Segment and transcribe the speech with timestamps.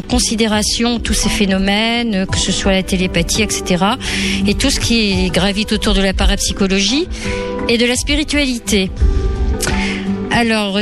[0.00, 3.84] en considération tous ces phénomènes, que ce soit la télépathie, etc.
[4.46, 7.06] Et tout ce qui gravite autour de la parapsychologie
[7.68, 8.90] et de la spiritualité.
[10.30, 10.78] Alors,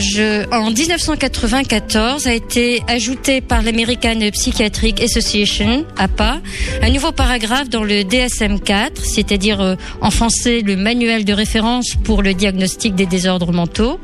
[0.53, 6.41] en 1994 a été ajouté par l'American Psychiatric Association, APA,
[6.83, 12.23] un nouveau paragraphe dans le DSM-4, c'est-à-dire euh, en français le manuel de référence pour
[12.23, 13.99] le diagnostic des désordres mentaux,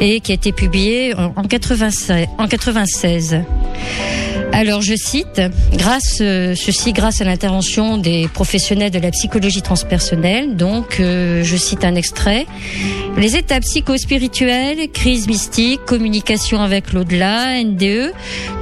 [0.00, 2.28] et qui a été publié en, en 96.
[2.38, 3.42] En 96.
[4.52, 5.40] Alors je cite,
[5.72, 10.56] grâce euh, ceci grâce à l'intervention des professionnels de la psychologie transpersonnelle.
[10.56, 12.46] Donc euh, je cite un extrait.
[13.16, 18.12] Les états psychospirituelles, crise mystique, communication avec l'au-delà, NDE,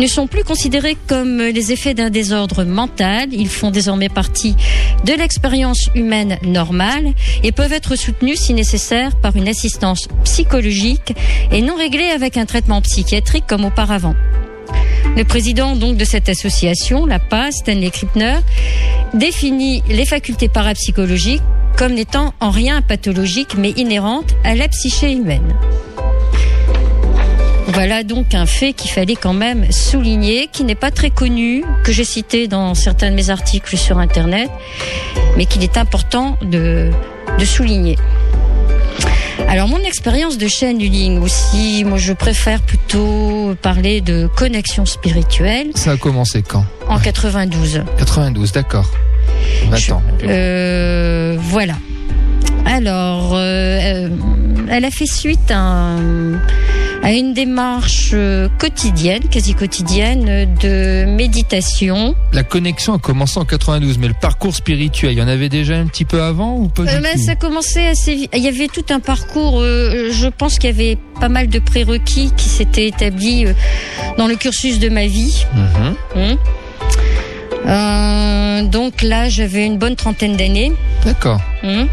[0.00, 3.28] ne sont plus considérés comme les effets d'un désordre mental.
[3.32, 4.56] Ils font désormais partie
[5.04, 11.14] de l'expérience humaine normale et peuvent être soutenus si nécessaire par une assistance psychologique
[11.52, 14.14] et non réglés avec un traitement psychiatrique comme auparavant.
[15.14, 18.38] Le président donc de cette association, la PAS, Stanley Krippner,
[19.14, 21.42] définit les facultés parapsychologiques
[21.76, 25.54] comme n'étant en rien pathologiques mais inhérentes à la psyché humaine.
[27.68, 31.92] Voilà donc un fait qu'il fallait quand même souligner, qui n'est pas très connu, que
[31.92, 34.48] j'ai cité dans certains de mes articles sur Internet,
[35.36, 36.90] mais qu'il est important de,
[37.38, 37.96] de souligner.
[39.48, 45.68] Alors mon expérience de chaîne Luling aussi, moi je préfère plutôt parler de connexion spirituelle.
[45.74, 46.64] Ça a commencé quand?
[46.88, 47.82] En 92.
[47.98, 48.90] 92, d'accord.
[49.70, 50.02] 20 ans.
[50.24, 51.74] Euh, voilà.
[52.64, 54.08] Alors, euh,
[54.68, 55.96] elle a fait suite à,
[57.02, 62.14] à une démarche euh, quotidienne, quasi quotidienne, de méditation.
[62.32, 65.74] La connexion a commencé en 92, mais le parcours spirituel, il y en avait déjà
[65.76, 67.22] un petit peu avant ou pas du Euh, ben, tout?
[67.24, 68.30] ça commençait assez vite.
[68.34, 69.60] Il y avait tout un parcours.
[69.60, 73.52] euh, je pense qu'il y avait pas mal de prérequis qui s'étaient établis euh,
[74.18, 75.44] dans le cursus de ma vie.
[76.16, 76.36] Mhm.
[77.66, 80.72] Euh, donc là, j'avais une bonne trentaine d'années.
[81.04, 81.40] D'accord.
[81.62, 81.88] Hum.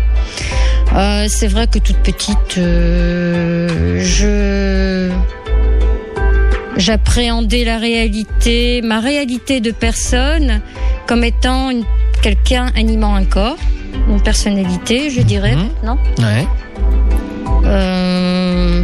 [0.95, 5.09] Euh, c'est vrai que toute petite, euh, je
[6.77, 10.61] j'appréhendais la réalité, ma réalité de personne,
[11.07, 11.69] comme étant
[12.21, 13.57] quelqu'un animant un corps,
[14.09, 15.69] une personnalité, je dirais, Mhm.
[15.83, 15.97] non?
[16.19, 16.47] Ouais.
[17.65, 18.83] Euh,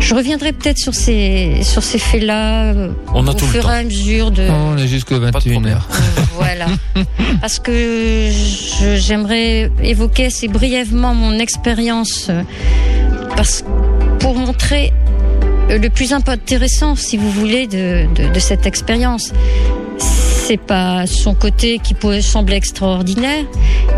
[0.00, 3.62] Je reviendrai peut-être sur ces sur ces faits-là euh, On a au tout le fur
[3.64, 3.72] temps.
[3.72, 4.42] et à mesure de.
[4.50, 4.86] On est
[5.30, 5.52] de 21h.
[5.52, 5.78] problème.
[6.34, 6.66] Voilà.
[7.40, 7.72] Parce que
[8.30, 12.42] je- j'aimerais évoquer assez brièvement mon expérience euh,
[13.36, 13.62] parce
[14.18, 14.92] pour montrer
[15.70, 19.32] euh, le plus intéressant, si vous voulez, de, de, de cette expérience.
[19.98, 23.44] C'est pas son côté qui peut sembler extraordinaire,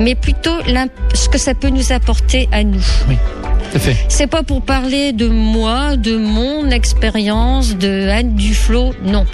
[0.00, 2.80] mais plutôt l'imp- ce que ça peut nous apporter à nous.
[2.80, 3.16] Fait.
[4.08, 9.24] C'est pas pour parler de moi, de mon expérience, de Anne Duflo, non.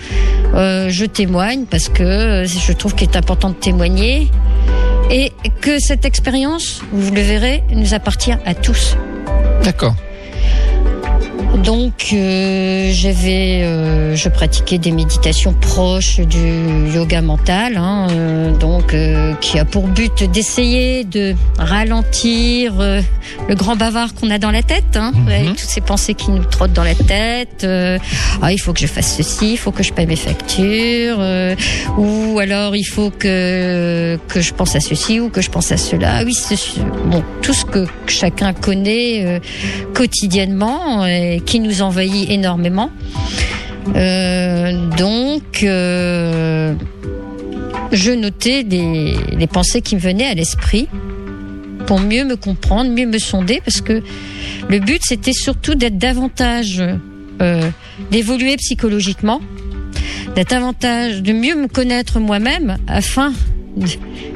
[0.54, 4.28] Euh, je témoigne parce que euh, je trouve qu'il est important de témoigner
[5.10, 8.96] et que cette expérience, vous le verrez, nous appartient à tous.
[9.64, 9.94] D'accord.
[11.56, 18.94] Donc, euh, j'avais, euh, je pratiquais des méditations proches du yoga mental, hein, euh, donc
[18.94, 23.00] euh, qui a pour but d'essayer de ralentir euh,
[23.48, 25.28] le grand bavard qu'on a dans la tête, hein, Mhm.
[25.28, 27.64] avec toutes ces pensées qui nous trottent dans la tête.
[27.64, 27.98] euh,
[28.40, 31.54] ah, il faut que je fasse ceci, il faut que je paye mes factures, euh,
[31.96, 35.76] ou alors il faut que que je pense à ceci ou que je pense à
[35.76, 36.22] cela.
[36.24, 36.58] Oui, c'est
[37.06, 39.38] bon, tout ce que chacun connaît euh,
[39.94, 42.90] quotidiennement et qui nous envahit énormément.
[43.96, 46.74] Euh, donc, euh,
[47.92, 50.88] je notais les pensées qui me venaient à l'esprit
[51.86, 54.02] pour mieux me comprendre, mieux me sonder, parce que
[54.68, 56.82] le but c'était surtout d'être davantage,
[57.40, 57.70] euh,
[58.10, 59.40] d'évoluer psychologiquement,
[60.34, 63.32] d'être davantage, de mieux me connaître moi-même, afin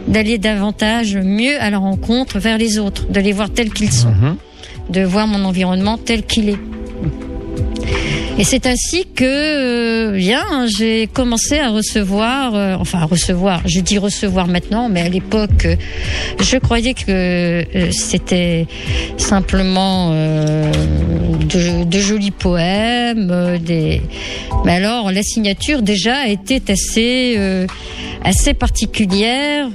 [0.09, 4.09] d'aller davantage mieux à la rencontre vers les autres, de les voir tels qu'ils sont
[4.11, 4.37] Mhm.
[4.89, 6.59] de voir mon environnement tel qu'il est.
[8.39, 13.81] Et c'est ainsi que euh, bien j'ai commencé à recevoir, euh, enfin à recevoir, je
[13.81, 15.77] dis recevoir maintenant, mais à l'époque euh,
[16.41, 18.67] je croyais que c'était
[19.19, 24.03] simplement de, jolis poèmes, des.
[24.65, 27.39] Mais alors la signature déjà était assez
[28.25, 29.69] assez particulière.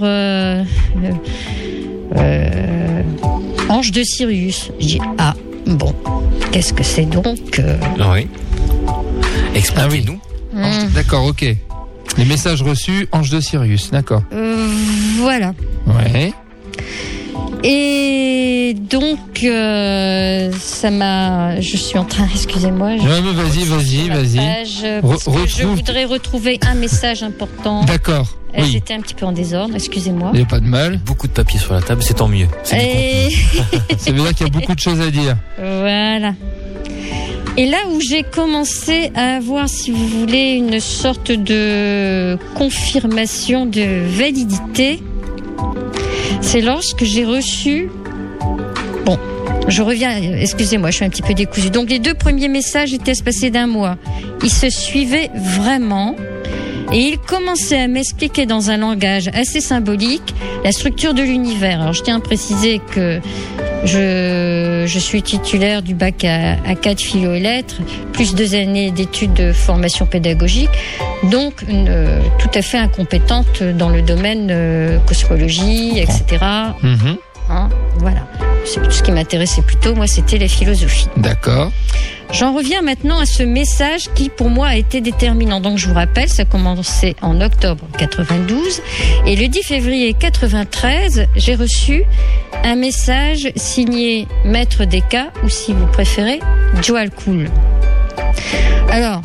[3.70, 4.72] Ange de Sirius.
[4.80, 5.34] Je dis ah
[5.66, 5.94] bon,
[6.52, 8.28] qu'est-ce que c'est donc euh, Oui.
[9.58, 10.20] Expliquez-nous.
[10.56, 11.46] Ange- hum, D'accord, ok.
[12.18, 14.24] Les messages reçus, Ange de Sirius, d'accord.
[14.34, 14.68] euh,
[15.20, 15.54] Voilà.
[15.88, 16.34] Ouais.
[17.64, 21.60] Et donc, euh, ça m'a.
[21.60, 22.98] Je suis en train, excusez-moi.
[22.98, 24.40] je- Ouais, mais vas-y, vas-y, vas-y.
[24.40, 25.04] euh,
[25.48, 27.84] je voudrais retrouver un message important.
[27.84, 28.28] D'accord.
[28.54, 28.78] Elles Oui.
[28.78, 30.30] étaient un petit peu en désordre, excusez-moi.
[30.34, 31.00] Il n'y a pas de mal.
[31.06, 32.48] Beaucoup de papier sur la table, c'est tant mieux.
[32.74, 33.30] Et
[33.98, 35.36] Ça veut dire qu'il y a beaucoup de choses à dire.
[35.58, 36.34] voilà.
[37.60, 44.06] Et là où j'ai commencé à avoir, si vous voulez, une sorte de confirmation de
[44.06, 45.02] validité,
[46.42, 47.90] c'est lorsque j'ai reçu.
[49.06, 49.18] Bon,
[49.68, 51.72] je reviens, excusez-moi, je suis un petit peu décousue.
[51.72, 53.98] Donc les deux premiers messages étaient espacés d'un mois.
[54.44, 56.16] Ils se suivaient vraiment.
[56.94, 61.82] Et il commençait à m'expliquer dans un langage assez symbolique la structure de l'univers.
[61.82, 63.20] Alors je tiens à préciser que
[63.86, 67.76] je, je suis titulaire du bac à, à 4 philo et lettres,
[68.14, 70.70] plus deux années d'études de formation pédagogique,
[71.24, 76.24] donc une, euh, tout à fait incompétente dans le domaine euh, cosmologie, etc.
[76.82, 77.18] Mhm.
[77.50, 78.28] Hein, voilà.
[78.66, 81.08] Ce qui m'intéressait plutôt, moi, c'était la philosophie.
[81.16, 81.72] D'accord.
[82.32, 85.62] J'en reviens maintenant à ce message qui, pour moi, a été déterminant.
[85.62, 88.82] Donc, je vous rappelle, ça a commencé en octobre 92.
[89.26, 92.04] Et le 10 février 93, j'ai reçu
[92.64, 96.40] un message signé Maître Desca, ou si vous préférez,
[96.82, 97.50] Joal Cool.
[98.92, 99.22] Alors,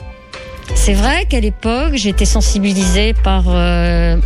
[0.75, 4.17] c'est vrai qu'à l'époque, j'étais sensibilisée par euh,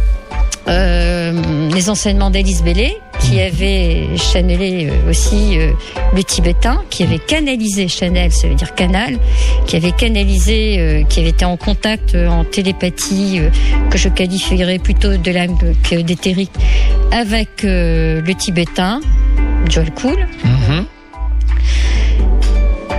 [0.68, 2.96] euh, les enseignements d'Alice Bellé,
[3.26, 5.72] qui avait channelé euh, aussi euh,
[6.14, 9.18] le tibétain, qui avait canalisé, Chanel, ça veut dire canal,
[9.66, 13.40] qui avait canalisé, euh, qui avait été en contact en télépathie,
[13.90, 16.52] que je qualifierais plutôt de l'âme que d'éthérique,
[17.10, 19.00] avec le tibétain,
[19.68, 20.26] Joel Cool.
[20.44, 20.86] Mhm.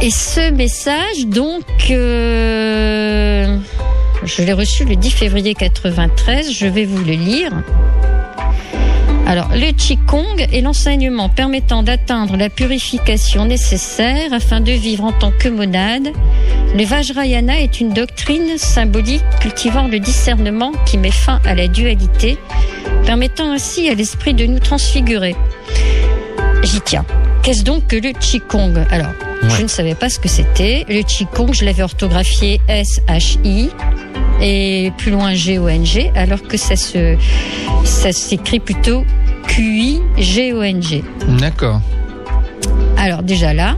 [0.02, 3.58] Et ce message, donc, euh,
[4.24, 7.52] je l'ai reçu le 10 février 93, je vais vous le lire.
[9.30, 15.34] Alors, le Qigong est l'enseignement permettant d'atteindre la purification nécessaire afin de vivre en tant
[15.38, 16.14] que monade.
[16.74, 22.38] Le Vajrayana est une doctrine symbolique cultivant le discernement qui met fin à la dualité,
[23.06, 25.36] permettant ainsi à l'esprit de nous transfigurer.
[26.64, 27.06] J'y tiens.
[27.44, 28.86] Qu'est-ce donc que le Qigong?
[28.92, 29.12] Alors,
[29.44, 29.50] Ouais.
[29.58, 30.86] je ne savais pas ce que c'était.
[30.88, 33.70] Le Qigong, je l'avais orthographié S-H-I
[34.42, 37.18] et plus loin G-O-N-G, alors que ça se,
[37.84, 39.04] ça s'écrit plutôt
[39.48, 41.04] Q-I-G-O-N-G.
[41.40, 41.82] D'accord.
[42.98, 43.78] Alors déjà là,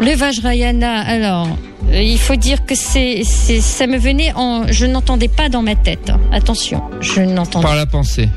[0.00, 1.48] le Vajrayana, alors
[1.90, 5.74] euh, il faut dire que c'est, ça me venait en, je n'entendais pas dans ma
[5.74, 6.12] tête.
[6.32, 7.66] Attention, je n'entendais.
[7.66, 8.28] Par la pensée.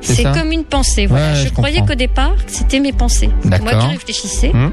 [0.00, 1.06] c'est comme une pensée.
[1.06, 1.32] Voilà.
[1.32, 3.30] Ouais, je, je croyais qu'au départ, c'était mes pensées.
[3.42, 4.50] C'est Moi qui réfléchissais.
[4.52, 4.72] Hum.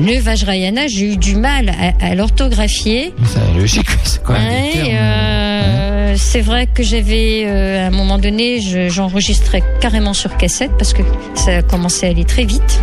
[0.00, 3.12] Le Vajrayana, j'ai eu du mal à, à l'orthographier.
[3.26, 4.88] C'est logique, c'est quand même Ouais, des termes.
[4.92, 10.70] euh, c'est vrai que j'avais, euh, à un moment donné, je- j'enregistrais carrément sur cassette
[10.78, 11.02] parce que
[11.34, 12.80] ça a commencé à aller très vite.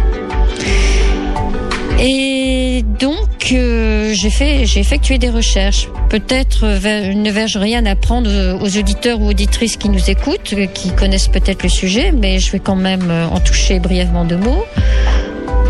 [1.99, 5.87] Et donc, euh, j'ai fait, j'ai effectué des recherches.
[6.09, 8.29] Peut-être ne vais-je rien apprendre
[8.61, 12.59] aux auditeurs ou auditrices qui nous écoutent, qui connaissent peut-être le sujet, mais je vais
[12.59, 14.65] quand même en toucher brièvement deux mots.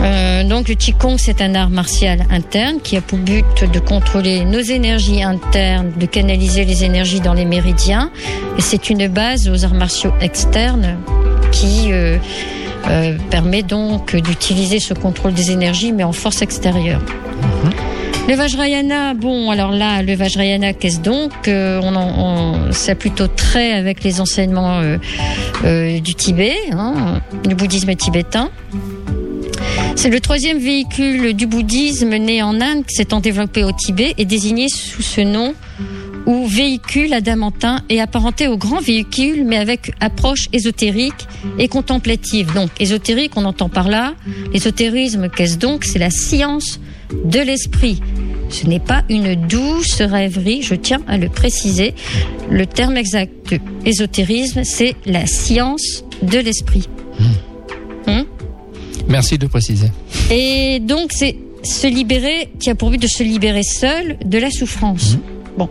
[0.06, 4.46] Euh, donc le Qigong, c'est un art martial interne qui a pour but de contrôler
[4.46, 8.12] nos énergies internes, de canaliser les énergies dans les méridiens.
[8.58, 10.98] Et c'est une base aux arts martiaux externes
[11.52, 12.18] qui euh,
[12.88, 17.02] euh, permet donc d'utiliser ce contrôle des énergies, mais en force extérieure.
[18.28, 22.14] Le Vajrayana, bon, alors là, le Vajrayana, qu'est-ce donc Euh, on, en-
[22.68, 24.98] on, Ça a plutôt trait avec les enseignements euh,
[25.64, 28.50] euh, du Tibet, hein, du bouddhisme tibétain.
[29.96, 34.26] C'est le troisième véhicule du bouddhisme né en Inde qui s'étant développé au Tibet et
[34.26, 35.54] désigné sous ce nom
[36.26, 41.28] ou véhicule adamantin et apparenté au grand véhicule mais avec approche ésotérique
[41.60, 42.54] et contemplative.
[42.54, 44.14] Donc ésotérique, on entend par là.
[44.54, 45.86] L'ésotérisme, qu'est-ce donc?
[45.86, 46.80] C'est la science
[47.24, 48.02] de l'esprit.
[48.50, 51.94] Ce n'est pas une douce rêverie, je tiens à le préciser.
[52.50, 56.88] Le terme exact de c'est la science de l'esprit.
[59.08, 59.88] Merci de préciser.
[60.32, 64.52] Et donc, c'est se libérer, qui a pour but de se libérer seul de la
[64.52, 65.18] souffrance.
[65.58, 65.70] Bon.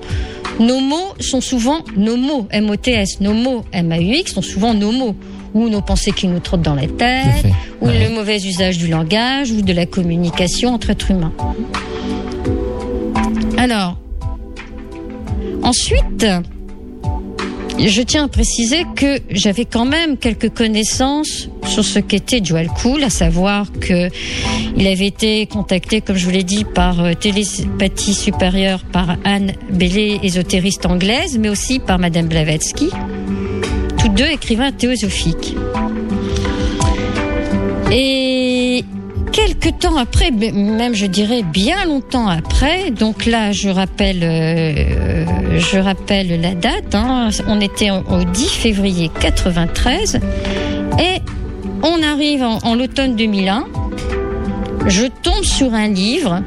[0.61, 5.17] Nos mots sont souvent nos mots, M-O-T-S, nos mots, M-A-U-X, sont souvent nos mots.
[5.53, 7.47] Ou nos pensées qui nous trottent dans la tête,
[7.81, 8.09] ou Ouais.
[8.09, 11.33] le mauvais usage du langage, ou de la communication entre êtres humains.
[13.57, 13.97] Alors,
[15.63, 16.27] ensuite,
[17.79, 23.03] je tiens à préciser que j'avais quand même quelques connaissances sur ce qu'était Joel Cool,
[23.03, 24.11] à savoir que
[24.77, 29.53] il avait été contacté, comme je vous l'ai dit, par euh, télépathie supérieure par Anne
[29.71, 32.91] Bellé, ésotériste anglaise, mais aussi par Madame Blavatsky,
[33.99, 35.55] tous deux écrivains théosophiques.
[37.91, 38.24] Et
[39.61, 45.79] quelques temps après, même je dirais bien longtemps après, donc là je rappelle, euh, je
[45.79, 50.21] rappelle la date, hein, on était au 10 février 93
[50.99, 51.21] et
[51.83, 53.65] on arrive en, l'automne 2001,
[54.87, 56.43] je tombe sur un livre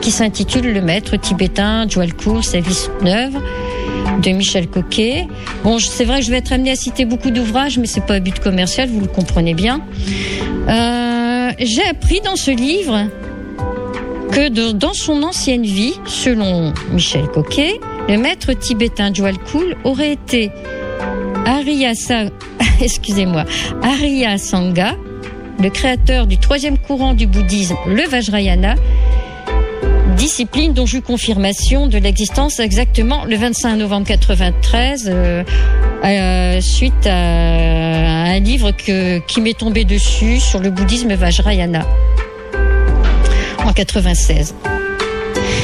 [0.00, 3.38] qui s'intitule Le maître tibétain, Joël Cool, sa vie neuve
[4.22, 5.26] de Michel Coquet.
[5.62, 8.14] Bon, c'est vrai que je vais être amenée à citer beaucoup d'ouvrages, mais c'est pas
[8.14, 9.80] un but commercial, vous le comprenez bien.
[10.68, 11.13] Euh,
[11.58, 13.08] J'ai appris dans ce livre
[14.32, 19.12] que dans son ancienne vie, selon Michel Coquet, le maître tibétain
[19.50, 20.50] Cool aurait été
[21.46, 22.24] Arya, Sa...
[22.80, 23.44] excusez-moi,
[23.82, 24.96] Arya Sangha,
[25.62, 28.74] le créateur du troisième courant du bouddhisme, le Vajrayana,
[30.14, 35.44] discipline dont j'eus confirmation de l'existence exactement le 25 novembre 93 euh,
[36.04, 41.86] euh, suite à un livre que, qui m'est tombé dessus sur le bouddhisme Vajrayana
[43.64, 44.54] en 96.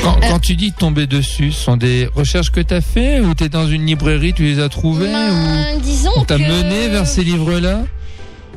[0.02, 3.34] Quand, quand tu dis tomber dessus, ce sont des recherches que tu as fait ou
[3.34, 6.42] tu es dans une librairie, tu les as trouvées Ben, ou disons on t'a que
[6.42, 7.82] mené vers ces livres-là?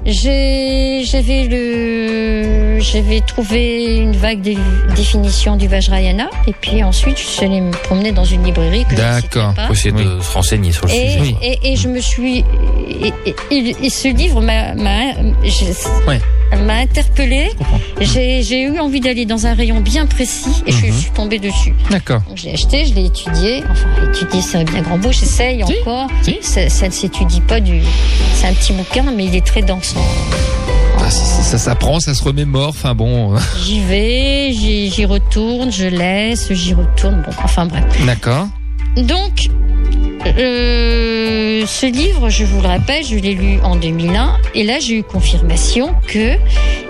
[0.06, 4.58] J'avais le j'avais trouvé une vague dé-
[4.96, 9.54] définition du Vajrayana et puis ensuite je suis allée me promener dans une librairie D'accord.
[9.68, 11.20] Faut essayer de se renseigner sur le Et, sujet.
[11.22, 11.36] Oui.
[11.42, 17.50] et, et je me suis et, et- et- et ce livre m'a m'a interpellée.
[18.00, 20.94] J'ai j'ai eu envie d'aller dans un rayon bien précis et je Mhm.
[20.94, 21.74] suis tombée dessus.
[21.90, 22.22] D'accord.
[22.44, 23.64] L'ai acheté, je l'ai étudié.
[23.72, 25.12] Enfin, étudier c'est un bien grand mot.
[25.12, 26.08] J'essaye Si, encore.
[26.22, 26.38] si.
[26.42, 27.82] Ça, ça ne s'étudie pas du.
[28.36, 29.93] C'est un petit bouquin, mais il est très dense.
[29.96, 32.70] Ah, ça s'apprend, ça se remémore.
[32.70, 37.22] Enfin bon, euh, J'y vais, j'y retourne, je laisse, j'y retourne.
[37.26, 37.84] Bon, enfin bref.
[38.06, 38.48] d'accord.
[38.96, 39.50] Donc,
[40.38, 45.00] euh, ce livre, je vous le rappelle, je l'ai lu en 2001, et là j'ai
[45.00, 46.36] eu confirmation que,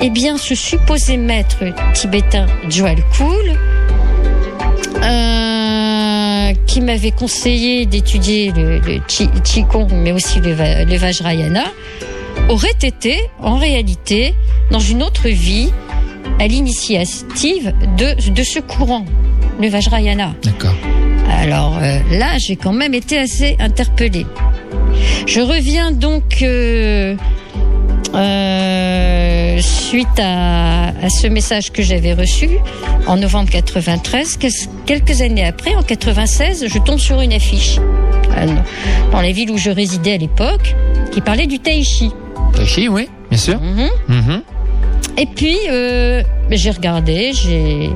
[0.02, 1.58] eh bien, ce supposé maître
[1.94, 3.58] tibétain Joel Cool,
[5.02, 9.00] euh, qui m'avait conseillé d'étudier le, le
[9.44, 11.66] Qigong, mais aussi le Vajrayana,
[12.50, 14.34] aurait été, en réalité,
[14.72, 15.72] dans une autre vie,
[16.40, 19.06] à l'initiative de, de ce courant,
[19.62, 20.34] le Vajrayana.
[20.44, 20.76] D'accord.
[21.30, 24.26] Alors euh, là, j'ai quand même été assez interpellée.
[25.26, 27.16] Je reviens donc euh,
[28.14, 32.50] euh, suite à, à ce message que j'avais reçu
[33.08, 34.38] en novembre 93.
[34.38, 34.52] Quel-
[34.86, 37.78] Quelques années après, en 96, je tombe sur une affiche
[38.38, 38.48] euh,
[39.12, 40.76] dans la ville où je résidais à l'époque
[41.12, 42.12] qui parlait du tai chi.
[42.56, 43.60] Tachi, oui, bien sûr.
[43.60, 43.90] Mhm.
[44.08, 44.42] Mhm.
[45.18, 47.90] Et puis, euh, j'ai regardé, j'ai.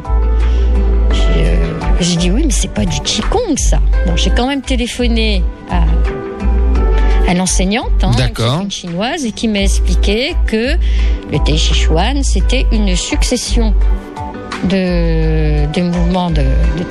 [1.11, 3.79] J'ai euh, j'ai dit oui, mais c'est pas du Qigong ça.
[4.05, 5.83] Donc j'ai quand même téléphoné à,
[7.27, 8.11] à l'enseignante, hein,
[8.61, 10.75] une chinoise, et qui m'a expliqué que
[11.31, 13.73] le Tai Chi Chuan, c'était une succession
[14.63, 16.83] de, de mouvements de, de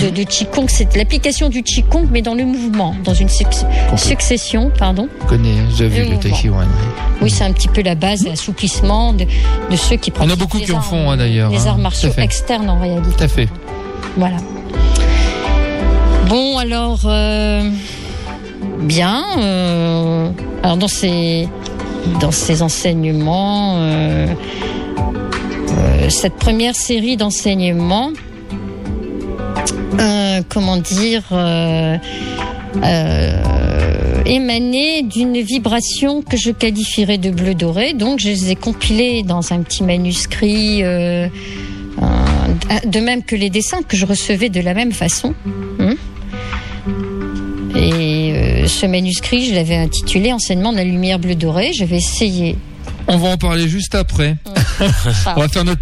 [0.00, 0.66] de, de Qigong.
[0.68, 3.64] C'est l'application du Qigong, mais dans le mouvement, dans une suc-
[3.96, 5.08] succession, pardon.
[5.22, 6.66] Je connais, j'ai vu Le.
[7.22, 9.24] Oui, c'est un petit peu la base, l'assouplissement de,
[9.70, 11.66] de ceux qui y en a pratiquent beaucoup qui en arts- font, hein, d'ailleurs, Les
[11.66, 13.08] hein, arts martiaux externes en réalité.
[13.16, 13.48] Tout à fait.
[14.16, 14.36] Voilà.
[16.28, 17.68] Bon, alors, euh,
[18.80, 19.24] bien.
[19.38, 20.28] euh,
[20.62, 21.48] alors, dans ces,
[22.20, 24.26] dans ces enseignements, euh,
[26.08, 28.12] cette première série d'enseignements,
[29.98, 31.96] euh, comment dire, euh,
[32.82, 37.94] euh, émanait d'une vibration que je qualifierais de bleu doré.
[37.94, 40.82] Donc, je les ai compilés dans un petit manuscrit.
[40.82, 41.30] de
[43.00, 45.34] même que les dessins que je recevais de la même façon.
[45.78, 45.94] Hein.
[47.76, 51.72] Et ce manuscrit, je l'avais intitulé Enseignement de la lumière bleu dorée.
[51.72, 52.56] J'avais essayé.
[53.06, 54.36] On va en parler juste après.
[55.36, 55.80] On va faire notre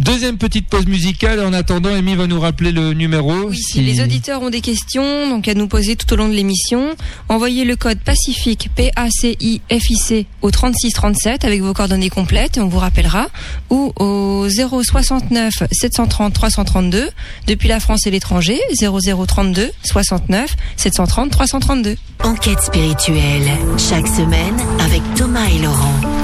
[0.00, 1.40] deuxième petite pause musicale.
[1.40, 3.32] En attendant, Amy va nous rappeler le numéro.
[3.48, 6.34] Oui, si les auditeurs ont des questions, donc à nous poser tout au long de
[6.34, 6.94] l'émission,
[7.28, 13.28] envoyez le code Pacifique P-A-C-I-F-I-C au 3637 avec vos coordonnées complètes et on vous rappellera
[13.70, 17.08] ou au 069 730 332
[17.46, 21.96] depuis la France et l'étranger 0032 69 730 332.
[22.24, 23.48] Enquête spirituelle.
[23.78, 26.17] Chaque semaine avec Thomas et Laurent.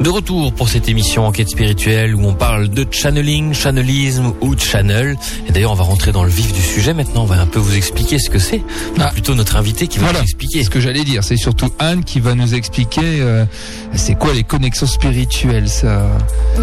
[0.00, 5.16] De retour pour cette émission Enquête spirituelle où on parle de channeling, channelisme ou channel.
[5.48, 7.22] Et d'ailleurs, on va rentrer dans le vif du sujet maintenant.
[7.22, 8.62] On va un peu vous expliquer ce que c'est.
[8.98, 9.10] Ah.
[9.12, 10.18] Plutôt notre invité qui va Voilà.
[10.20, 10.58] nous expliquer.
[10.58, 11.22] C'est ce que j'allais dire.
[11.22, 13.44] C'est surtout Anne qui va nous expliquer euh,
[13.94, 15.68] c'est quoi les connexions spirituelles.
[15.68, 16.06] Ça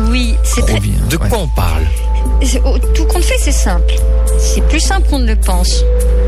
[0.09, 0.75] Oui, c'est très.
[0.75, 0.91] revient.
[1.09, 1.29] De ouais.
[1.29, 1.83] quoi on parle
[2.65, 3.93] oh, Tout compte fait, c'est simple.
[4.38, 5.83] C'est plus simple qu'on ne le pense.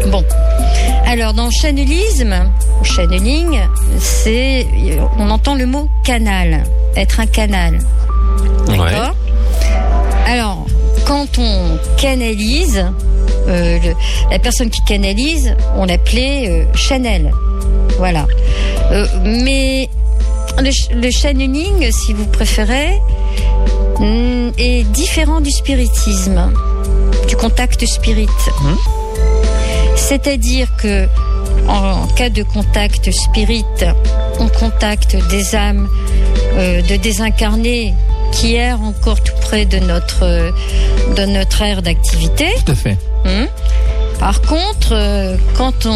[0.10, 0.24] Bon.
[1.12, 2.34] Alors, dans le channelisme,
[2.80, 3.60] ou channeling,
[4.00, 4.66] c'est,
[5.20, 6.64] on entend le mot canal,
[6.96, 7.80] être un canal.
[8.66, 9.14] D'accord
[10.26, 10.66] Alors,
[11.06, 12.86] quand on canalise,
[13.50, 13.94] euh, le-
[14.32, 17.30] la personne qui canalise, on l'appelait euh, Chanel.
[17.98, 18.26] Voilà.
[18.94, 19.90] Euh, mais
[20.60, 22.98] le, ch- le channeling, si vous préférez,
[24.00, 26.54] mm, est différent du spiritisme,
[27.28, 28.28] du contact spirit.
[30.02, 31.08] C'est-à-dire que
[31.68, 33.64] en cas de contact spirit,
[34.40, 35.88] on contacte des âmes
[36.56, 37.94] euh, de désincarnés
[38.32, 40.52] qui errent encore tout près de notre euh,
[41.16, 42.48] de notre aire d'activité.
[42.66, 42.98] Tout à fait.
[43.26, 43.48] Hum.
[44.20, 45.90] Par contre, euh, quand on,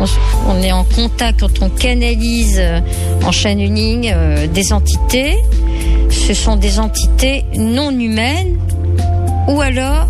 [0.00, 0.10] on, s-
[0.48, 2.80] on est en contact, quand on canalise euh,
[3.24, 4.12] en channeling
[4.52, 5.36] des entités,
[6.10, 8.56] ce sont des entités non humaines
[9.48, 10.06] ou alors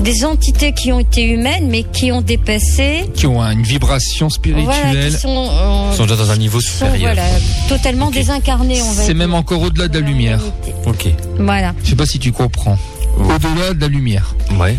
[0.00, 4.64] des entités qui ont été humaines mais qui ont dépassé, Qui ont une vibration spirituelle.
[4.64, 7.14] voilà, qui sont, euh, Ils sont déjà dans un niveau sont, supérieur.
[7.14, 7.22] voilà,
[7.68, 10.40] totalement désincarnés, on va C'est même encore au-delà de la lumière.
[10.86, 11.08] Ok.
[11.38, 11.74] Voilà.
[11.84, 12.78] Je sais pas si tu comprends.
[13.18, 14.34] Au-delà de la lumière.
[14.58, 14.76] Ouais.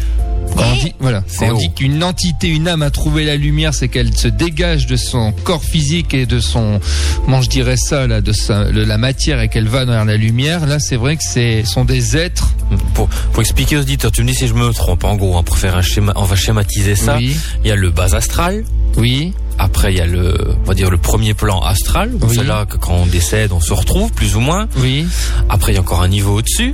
[0.59, 3.73] Quand on dit, voilà, quand on dit qu'une entité, une âme a trouvé la lumière,
[3.73, 6.79] c'est qu'elle se dégage de son corps physique et de son,
[7.25, 10.17] comment je dirais ça, là, de sa, de la matière et qu'elle va vers la
[10.17, 10.65] lumière.
[10.65, 12.49] Là, c'est vrai que c'est, sont des êtres.
[12.93, 15.03] Pour, pour expliquer aux auditeurs, tu me dis si je me trompe.
[15.03, 17.17] En gros, hein, pour faire un schéma, on va schématiser ça.
[17.17, 18.63] Oui, Il y a le bas astral.
[18.97, 22.11] oui, Après, il y a le, on va dire le premier plan astral.
[22.21, 22.35] Oui.
[22.35, 24.67] C'est là que quand on décède, on se retrouve plus ou moins.
[24.77, 25.07] oui.
[25.49, 26.73] Après, il y a encore un niveau au-dessus.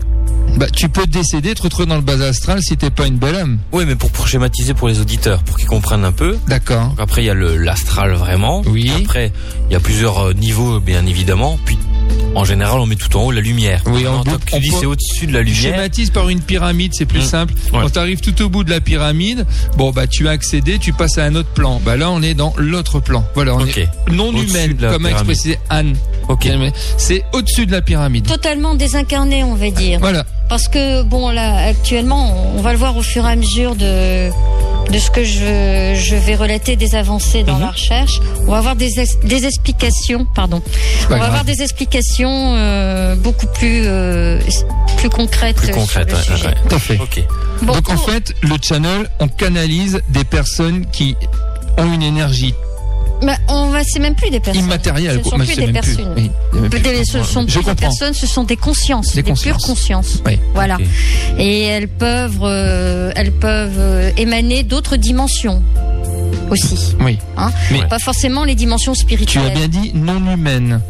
[0.57, 3.35] Bah, tu peux décéder, te retrouver dans le bas astral si t'es pas une belle
[3.35, 3.59] âme.
[3.73, 6.37] Oui, mais pour, pour schématiser pour les auditeurs, pour qu'ils comprennent un peu.
[6.47, 6.95] D'accord.
[6.97, 8.61] Après, il y a le l'astral vraiment.
[8.65, 8.89] Oui.
[9.01, 9.33] Après,
[9.69, 11.59] il y a plusieurs euh, niveaux, bien évidemment.
[11.65, 11.77] Puis,
[12.35, 13.81] en général, on met tout en haut la lumière.
[13.85, 15.61] Oui, en Maintenant, bout- tu on dis c'est au-dessus de la lumière.
[15.73, 17.29] Schématise par une pyramide, c'est plus Mm.
[17.29, 17.53] simple.
[17.71, 17.79] Ouais.
[17.81, 19.45] Quand tu arrives tout au bout de la pyramide,
[19.77, 21.79] bon bah tu as accédé, tu passes à un autre plan.
[21.85, 23.23] Bah là on est dans l'autre plan.
[23.35, 23.77] Voilà, on Ok.
[23.77, 25.95] est non humaine, comme a expressé Anne.
[26.27, 26.49] Ok.
[26.97, 28.25] C'est au-dessus de la pyramide.
[28.27, 29.99] Totalement désincarné, on va dire.
[29.99, 30.25] Voilà.
[30.49, 34.29] Parce que bon là actuellement on va le voir au fur et à mesure de
[34.91, 37.61] de ce que je, je vais relater des avancées dans Mhm.
[37.61, 38.19] la recherche.
[38.47, 40.61] On va avoir des, es- des explications, pardon.
[41.05, 41.29] On va grave.
[41.29, 44.39] avoir des explications euh, beaucoup plus euh,
[44.97, 46.09] plus concrètes Plus sur concrète.
[46.11, 46.15] le
[46.47, 46.55] ouais.
[46.69, 46.99] Tout à fait.
[47.63, 51.15] Bon, Donc en fait, le channel, on canalise des personnes qui
[51.77, 52.53] ont une énergie
[53.47, 54.63] on va c'est même plus des personnes.
[54.65, 55.21] immatérielle.
[55.23, 55.95] Ce sont plus des même plus.
[55.95, 56.13] personnes.
[56.17, 56.31] Oui,
[56.69, 56.79] plus.
[56.79, 59.65] Des- ce sont plus des personnes, ce sont des consciences, Des des, pures consciences.
[59.65, 60.21] consciences.
[60.25, 60.39] Oui.
[60.53, 60.77] Voilà.
[61.37, 65.61] Et elles peuvent, euh, elles peuvent euh, émaner d'autres dimensions
[66.49, 66.95] aussi.
[67.01, 67.17] Oui.
[67.37, 69.43] Hein Mais- Pas forcément les dimensions Tu spirituelles.
[69.47, 70.81] as bien dit non humaine.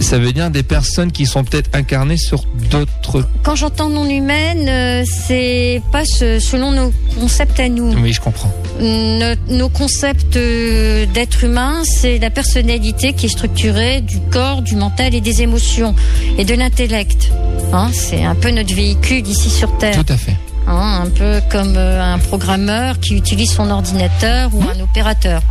[0.00, 3.24] Ça veut dire des personnes qui sont peut-être incarnées sur d'autres.
[3.42, 7.92] Quand j'entends non humaine, euh, c'est pas ce- selon nos concepts à nous.
[7.94, 8.52] Oui, je comprends.
[8.80, 14.74] Nos, nos concepts euh, d'être humain, c'est la personnalité qui est structurée du corps, du
[14.76, 15.94] mental et des émotions
[16.36, 17.30] et de l'intellect.
[17.72, 19.94] Hein, c'est un peu notre véhicule ici sur Terre.
[20.04, 20.36] Tout à fait.
[20.66, 25.42] Hein, un peu comme euh, un programmeur qui utilise son ordinateur ou un opérateur.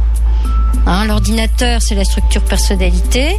[0.85, 3.35] Hein, L'ordinateur, c'est la structure personnalité.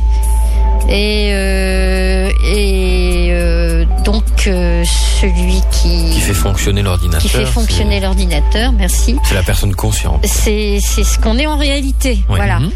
[0.89, 4.85] Et, euh, et euh, donc euh,
[5.21, 7.21] celui qui, Qui fait fonctionner l'ordinateur.
[7.23, 9.17] qui fait fonctionner l'ordinateur, merci.
[9.25, 10.25] C'est la personne consciente.
[10.27, 12.59] C'est c'est ce qu'on est en réalité, voilà.
[12.59, 12.71] Mhm.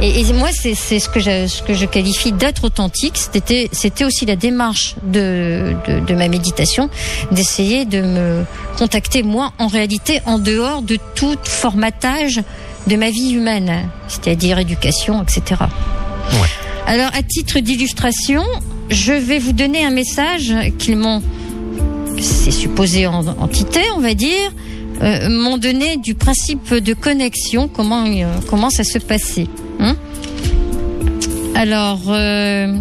[0.00, 3.18] Et, et moi, c'est c'est ce que je, ce que je qualifie d'être authentique.
[3.18, 6.88] C'était c'était aussi la démarche de, de, de ma méditation,
[7.32, 8.44] d'essayer de me
[8.78, 12.40] contacter moi en réalité en dehors de tout formatage
[12.86, 15.60] de ma vie humaine, c'est-à-dire éducation, etc.
[16.32, 16.48] Ouais.
[16.86, 18.42] Alors, à titre d'illustration,
[18.88, 21.22] je vais vous donner un message qu'ils m'ont,
[22.20, 24.50] c'est supposé en entité, on va dire,
[25.02, 29.46] euh, m'ont donné du principe de connexion, comment euh, comment ça se passait.
[29.78, 29.94] hein.
[31.54, 32.76] Alors, euh,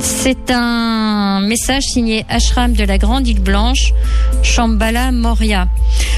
[0.00, 3.92] c'est un message signé Ashram de la Grande Île Blanche,
[4.42, 5.68] Shambhala Moria.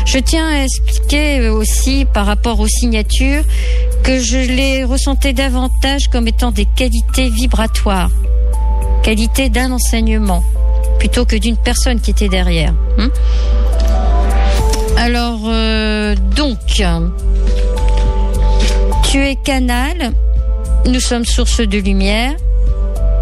[0.04, 3.44] Je tiens à expliquer aussi par rapport aux signatures
[4.02, 8.10] que je les ressentais davantage comme étant des qualités vibratoires,
[9.02, 10.42] qualité d'un enseignement,
[10.98, 12.74] plutôt que d'une personne qui était derrière.
[12.98, 13.10] hein?
[14.96, 16.58] Alors, euh, donc,
[19.10, 20.12] tu es canal,
[20.86, 22.34] nous sommes source de lumière,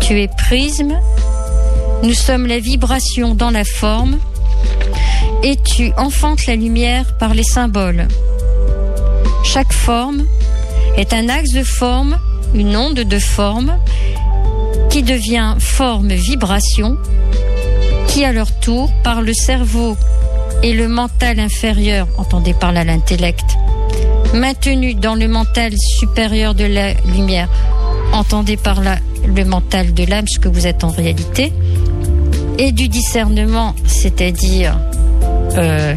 [0.01, 0.99] tu es prisme,
[2.03, 4.19] nous sommes la vibration dans la forme,
[5.43, 8.09] et tu enfantes la lumière par les symboles.
[9.45, 10.27] Chaque forme
[10.97, 12.19] est un axe de forme,
[12.55, 13.79] une onde de forme,
[14.91, 16.97] qui devient forme vibration,
[18.09, 19.97] qui à leur tour, par le cerveau
[20.63, 23.45] et le mental inférieur, entendez par là l'intellect,
[24.35, 27.49] maintenu dans le mental supérieur de la lumière,
[28.13, 31.53] entendez par là le mental de l'âme, ce que vous êtes en réalité,
[32.59, 34.79] et du discernement, c'est-à-dire
[35.59, 35.95] euh,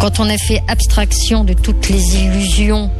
[0.00, 2.90] quand on a fait abstraction de toutes les illusions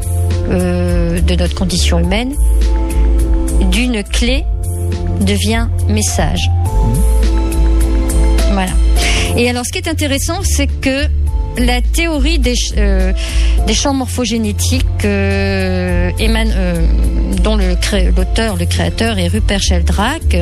[0.51, 2.35] euh, de notre condition humaine,
[3.71, 4.45] d'une clé
[5.21, 6.51] devient message.
[8.53, 8.73] Voilà.
[9.37, 11.07] Et alors, ce qui est intéressant, c'est que
[11.59, 13.13] la théorie des, euh,
[13.73, 16.53] champs morphogénétiques émane,
[17.43, 17.77] dont le
[18.17, 20.37] l'auteur, le créateur est Rupert Sheldrake.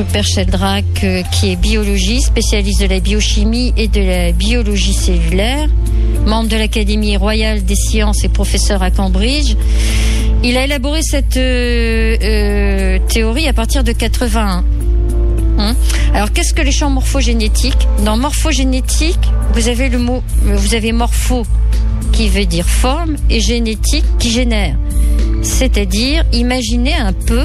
[0.00, 5.68] Rupert Sheldrake, euh, qui est biologiste, spécialiste de la biochimie et de la biologie cellulaire,
[6.24, 9.56] membre de l'Académie royale des sciences et professeur à Cambridge.
[10.42, 14.64] Il a élaboré cette euh, euh, théorie à partir de 81.
[15.58, 15.76] Hein?
[16.14, 17.86] Alors, qu'est-ce que les champs morphogénétiques?
[18.02, 19.20] Dans morphogénétique,
[19.52, 21.42] vous avez le mot, vous avez morpho
[22.12, 24.76] qui veut dire forme et génétique qui génère.
[25.42, 27.44] C'est-à-dire, imaginez un peu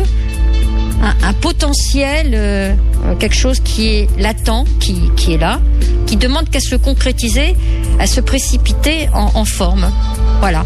[1.01, 2.73] un, potentiel, euh,
[3.05, 5.59] euh, quelque chose qui est latent, qui, qui est là,
[6.05, 7.55] qui demande qu'à se concrétiser,
[7.99, 9.91] à se précipiter en, en forme.
[10.39, 10.65] Voilà.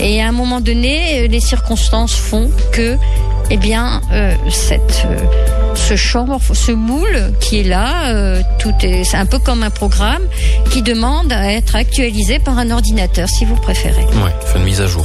[0.00, 2.96] Et à un moment donné, euh, les circonstances font que,
[3.50, 5.18] eh bien, euh, cette, euh,
[5.74, 9.70] ce champ, ce moule qui est là, euh, tout est, c'est un peu comme un
[9.70, 10.22] programme
[10.70, 14.04] qui demande à être actualisé par un ordinateur, si vous préférez.
[14.04, 15.04] Ouais, fait une mise à jour.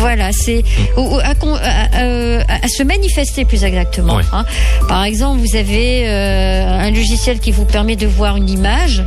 [0.00, 0.64] Voilà, c'est
[0.96, 4.16] ou- ou à, con- à- se manifester plus exactement.
[4.16, 4.22] Ouais.
[4.32, 4.44] hein.
[4.88, 9.02] Par exemple, vous avez euh, un logiciel qui vous permet de voir une image.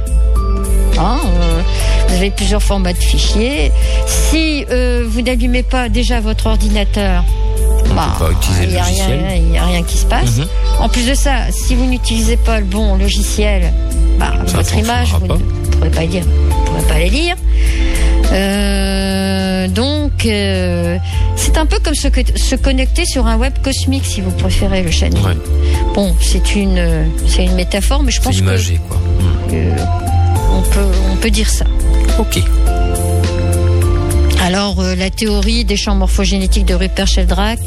[0.97, 1.61] hein, euh,
[2.07, 3.71] vous avez plusieurs formats de fichiers.
[4.07, 7.23] Si euh, vous n'allumez pas déjà votre ordinateur,
[7.95, 8.17] bah,
[8.61, 9.41] il n'y a, rien- logiciel.
[9.47, 10.37] il y a rien qui se passe.
[10.37, 10.47] Mhm.
[10.79, 13.71] En plus de ça, si vous n'utilisez pas le bon logiciel,
[14.19, 15.35] bah, votre image, vous pas.
[15.37, 15.39] ne
[15.77, 17.35] pourrez pas lire, vous pourrez pas la lire.
[18.31, 20.97] Euh, donc, euh,
[21.35, 24.83] c'est un peu comme se, co- se connecter sur un web cosmique, si vous préférez
[24.83, 25.19] le channel.
[25.23, 25.35] Ouais,
[25.93, 28.97] Bon, c'est une, c'est une métaphore, mais je pense que imagé, quoi.
[28.97, 29.53] Mm.
[29.53, 29.75] euh,
[30.53, 31.65] on peut, on peut dire ça.
[32.19, 32.41] Ok.
[34.53, 37.61] Alors, euh, la théorie des champs morphogénétiques de Rupert Sheldrake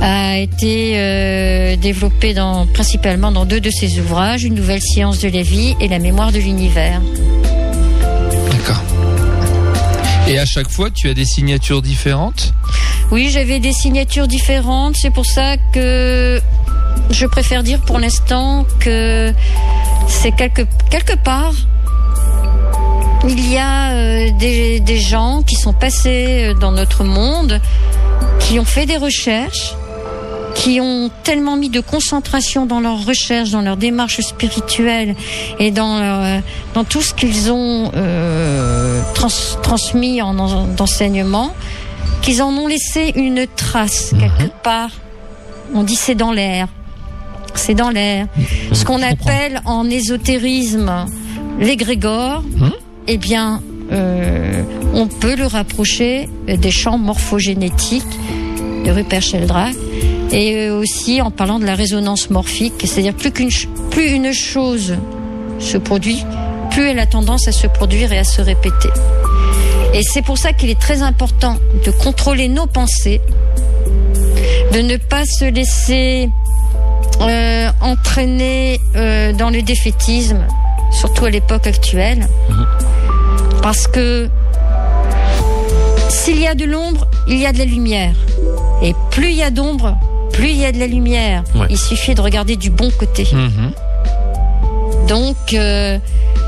[0.00, 5.28] a été euh, développée dans, principalement dans deux de ses ouvrages, Une nouvelle science de
[5.28, 7.00] la vie et La mémoire de l'univers.
[8.50, 8.82] D'accord.
[10.26, 12.52] Et à chaque fois, tu as des signatures différentes?
[13.12, 16.42] Oui, j'avais des signatures différentes, c'est pour ça que
[17.10, 19.32] je préfère dire pour l'instant que
[20.08, 21.54] c'est quelque, quelque part,
[23.28, 27.60] il y a euh, des, des gens qui sont passés euh, dans notre monde,
[28.40, 29.74] qui ont fait des recherches,
[30.54, 35.14] qui ont tellement mis de concentration dans leurs recherches, dans leur démarche spirituelle
[35.58, 36.42] et dans, leur-
[36.74, 39.28] dans tout ce qu'ils ont euh, trans-
[39.62, 41.54] transmis en, en- d'enseignement,
[42.22, 44.90] qu'ils en ont laissé une trace quelque part.
[45.74, 46.68] On dit c'est dans l'air.
[47.54, 48.26] C'est dans l'air.
[48.72, 51.06] Ce qu'on appelle en ésotérisme
[51.58, 52.72] l'égrégore, Mhm.
[53.08, 53.62] Eh bien,
[53.92, 54.62] euh,
[54.94, 58.04] on peut le rapprocher des champs morphogénétiques
[58.84, 59.76] de Rupert Sheldrake
[60.30, 63.50] et euh, aussi en parlant de la résonance morphique, c'est-à-dire plus qu'une
[63.90, 64.96] plus une chose
[65.58, 66.24] se produit,
[66.70, 68.88] plus elle a tendance à se produire et à se répéter.
[69.94, 73.20] Et c'est pour ça qu'il est très important de contrôler nos pensées,
[74.72, 76.30] de ne pas se laisser
[77.20, 80.46] euh, entraîner euh, dans le défaitisme,
[80.92, 82.28] surtout à l'époque actuelle,
[83.62, 84.28] parce que
[86.08, 88.14] s'il y a de l'ombre, il y a de la lumière.
[88.82, 89.96] Et plus il y a d'ombre,
[90.32, 91.44] plus il y a de la lumière.
[91.54, 91.66] Ouais.
[91.70, 93.26] Il suffit de regarder du bon côté.
[93.32, 93.72] Mhm.
[95.08, 95.98] Donc, euh,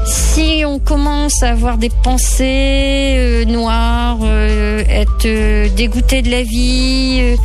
[0.06, 7.18] si on commence à avoir des pensées euh, noires, euh, être dégoûté de la vie,
[7.20, 7.36] euh,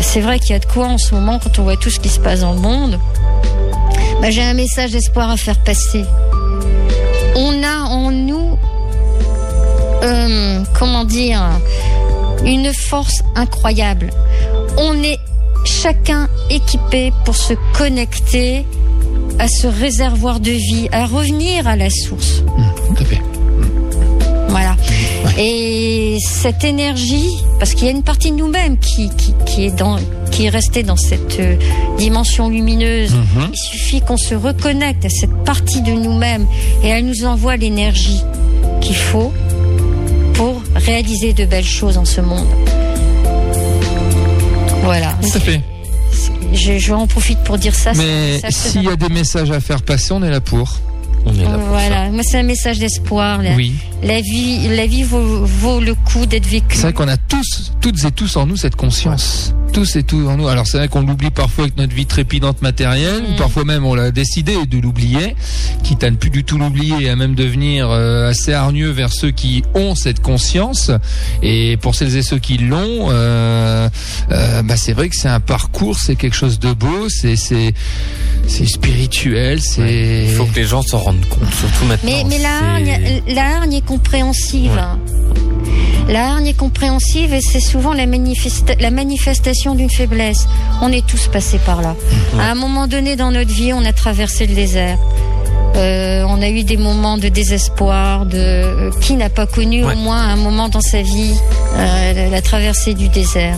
[0.00, 1.98] c'est vrai qu'il y a de quoi en ce moment quand on voit tout ce
[1.98, 2.98] qui se passe dans le monde.
[4.20, 6.04] Bah, J'ai un message d'espoir à faire passer.
[7.38, 8.56] On a en nous,
[10.02, 11.42] euh, comment dire,
[12.46, 14.10] une force incroyable.
[14.78, 15.18] On est
[15.66, 18.64] chacun équipé pour se connecter
[19.38, 22.42] à ce réservoir de vie, à revenir à la source.
[22.86, 23.20] Tout à fait.
[24.48, 24.74] Voilà.
[25.36, 29.76] Et cette énergie, parce qu'il y a une partie de nous-mêmes qui, qui, qui est
[29.76, 29.98] dans,
[30.36, 31.56] qui est restée dans cette euh,
[31.96, 33.14] dimension lumineuse.
[33.14, 33.48] Mhm.
[33.54, 36.46] Il suffit qu'on se reconnecte à cette partie de nous-mêmes
[36.82, 38.20] et elle nous envoie l'énergie
[38.82, 39.32] qu'il faut
[40.34, 42.46] pour réaliser de belles choses en ce monde.
[44.82, 45.14] Voilà.
[45.22, 45.62] Tout à fait.
[46.52, 47.94] Je, je en profite pour dire ça.
[47.94, 50.76] c'est Mais s'il y a des messages à faire passer, on est là pour.
[51.24, 53.40] On est là pour Voilà, moi c'est un message d'espoir.
[53.56, 53.74] Oui.
[54.02, 56.76] la vie, la vie vaut, vaut le coup d'être vécue.
[56.76, 59.54] C'est vrai qu'on a tous, toutes et tous en nous cette conscience.
[59.76, 60.48] Tous et tous en nous.
[60.48, 63.94] Alors c'est vrai qu'on l'oublie parfois avec notre vie trépidante matérielle, ou parfois même on
[63.94, 65.36] l'a décidé de l'oublier,
[65.84, 69.12] quitte à ne plus du tout l'oublier et à même devenir euh, assez hargneux vers
[69.12, 70.90] ceux qui ont cette conscience.
[71.42, 73.90] Et pour celles et ceux qui l'ont, euh,
[74.30, 77.74] euh, bah c'est vrai que c'est un parcours, c'est quelque chose de beau, c'est c'est
[78.48, 80.24] c'est spirituel, c'est.
[80.30, 82.10] Il faut que les gens s'en rendent compte, surtout maintenant.
[82.10, 84.80] Mais, mais la, c'est- hargne, la hargne est compréhensive.
[86.08, 90.46] La hargne est compréhensive et c'est souvent la, manifesta- la manifestation d'une faiblesse.
[90.82, 91.94] On est tous passés par là.
[92.38, 94.98] À un moment donné dans notre vie, on a traversé le désert.
[95.76, 98.24] Euh, on a eu des moments de désespoir.
[98.24, 99.92] De euh, qui n'a pas connu Ouais.
[99.94, 101.34] au moins un moment dans sa vie
[101.74, 103.56] euh, la, la traversée du désert.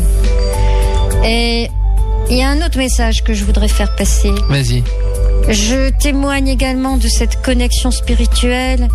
[1.25, 1.68] Et
[2.31, 4.31] il y a un autre message que je voudrais faire passer.
[4.49, 4.83] Vas-y.
[5.49, 8.88] Je témoigne également de cette connexion spirituelle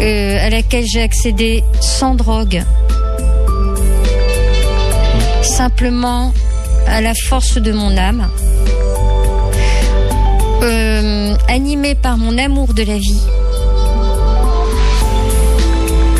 [0.00, 2.62] euh, à laquelle j'ai accédé sans drogue.
[5.42, 6.32] Simplement
[6.86, 8.28] à la force de mon âme,
[10.62, 13.20] euh, animée par mon amour de la vie.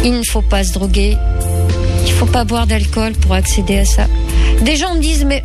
[0.04, 1.16] Il ne faut pas se droguer,
[2.06, 4.06] il ne faut pas boire d'alcool pour accéder à ça.
[4.62, 5.42] Des gens me disent mais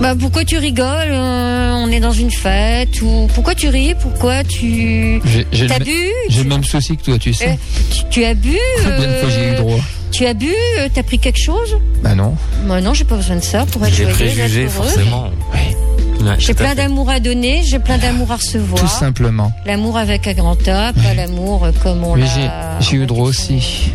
[0.00, 4.44] bah pourquoi tu rigoles euh, On est dans une fête ou pourquoi tu ris Pourquoi
[4.44, 5.90] tu J'ai j'ai t'as bu
[6.28, 7.48] j'ai le même souci que toi, tu sais.
[7.50, 7.54] euh,
[7.90, 8.52] tu, tu as bu
[8.84, 9.78] de fois j'ai eu euh, droit
[10.12, 11.78] Tu as bu euh, T'as pris quelque chose?
[12.02, 12.34] Bah non.
[12.66, 14.92] Moi non, j'ai pas besoin de ça pour être préjugés, être heureuse.
[14.92, 15.30] forcément.
[15.52, 18.80] Ouais, J'ai plein d'amour à donner, j'ai plein d'amour à recevoir.
[18.80, 19.50] Tout simplement.
[19.64, 22.26] L'amour avec un grand A, pas l'amour euh, comme on l'a.
[22.26, 22.48] j'ai
[22.80, 23.90] j'ai eu droit aussi.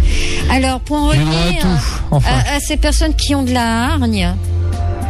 [0.50, 1.68] Alors pour en J'ai à revenir tout.
[2.12, 2.30] Enfin.
[2.50, 4.34] à, à ces personnes qui ont de la hargne,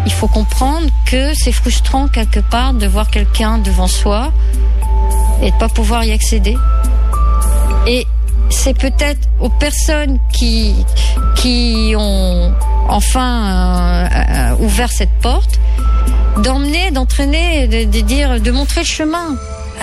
[0.05, 4.31] il faut comprendre que c'est frustrant quelque part de voir quelqu'un devant soi
[5.41, 6.57] et de pas pouvoir y accéder.
[7.87, 8.05] Et
[8.49, 10.75] c'est peut-être aux personnes qui
[11.35, 12.53] qui ont
[12.89, 15.59] enfin euh, euh, ouvert cette porte
[16.37, 19.35] d'emmener, d'entraîner, de, de dire, de montrer le chemin.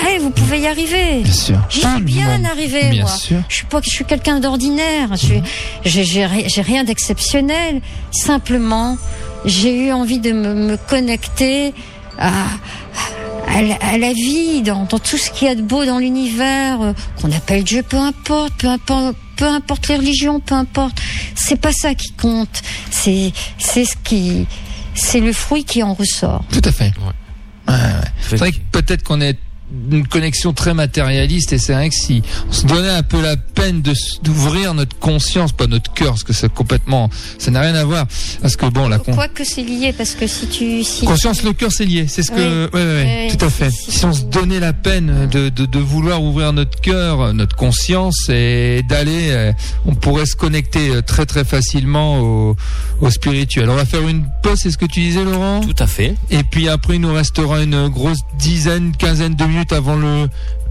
[0.06, 1.22] Hey, vous pouvez y arriver.
[1.22, 1.58] Bien sûr.
[1.68, 3.10] J'y suis bien arrivé, Bien moi.
[3.10, 3.38] sûr.
[3.48, 5.08] Je suis pas, je suis quelqu'un d'ordinaire.
[5.16, 7.80] Je ri- j'ai rien d'exceptionnel.
[8.12, 8.96] Simplement,
[9.44, 11.72] j'ai eu envie de me, me connecter
[12.18, 12.32] à,
[13.48, 15.98] à, la, à la vie, dans, dans tout ce qu'il y a de beau dans
[15.98, 21.00] l'univers, euh, qu'on appelle Dieu, peu importe, peu importe, peu importe les religions, peu importe.
[21.34, 22.62] C'est pas ça qui compte.
[22.90, 24.46] C'est, c'est ce qui,
[24.94, 26.44] c'est le fruit qui en ressort.
[26.52, 26.92] Tout à fait.
[26.98, 27.74] Ouais, ouais.
[28.28, 29.38] C'est vrai que peut-être qu'on est
[29.90, 33.36] une connexion très matérialiste et c'est vrai que si on se donnait un peu la
[33.36, 37.74] peine de d'ouvrir notre conscience, pas notre cœur, parce que c'est complètement, ça n'a rien
[37.74, 38.06] à voir,
[38.40, 41.42] parce que bon, la con- Quoi que c'est lié, parce que si tu, si conscience,
[41.42, 43.36] le cœur, c'est lié, c'est ce que, ouais, ouais, ouais, Oui.
[43.36, 43.70] tout à fait.
[43.70, 47.56] Si- Si on se donnait la peine de, de, de vouloir ouvrir notre cœur, notre
[47.56, 49.52] conscience et d'aller, euh,
[49.86, 52.56] on pourrait se connecter euh, très très facilement au,
[53.00, 53.68] au spirituel.
[53.70, 55.60] On va faire une pause, c'est ce que tu disais, Laurent?
[55.60, 56.14] Tout à fait.
[56.30, 60.28] Et puis après, il nous restera une grosse dizaine, quinzaine de minutes avant le,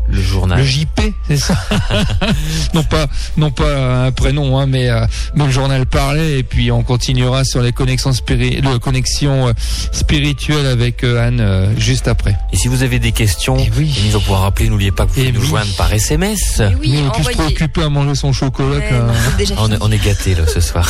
[0.09, 0.59] Le journal.
[0.59, 1.55] le JP, c'est ça
[2.73, 6.39] Non pas, non pas un prénom, hein, mais, euh, mais le journal parlait.
[6.39, 9.53] Et puis on continuera sur les connexions, spiri le connexions euh,
[9.91, 12.37] spirituelles avec euh, Anne euh, juste après.
[12.53, 13.93] Et si vous avez des questions, Eh oui.
[14.07, 15.47] nous en pouvoir rappeler, n'oubliez pas que vous pouvez Eh nous oui.
[15.47, 16.59] joindre par SMS.
[16.61, 17.35] Et oui, Mais on se envoyez.
[17.37, 18.77] préoccuper à manger son chocolat.
[18.77, 19.13] Ouais, non,
[19.57, 20.87] On est, on est gâtés là ce soir.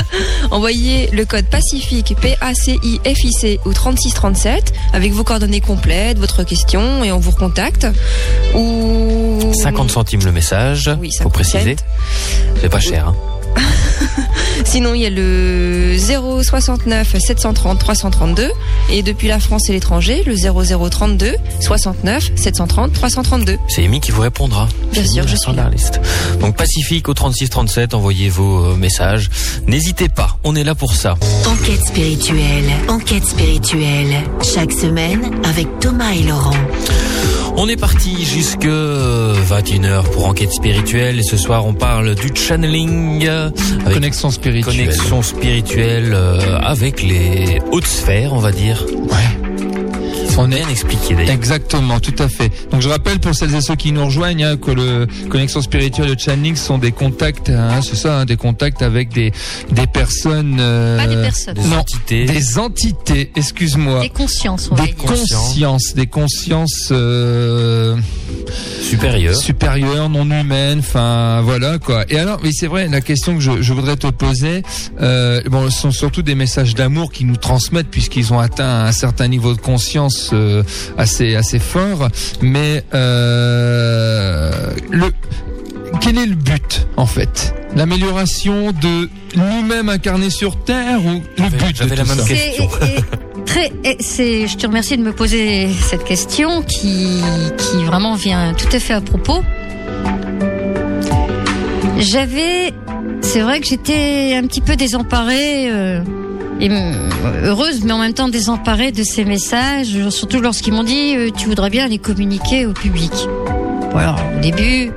[0.50, 7.18] Envoyez le code Pacifique P-A-C-I-F-I-C au 3637 avec vos coordonnées complètes, votre question et on
[7.18, 7.86] vous recontacte.
[8.54, 8.59] Ou
[9.52, 11.76] 50 centimes le message, Oui, faut 50 préciser.
[12.60, 13.08] C'est pas cher.
[13.08, 13.39] Hein.
[14.64, 18.50] Sinon, il y a le 069 730 332
[18.90, 23.58] et depuis la France et l'étranger, le 0032 69 730 332.
[23.68, 24.68] C'est Amy qui vous répondra.
[24.92, 25.70] Bien sûr, je suis sur la là.
[25.70, 26.00] liste.
[26.40, 29.30] Donc Pacifique au 36 37, envoyez vos euh, messages.
[29.66, 31.16] N'hésitez pas, on est là pour ça.
[31.46, 32.70] Enquête spirituelle.
[32.88, 34.22] Enquête spirituelle.
[34.42, 36.54] Chaque semaine avec Thomas et Laurent.
[37.56, 43.26] On est parti jusque 21h pour enquête spirituelle et ce soir on parle du channeling
[43.26, 43.39] euh,
[43.84, 44.76] avec Connexion spirituelle.
[44.86, 48.84] connexion spirituelle euh, avec les hautes sphères, on va dire.
[48.86, 49.39] Ouais.
[50.40, 51.30] Sont On est- bien expliquées d'ailleurs.
[51.34, 52.50] Exactement, tout à fait.
[52.70, 56.08] Donc je rappelle pour celles et ceux qui nous rejoignent hein, que le connexion spirituelle
[56.08, 59.32] le channeling sont des contacts, hein, c'est ça, hein, des contacts avec des
[59.72, 60.58] des personnes.
[60.60, 61.54] euh, Pas des personnes.
[61.54, 62.24] Des non, entités.
[62.24, 63.30] des entités.
[63.36, 64.00] Excuse-moi.
[64.00, 65.04] Des consciences, on va Des dire.
[65.04, 67.96] consciences, des consciences euh,
[68.82, 69.36] supérieures.
[69.36, 72.04] supérieures, non humaines, enfin voilà quoi.
[72.08, 74.62] Et alors, oui c'est vrai, la question que je, je voudrais te poser,
[75.00, 78.92] euh, bon, ce sont surtout des messages d'amour qui nous transmettent puisqu'ils ont atteint un
[78.92, 80.62] certain niveau de conscience euh,
[80.98, 82.08] assez assez fort,
[82.42, 84.50] mais euh,
[84.90, 85.06] le
[86.00, 87.54] quel est le but en fait?
[87.76, 92.26] L'amélioration de nous-mêmes incarnés sur Terre ou le but de j'avais la tout même ça?
[92.26, 92.68] question.
[93.46, 97.20] Très, c'est, je te remercie de me poser cette question qui,
[97.58, 99.42] qui vraiment vient tout à fait à propos.
[101.98, 102.72] J'avais,
[103.20, 106.00] c'est vrai que j'étais un petit peu désemparée euh,
[106.60, 107.08] et euh,
[107.44, 111.48] heureuse, mais en même temps désemparée de ces messages, surtout lorsqu'ils m'ont dit euh, tu
[111.48, 113.12] voudrais bien les communiquer au public.
[113.92, 114.92] Voilà, au début,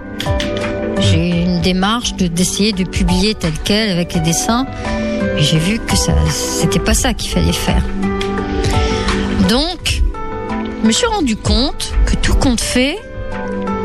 [1.00, 4.68] j'ai une démarche de d'essayer de publier tel quel avec les dessins.
[5.38, 7.84] Et j'ai vu que ça, c'était pas ça qu'il fallait faire.
[9.50, 10.02] Donc,
[10.82, 12.98] je me suis rendu compte que tout compte fait,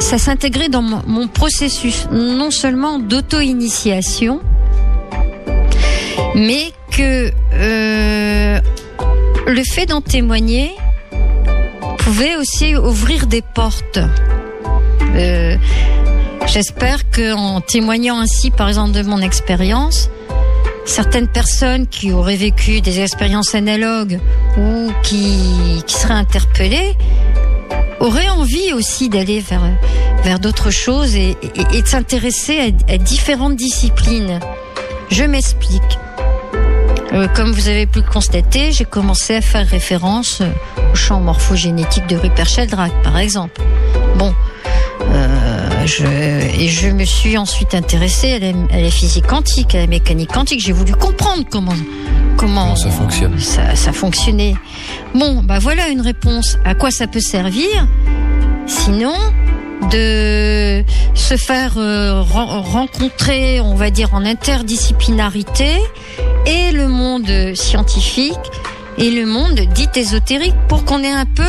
[0.00, 4.40] ça s'intégrait dans mon processus non seulement d'auto-initiation,
[6.38, 8.60] mais que euh,
[9.46, 10.72] le fait d'en témoigner
[11.98, 13.98] pouvait aussi ouvrir des portes.
[15.16, 15.56] Euh,
[16.52, 20.08] J'espère qu'en témoignant ainsi, par exemple, de mon expérience,
[20.86, 24.18] certaines personnes qui auraient vécu des expériences analogues
[24.56, 26.96] ou qui, seraient interpellées
[28.00, 29.62] auraient envie aussi d'aller vers,
[30.24, 34.40] vers d'autres choses et, de s'intéresser à différentes disciplines.
[35.10, 35.98] Je m'explique.
[37.18, 41.20] Euh, comme vous avez pu le constater, j'ai commencé à faire référence euh, au champ
[41.20, 43.60] morphogénétique de Rupert Sheldrake, par exemple.
[44.16, 44.32] Bon,
[45.02, 49.78] euh, je, et je me suis ensuite intéressée à la, à la physique quantique, à
[49.78, 50.60] la mécanique quantique.
[50.60, 51.72] J'ai voulu comprendre comment
[52.36, 53.38] comment, Comment ça fonctionne.
[53.40, 54.54] ça, ça fonctionnait.
[55.12, 56.56] Bon, bah voilà une réponse.
[56.64, 57.66] À quoi ça peut servir?
[58.66, 59.14] Sinon,
[59.90, 65.76] de se faire euh, ren- rencontrer, on va dire, en interdisciplinarité,
[66.46, 68.34] et le monde scientifique
[68.98, 71.44] et le monde dit ésotérique, pour qu'on ait un peu,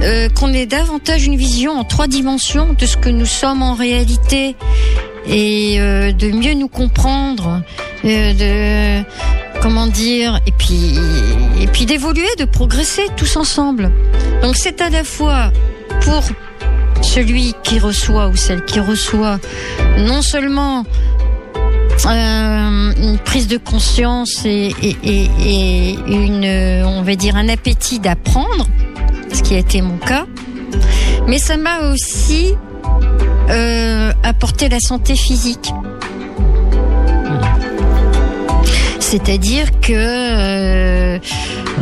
[0.00, 3.74] euh, qu'on ait davantage une vision en trois dimensions de ce que nous sommes en
[3.74, 4.56] réalité,
[5.26, 7.62] et euh, de mieux nous comprendre,
[8.04, 10.98] euh, de comment dire, et puis
[11.60, 13.92] et puis d'évoluer, de progresser tous ensemble.
[14.42, 15.52] Donc c'est à la fois
[16.00, 16.24] pour
[17.02, 19.38] celui qui reçoit ou celle qui reçoit
[19.98, 20.84] non seulement
[22.06, 27.98] euh, une prise de conscience et, et, et, et une, on va dire, un appétit
[27.98, 28.66] d'apprendre,
[29.32, 30.26] ce qui a été mon cas,
[31.26, 32.54] mais ça m'a aussi
[33.50, 35.72] euh, apporté la santé physique.
[39.00, 41.18] C'est-à-dire que euh,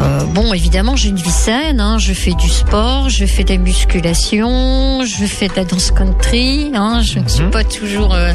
[0.00, 1.80] euh, bon, évidemment, j'ai une vie saine.
[1.80, 5.90] Hein, je fais du sport, je fais de la musculation, je fais de la danse
[5.90, 6.70] country.
[6.74, 7.50] Hein, je ne suis Mhm.
[7.50, 8.14] pas toujours.
[8.14, 8.32] euh,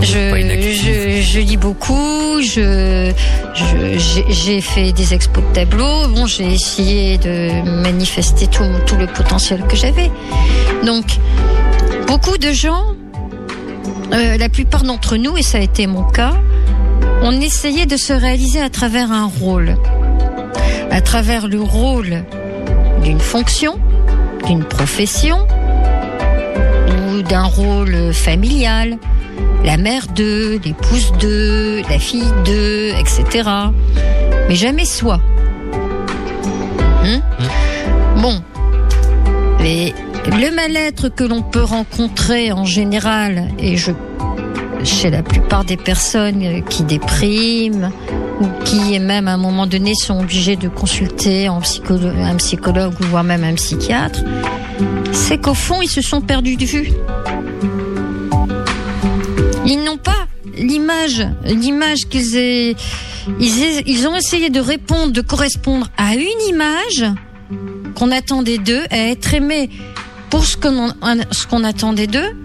[0.00, 0.82] je, pas inactive.
[0.84, 2.40] je, je lis beaucoup.
[2.42, 3.12] Je,
[3.54, 6.08] j'ai, j'ai fait des expos de tableaux.
[6.08, 10.10] Bon, j'ai essayé de manifester tout, tout le potentiel que j'avais.
[10.84, 11.04] Donc,
[12.06, 12.82] beaucoup de gens,
[14.12, 16.34] euh, la plupart d'entre nous, et ça a été mon cas,
[17.22, 19.76] on essayait de se réaliser à travers un rôle,
[20.96, 22.24] à travers le rôle
[23.02, 23.78] d'une fonction,
[24.46, 25.46] d'une profession
[26.88, 28.96] ou d'un rôle familial,
[29.62, 33.46] la mère d'eux, l'épouse d'eux, la fille d'eux, etc.
[34.48, 35.20] Mais jamais soi.
[37.04, 37.20] Hein
[38.22, 38.40] Bon,
[39.62, 39.92] et
[40.30, 43.92] le mal-être que l'on peut rencontrer en général, et je
[44.82, 47.90] chez la plupart des personnes qui dépriment
[48.40, 51.60] ou qui même à un moment donné sont obligées de consulter un
[52.36, 54.20] psychologue, ou voire même un psychiatre,
[55.12, 56.92] c'est qu'au fond ils se sont perdus de vue.
[59.64, 62.76] Ils n'ont pas l'image, l'image qu'ils aient,
[63.40, 67.04] ils, ont essayé de répondre, de correspondre à une image
[67.94, 69.70] qu'on attendait d'eux, à être aimés
[70.30, 70.92] pour ce qu'on
[71.30, 72.36] ce qu'on attendait d'eux,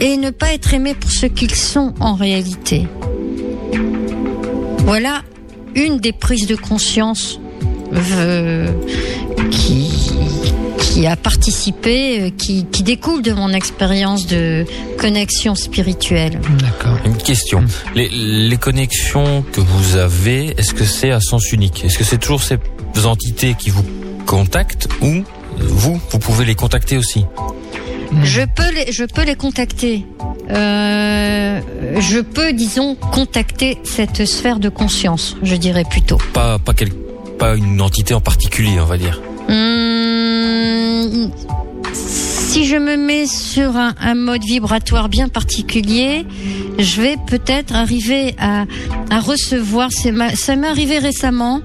[0.00, 2.86] et ne pas être aimés pour ce qu'ils sont en réalité.
[4.84, 5.22] Voilà
[5.74, 7.40] une des prises de conscience
[7.94, 8.70] euh,
[9.50, 9.90] qui,
[10.78, 14.66] qui a participé, euh, qui, qui découle de mon expérience de
[14.98, 16.40] connexion spirituelle.
[16.60, 16.98] D'accord.
[17.06, 17.64] Une question.
[17.94, 21.84] Les, les connexions que vous avez, est-ce que c'est à sens unique?
[21.84, 22.58] Est-ce que c'est toujours ces
[23.06, 23.84] entités qui vous
[24.26, 25.22] contactent ou
[25.58, 27.24] vous, vous pouvez les contacter aussi?
[28.22, 30.06] Je peux les, je peux les contacter.
[30.50, 31.60] Euh,
[31.98, 36.18] je peux, disons, contacter cette sphère de conscience, je dirais plutôt.
[36.32, 36.90] Pas, pas, quel,
[37.38, 39.20] pas une entité en particulier, on va dire.
[39.48, 41.30] Hum,
[41.92, 46.26] si je me mets sur un, un mode vibratoire bien particulier,
[46.78, 48.64] je vais peut-être arriver à,
[49.10, 49.90] à recevoir.
[49.90, 51.60] ça m'est arrivé récemment.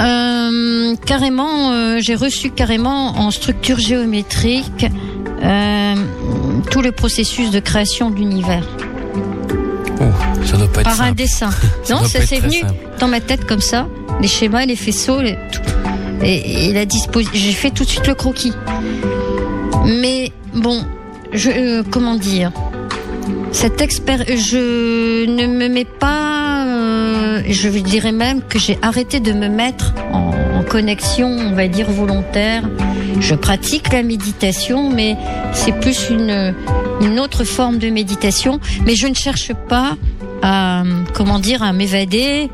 [0.00, 4.86] Euh, carrément, euh, j'ai reçu carrément en structure géométrique
[5.42, 5.94] euh,
[6.70, 8.66] tout le processus de création de l'univers
[10.02, 10.04] Oh,
[10.46, 11.50] ça doit pas être par un dessin.
[11.84, 12.72] Ça non, ça s'est venu simple.
[12.98, 13.86] dans ma tête comme ça,
[14.22, 15.60] les schémas, les faisceaux, les- tout.
[16.22, 16.84] Et, et la
[17.34, 18.52] j'ai fait tout de suite le croquis.
[19.86, 20.84] Mais bon,
[21.32, 22.50] je euh, comment dire?
[23.52, 26.49] Cette expér je ne me mets pas,
[27.48, 30.30] je dirais même que j'ai arrêté de me mettre en,
[30.68, 32.62] connexion, on va dire volontaire.
[33.18, 35.16] Je pratique la méditation, mais
[35.52, 36.54] c'est plus une,
[37.18, 38.60] autre forme de méditation.
[38.86, 39.96] Mais je ne cherche pas
[40.42, 42.50] à, comment dire, à m'évader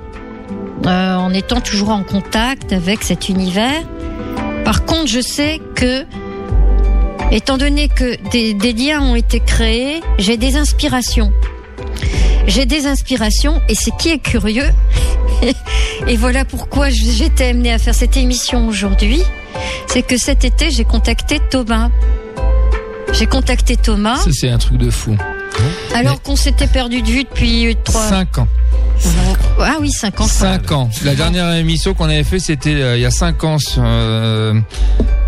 [0.87, 3.82] euh, en étant toujours en contact avec cet univers.
[4.64, 6.07] Par contre, je sais que
[7.32, 11.32] Étant donné que des liens ont été créés, j'ai des inspirations.
[12.47, 14.71] J'ai des inspirations et c'est qui est curieux.
[16.07, 19.23] et voilà pourquoi j'étais amenée à faire cette émission aujourd'hui.
[19.89, 21.91] C'est que cet été, j'ai contacté Thomas.
[23.13, 25.17] J'ai contacté Thomas, c'est un truc de fou.
[25.95, 28.09] alors qu'on s'était perdu de vue depuis euh, trois.
[28.09, 28.49] 5 ans.
[29.59, 30.27] Ah oui, cinq ans.
[30.27, 30.91] 5 ans.
[31.05, 34.61] La dernière émission qu'on avait fait, c'était euh, il y a 5 ans sur euh,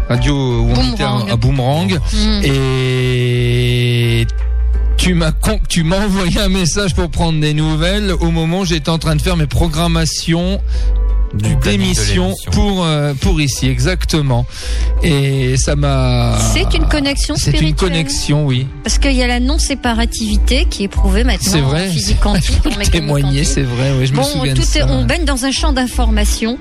[0.08, 1.30] Radio où on était à, Boomerang.
[1.30, 1.98] à Boomerang.
[2.12, 2.40] Hmm.
[2.44, 4.26] Et
[4.98, 8.64] tu m'as con- tu m'as envoyé un message pour prendre des nouvelles au moment où
[8.66, 10.60] j'étais en train de faire mes programmations
[11.34, 14.44] Du d'émission pour euh, pour ici exactement.
[15.02, 17.74] Et ça m'a C'est une connexion C'est une spirituelle.
[17.90, 18.66] connexion, oui.
[18.82, 21.88] Parce qu'il y a la non-séparativité qui est prouvée maintenant C'est vrai.
[21.88, 22.62] en physique quantique.
[22.90, 23.92] Témoigner, c'est vrai.
[23.98, 24.80] Oui, je me Bon, souviens tout de ça.
[24.80, 26.58] est, on baigne dans un champ d'information.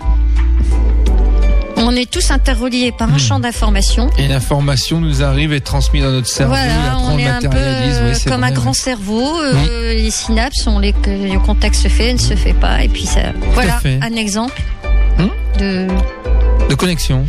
[1.90, 3.20] On est tous interreliés par un Hmm.
[3.20, 4.10] champ d'information.
[4.18, 6.54] Et l'information nous arrive et est transmise dans notre cerveau.
[6.54, 7.48] Voilà, on est un peu.
[7.48, 8.54] Oui, comme vrai, un oui.
[8.56, 9.40] grand cerveau.
[9.42, 13.06] euh, Les synapses, on les, le contact se fait, ne se fait pas, et puis
[13.06, 13.22] ça.
[13.54, 14.62] Voilà, un exemple
[15.18, 15.30] Hmm
[15.60, 15.88] de.
[16.70, 17.26] de connexion.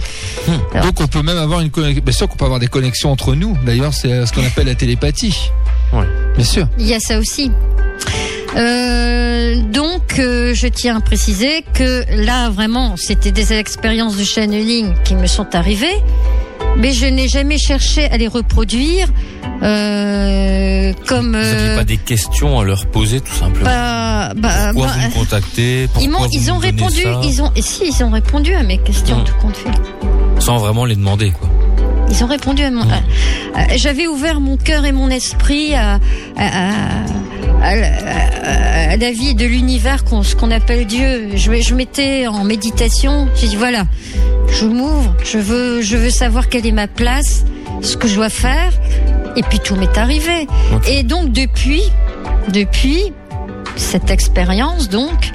[0.83, 2.03] Donc on peut même avoir une connexion.
[2.03, 3.57] Bien sûr qu'on peut avoir des connexions entre nous.
[3.65, 5.51] D'ailleurs, c'est euh, ce qu'on appelle la télépathie.
[5.93, 6.05] Ouais.
[6.37, 6.67] Bien sûr.
[6.79, 7.53] Il y a ça aussi.
[8.59, 14.95] Euh, donc, euh, je tiens à préciser que là, vraiment, c'était des expériences de channeling
[15.05, 15.97] qui me sont arrivées,
[16.77, 19.09] mais je n'ai jamais cherché à les reproduire
[19.63, 21.27] euh, comme.
[21.29, 23.65] Vous n'aviez euh, pas des questions à leur poser tout simplement.
[23.65, 27.51] bah, bah, Pourquoi bah, vous me contactez ils, vous ils me ont répondu, ils ont,
[27.55, 29.25] et si, ils ont répondu à mes questions, Mm.
[29.25, 29.71] tout compte fait.
[30.41, 31.49] Sans vraiment les demander quoi.
[32.11, 32.85] Ils ont répondu à mon.
[32.85, 32.91] Mm.
[33.55, 35.99] à- J'avais ouvert mon cœur et mon esprit à,
[36.37, 36.71] à, à,
[37.63, 41.31] à la- à la vie de l'univers, qu'on- ce qu'on appelle Dieu.
[41.35, 43.29] Je, je m'étais en méditation.
[43.37, 43.85] J'ai dit voilà,
[44.51, 45.15] je m'ouvre.
[45.25, 47.45] Je veux, je veux savoir quelle est ma place,
[47.83, 48.73] ce que je dois faire.
[49.37, 50.47] Et puis tout m'est arrivé.
[50.89, 51.83] Et donc depuis,
[52.53, 53.13] depuis
[53.77, 55.33] cette expérience, donc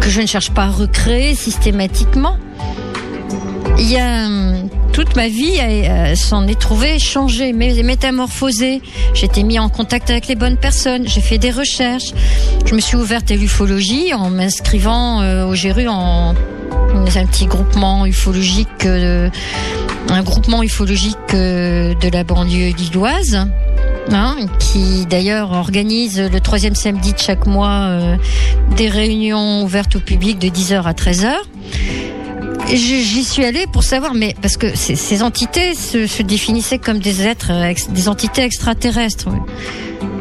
[0.00, 2.36] que je ne cherche pas à recréer systématiquement.
[3.78, 4.28] Il y a
[4.92, 8.80] toute ma vie euh, s'en est trouvée changée, mé- métamorphosée.
[9.22, 11.06] Été mis en contact avec les bonnes personnes.
[11.08, 12.12] J'ai fait des recherches.
[12.66, 16.34] Je me suis ouverte à l'ufologie en m'inscrivant euh, au GRU en
[17.14, 19.28] un petit groupement ufologique, euh,
[20.08, 23.46] un groupement ufologique de la banlieue lilloise.
[24.10, 28.16] Hein, qui d'ailleurs organise le troisième samedi de chaque mois
[28.76, 31.34] des réunions ouvertes au public de 10h à 13h.
[32.76, 36.98] J'y suis allée pour savoir, mais parce que ces, ces entités se, se définissaient comme
[36.98, 39.38] des êtres, euh, ex- des entités extraterrestres oui.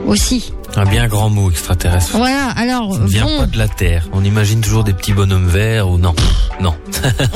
[0.06, 0.52] aussi.
[0.76, 2.16] Un bien grand mot extraterrestre.
[2.18, 2.48] Voilà.
[2.56, 4.08] Alors Ça ne vient bon, pas de la Terre.
[4.14, 6.14] On imagine toujours des petits bonhommes verts ou non.
[6.62, 6.76] Non.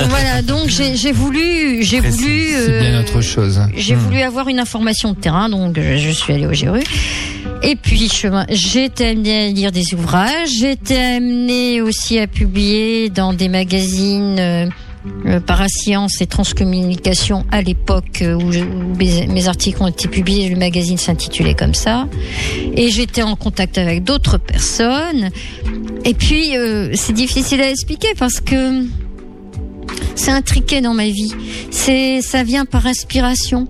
[0.08, 0.40] voilà.
[0.42, 2.48] Donc j'ai j'ai voulu, j'ai voulu.
[2.54, 3.60] C'est bien euh, autre chose.
[3.74, 3.98] J'ai Hmm.
[3.98, 6.84] voulu avoir une information de terrain, donc euh, je suis allée au GRU.
[7.62, 10.48] Et puis, chemin, j'ai été amenée à lire des ouvrages.
[10.60, 14.66] J'ai été amenée aussi à publier dans des magazines euh,
[15.26, 18.50] euh, Parascience et Transcommunication à l'époque euh, où,
[18.98, 20.48] mes articles ont été publiés.
[20.48, 22.06] Le magazine s'intitulait comme ça.
[22.74, 25.30] Et j'étais en contact avec d'autres personnes.
[26.04, 28.86] Et puis, euh, c'est difficile à expliquer parce que
[30.14, 31.32] c'est intriqué dans ma vie.
[31.70, 33.66] C'est, ça vient par inspiration.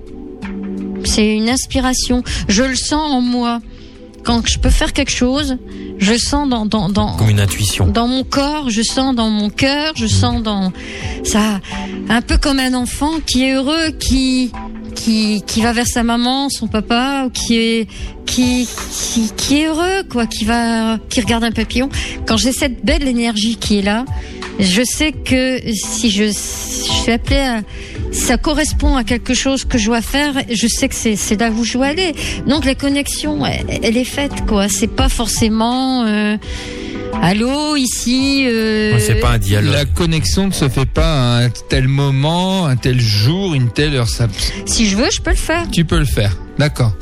[1.05, 2.23] C'est une inspiration.
[2.49, 3.61] Je le sens en moi.
[4.27, 5.57] Quand je peux faire quelque chose,
[5.99, 7.87] je sens dans, dans, dans, Comme une intuition.
[7.87, 10.73] dans mon corps, je sens dans mon cœur, je sens dans
[11.23, 11.61] ça,
[12.09, 14.51] un peu comme un enfant qui est heureux, qui
[14.97, 17.89] qui qui va vers sa maman, son papa, ou qui est
[18.27, 21.89] qui qui, qui est heureux quoi, qui va qui regarde un papillon.
[22.27, 24.05] Quand j'ai cette belle énergie qui est là,
[24.59, 27.61] je sais que si je, je suis appelée à
[28.13, 31.65] ça correspond à quelque chose que je dois faire, je sais que c'est là où
[31.65, 32.15] je dois aller.
[32.47, 34.69] Donc la connexion, elle, elle est faite quoi.
[34.69, 36.37] C'est pas forcément euh,
[37.23, 38.47] allô ici.
[38.47, 39.73] Euh, C'est pas un dialogue.
[39.75, 43.95] La connexion ne se fait pas à un tel moment, un tel jour, une telle
[43.95, 44.09] heure.
[44.09, 44.29] Ça,
[44.65, 45.65] Si je veux, je peux le faire.
[45.71, 46.37] tu peux le faire.
[46.59, 46.93] D'accord.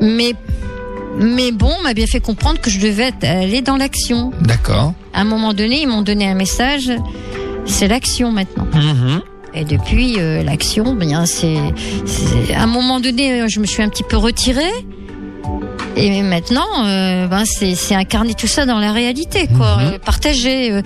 [0.00, 0.32] Mais,
[1.18, 4.32] mais bon, on m'a bien fait comprendre que je devais aller dans l'action.
[4.40, 4.94] D'accord.
[5.12, 6.90] À un moment donné, ils m'ont donné un message.
[7.66, 8.66] C'est l'action maintenant.
[8.74, 9.20] Mhm.
[9.52, 11.56] Et depuis euh, l'action, bien c'est,
[12.06, 14.62] c'est- à un moment donné, euh, je me suis un petit peu retirée.
[16.02, 19.76] Et maintenant, euh, ben c'est, incarner tout ça dans la réalité, quoi.
[19.76, 19.86] Mhm.
[19.94, 20.72] Euh, partager.
[20.72, 20.82] euh,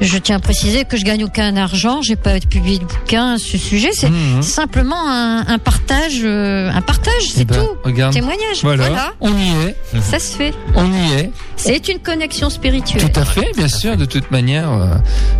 [0.00, 3.38] je tiens à préciser que je gagne aucun argent, j'ai pas publié de bouquin à
[3.38, 3.90] ce sujet.
[3.92, 4.42] C'est Mhm.
[4.42, 7.68] simplement un, un partage, un partage, c'est Eh ben, tout.
[7.84, 8.12] Regarde.
[8.12, 8.58] Témoignage.
[8.62, 8.88] Voilà.
[8.88, 9.12] Voilà.
[9.20, 9.76] On y est.
[10.00, 10.52] ça se fait.
[10.74, 11.30] On y est.
[11.56, 13.02] C'est une connexion spirituelle.
[13.10, 14.68] Tout à fait, bien sûr, de toute manière.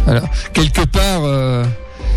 [0.05, 0.22] voilà.
[0.53, 1.64] Quelque part, euh,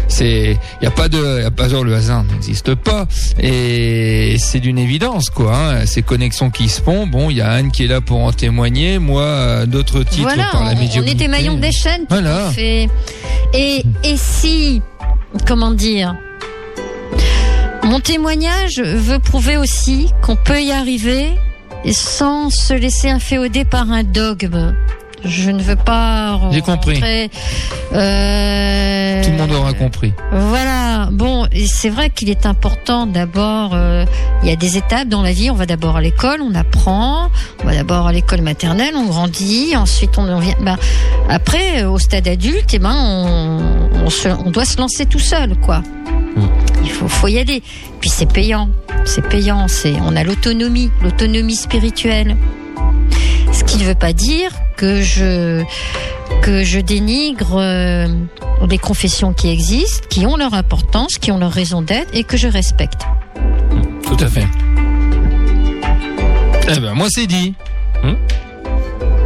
[0.10, 3.08] c'est, il y a pas de, y a pas genre le hasard n'existe pas,
[3.40, 5.56] et c'est d'une évidence quoi.
[5.56, 5.86] hein.
[5.86, 7.08] Ces connexions qui se font.
[7.08, 9.00] Bon, il y a Anne qui est là pour en témoigner.
[9.00, 10.76] Moi, euh, d'autres titres Voilà, par la on-
[11.16, 12.02] des maillons des chaînes.
[12.02, 12.50] tout Voilà.
[12.52, 12.90] fait.
[13.54, 14.82] Et, et si,
[15.48, 16.16] comment dire,
[17.84, 21.30] mon témoignage veut prouver aussi qu'on peut y arriver
[21.92, 24.76] sans se laisser inféoder par un dogme.
[25.26, 26.40] Je ne veux pas.
[26.52, 27.02] J'ai compris.
[27.94, 30.14] euh, Tout le monde aura compris.
[30.32, 31.10] voilà.
[31.12, 33.72] Bon, et c'est vrai qu'il est important d'abord.
[33.74, 34.06] euh,
[34.44, 35.50] il y a des étapes dans la vie.
[35.50, 37.30] On va d'abord à l'école, on apprend.
[37.64, 39.76] On va d'abord à l'école maternelle, on grandit.
[39.76, 40.56] Ensuite, on en vient.
[40.62, 40.78] Ben,
[41.30, 43.60] après, euh, au stade adulte, eh ben, on,
[44.06, 45.82] on, se- on doit se lancer tout seul, quoi.
[46.84, 47.62] Il faut, faut y aller.
[48.00, 48.70] Puis c'est payant.
[49.06, 49.68] C'est payant.
[49.68, 52.38] C'est, on a l'autonomie, l'autonomie spirituelle.
[53.70, 55.64] Qui ne veut pas dire que je
[56.42, 58.08] que je dénigre euh,
[58.68, 62.36] des confessions qui existent, qui ont leur importance, qui ont leur raison d'être et que
[62.36, 63.02] je respecte.
[64.04, 64.48] Tout à fait.
[66.68, 67.54] Eh ben, moi, c'est dit.
[68.04, 68.16] Hmm?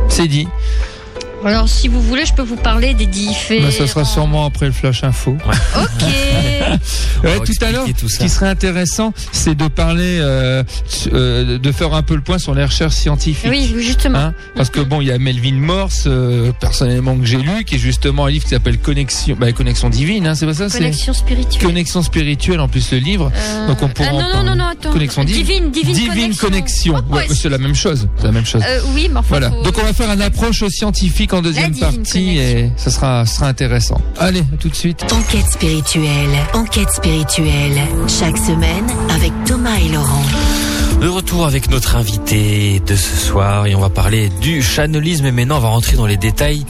[0.10, 0.48] C'est dit.
[1.46, 3.64] Alors, si vous voulez, je peux vous parler des différents.
[3.66, 5.38] Ben, ça sera sûrement après le flash info.
[5.78, 6.04] Ok.
[7.24, 10.64] Ouais, tout à l'heure, ce qui serait intéressant, c'est de parler, euh,
[11.14, 13.50] euh, de faire un peu le point sur les recherches scientifiques.
[13.50, 14.18] oui, justement.
[14.18, 17.76] Hein Parce que bon, il y a Melvin Morse, euh, personnellement que j'ai lu, qui
[17.76, 21.14] est justement un livre qui s'appelle Connexion, bah, Connexion divine, hein, c'est pas ça, Connexion
[21.14, 21.62] spirituelle.
[21.62, 23.32] Connexion spirituelle en plus le livre.
[23.34, 24.91] Euh, Donc on pourra ah, non, non, non, non, attends.
[24.91, 25.70] Connexion divine.
[25.72, 26.96] divine, divine, connexion.
[26.98, 28.64] Oh, Ouais, ouais, c'est la même chose, c'est la même chose.
[28.68, 29.28] euh, oui, mais enfin.
[29.30, 29.50] Voilà.
[29.50, 33.36] faut- Donc on va faire une approche scientifique en deuxième partie et ça sera, ça
[33.36, 34.00] sera intéressant.
[34.18, 35.04] Allez, à tout de suite.
[35.12, 36.30] Enquête spirituelle.
[36.54, 37.82] Enquête spirituelle.
[38.08, 40.24] Chaque semaine avec Thomas et Laurent.
[41.02, 45.32] De retour avec notre invité de ce soir et on va parler du chanolisme et
[45.32, 46.66] maintenant on va rentrer dans les détails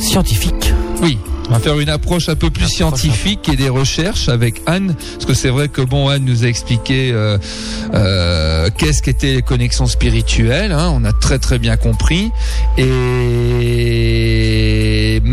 [0.00, 0.72] scientifiques.
[1.02, 1.18] Oui.
[1.48, 5.24] On va faire une approche un peu plus scientifique et des recherches avec Anne, parce
[5.24, 7.38] que c'est vrai que bon, Anne nous a expliqué euh,
[7.94, 10.72] euh, qu'est-ce qu'étaient les connexions spirituelles.
[10.72, 12.30] hein, on a très très bien compris.
[12.76, 14.47] Et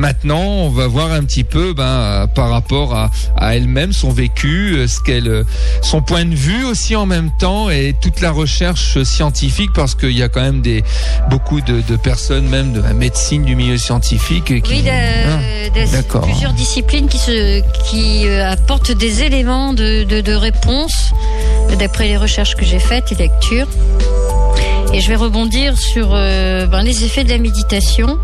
[0.06, 4.12] maintenant, on va voir un petit peu, ben, euh, par rapport à, à elle-même, son
[4.12, 5.44] vécu, euh, ce qu'elle, euh,
[5.82, 10.12] son point de vue aussi en même temps, et toute la recherche scientifique, parce qu'il
[10.12, 10.84] y a quand même des
[11.32, 15.40] beaucoup de, de personnes, même de la médecine, du milieu scientifique, qui Oui, Hein,
[15.74, 16.22] de, de- d'accord.
[16.22, 21.14] plusieurs disciplines qui se qui apportent des éléments de, de, de réponse
[21.80, 23.68] d'après les recherches que j'ai faites et lectures.
[24.94, 28.20] Et je vais rebondir sur euh, ben, les effets de la méditation.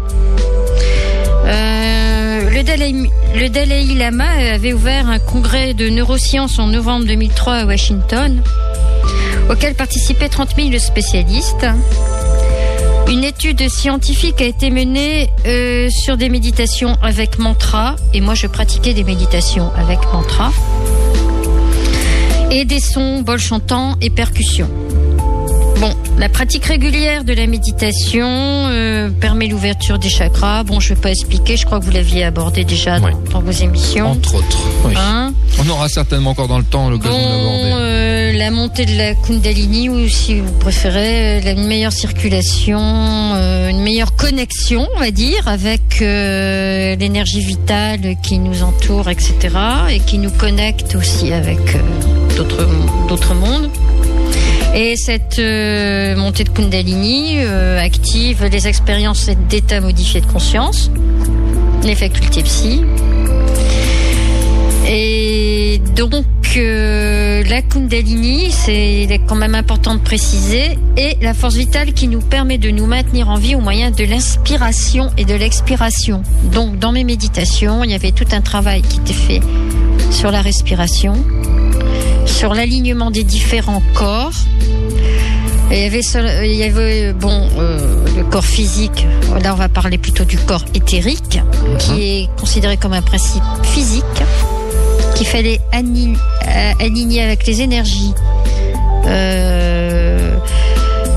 [1.45, 8.41] Euh, le, Dalai, Lama avait ouvert un congrès de neurosciences en novembre 2003 à Washington,
[9.49, 11.65] auquel participaient 30 000 spécialistes.
[13.07, 18.47] Une étude scientifique a été menée euh, sur des méditations avec mantra, et moi je
[18.47, 20.51] pratiquais des méditations avec mantra,
[22.51, 24.69] et des sons, bols chantants et percussions.
[25.81, 30.63] Bon, la pratique régulière de la méditation euh, permet l'ouverture des chakras.
[30.63, 33.51] Bon, je ne vais pas expliquer, je crois que vous l'aviez abordé déjà dans, vos
[33.51, 34.05] émissions.
[34.11, 34.59] Entre autres.
[34.85, 34.93] Oui.
[34.95, 37.71] Hein On aura certainement encore dans le temps l'occasion Bon, d'aborder.
[37.81, 42.79] euh, la montée de la Kundalini, ou si vous préférez, euh, la- une meilleure circulation,
[42.79, 49.33] euh, une meilleure connexion, on va dire, avec l'énergie vitale qui nous entoure, etc.,
[49.89, 51.57] et qui nous connecte aussi avec
[52.37, 53.69] d'autres mondes.
[54.73, 60.89] Et cette euh, montée de Kundalini euh, active les expériences d'état modifié de conscience,
[61.83, 62.81] les facultés psy,
[64.87, 66.25] et donc,
[66.57, 72.19] euh, la Kundalini, c'est quand même important de préciser, est la force vitale qui nous
[72.19, 76.23] permet de nous maintenir en vie au moyen de l'inspiration et de l'expiration.
[76.51, 79.41] Donc, dans mes méditations, il y avait tout un travail qui était fait
[80.09, 81.13] sur la respiration,
[82.25, 84.31] sur l'alignement des différents corps.
[85.71, 89.05] Et il y avait, seul- il y avait bon, euh, le corps physique.
[89.41, 91.39] Là, on va parler plutôt du corps éthérique,
[91.79, 94.03] qui est considéré comme un principe physique
[95.15, 98.13] qu'il fallait euh, aligner avec les énergies
[99.05, 100.35] euh,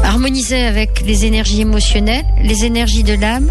[0.05, 3.51] harmoniser avec les énergies émotionnelles, les énergies de l'âme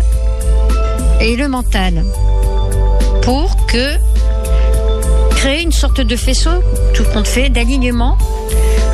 [1.22, 2.04] et le mental
[3.22, 3.96] pour que
[5.44, 6.52] créer une sorte de faisceau,
[6.94, 8.18] tout compte fait, d'alignement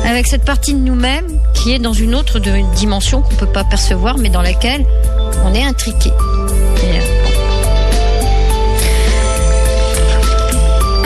[0.04, 2.40] avec cette partie de nous-mêmes qui est dans une autre
[2.74, 4.84] dimension qu'on peut pas percevoir, mais dans laquelle
[5.44, 6.10] on est intriqué.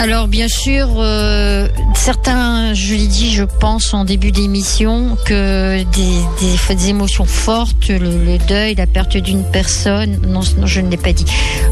[0.04, 6.90] Alors bien sûr, euh, certains, je l'ai dit, je pense en début d'émission, que des,
[6.90, 11.24] émotions fortes, le, deuil, la perte d'une personne, non, non, je ne l'ai pas dit,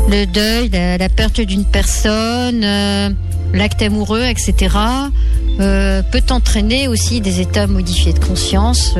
[0.08, 3.10] le deuil, la, perte d'une personne, euh,
[3.52, 4.76] l'acte amoureux, etc.,
[5.60, 8.94] euh, peut entraîner aussi des états modifiés de conscience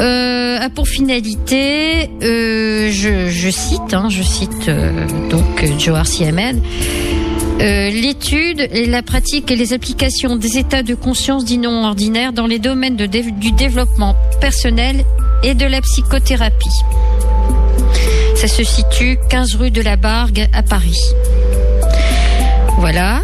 [0.00, 4.70] euh, a pour finalité, euh, je, cite, hein, je cite
[5.30, 6.06] donc Johar
[7.60, 12.46] l'étude et la pratique et les applications des états de conscience dits non ordinaires dans
[12.46, 15.04] les domaines du développement personnel
[15.42, 16.68] et de la psychothérapie.
[18.36, 21.00] Ça se situe 15 rue de la Bargue à Paris.
[22.78, 23.20] Voilà.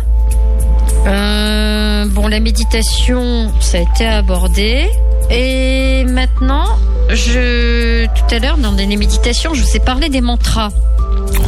[1.06, 4.88] Euh, bon, la méditation, ça a été abordé.
[5.30, 6.66] Et maintenant,
[7.10, 10.70] je tout à l'heure dans les méditations, je vous ai parlé des mantras.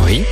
[0.07, 0.23] Oui.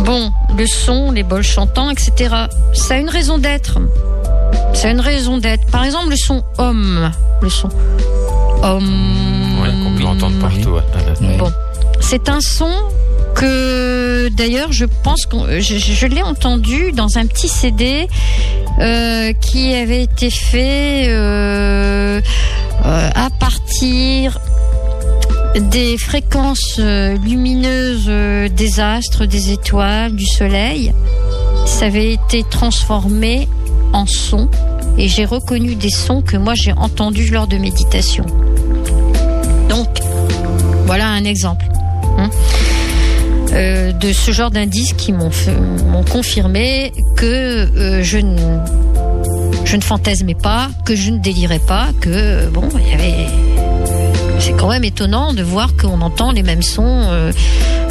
[0.00, 2.34] Bon, le son, les bols chantants, etc.
[2.72, 3.78] Ça a une raison d'être.
[4.74, 5.66] Ça a une raison d'être.
[5.70, 7.10] Par exemple, le son homme.
[7.40, 7.68] Le son
[8.72, 10.70] Ouais, qu'on peut entendre partout.
[10.70, 10.82] ouais.
[11.20, 11.36] Ouais.
[11.38, 11.50] Bon,
[12.00, 12.70] c'est un son
[13.34, 18.06] que d'ailleurs je pense que je, je- l'ai entendu dans un petit CD
[18.80, 22.20] euh, qui avait été fait euh,
[22.84, 24.38] euh, à partir
[25.56, 30.92] des fréquences euh, lumineuses euh, des astres, des étoiles, du soleil.
[31.66, 33.48] Ça avait été transformé
[33.92, 34.48] en son
[34.98, 38.24] et j'ai reconnu des sons que moi j'ai entendus lors de méditation.
[39.68, 39.88] Donc,
[40.86, 41.66] voilà un exemple
[42.18, 42.30] hein,
[43.52, 45.30] euh, de ce genre d'indices qui m'ont
[46.10, 48.58] confirmé que euh, je ne
[49.64, 53.26] je ne fantasmais pas, que je ne délirais pas, que euh, bon, il y avait
[54.38, 57.32] c'est quand même étonnant de voir qu'on entend les mêmes sons, euh,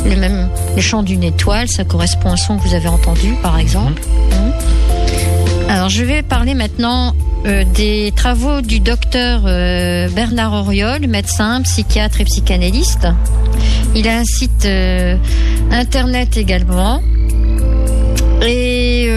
[0.05, 3.33] les mêmes les chants d'une étoile, ça correspond à un son que vous avez entendu
[3.41, 4.01] par exemple.
[4.31, 5.69] Mhm.
[5.69, 7.15] Alors je vais parler maintenant
[7.45, 13.07] euh, des travaux du docteur euh, Bernard Auriol, médecin, psychiatre et psychanalyste.
[13.95, 15.17] Il a un site euh,
[15.69, 17.01] internet également.
[18.45, 19.09] Et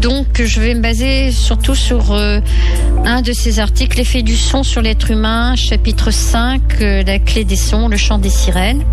[0.00, 4.80] donc je vais me baser surtout sur un de ses articles, L'effet du son sur
[4.80, 8.84] l'être humain, chapitre 5, euh, la clé des sons, le chant des sirènes.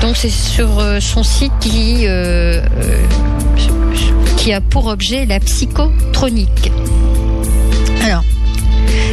[0.00, 2.06] Donc c'est sur son site qui,
[4.36, 6.70] qui a pour objet la psychotronique.
[8.08, 8.24] Alors,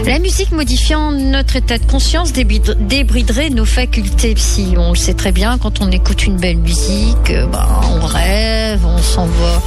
[0.05, 4.75] la musique modifiant notre état de conscience débrid- débriderait nos facultés psy.
[4.77, 7.67] On le sait très bien, quand on écoute une belle musique, ben,
[8.01, 9.61] on rêve, on s'en va,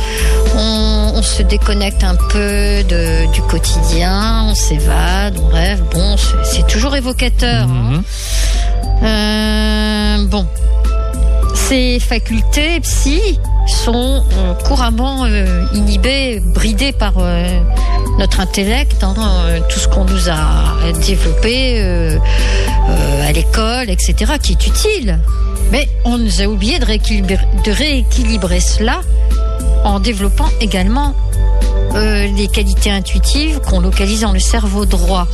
[0.57, 5.83] on, on se déconnecte un peu de, du quotidien, on s'évade, on rêve.
[5.93, 7.65] Bon, c'est- c'est toujours évocateur.
[7.69, 7.91] hein.
[7.93, 8.03] Mhm.
[9.03, 10.47] Euh, bon,
[11.55, 13.39] ces facultés psy
[13.69, 17.47] sont euh, couramment euh, inhibées, bridées par euh,
[18.19, 19.15] notre intellect, hein,
[19.69, 21.81] tout ce qu'on nous a développé
[23.25, 25.21] à l'école, etc., qui est utile.
[25.71, 29.03] Mais on nous a oublié de rééquilibrer, cela
[29.85, 31.15] en développant également
[31.95, 35.29] les qualités intuitives qu'on localise dans le cerveau droit.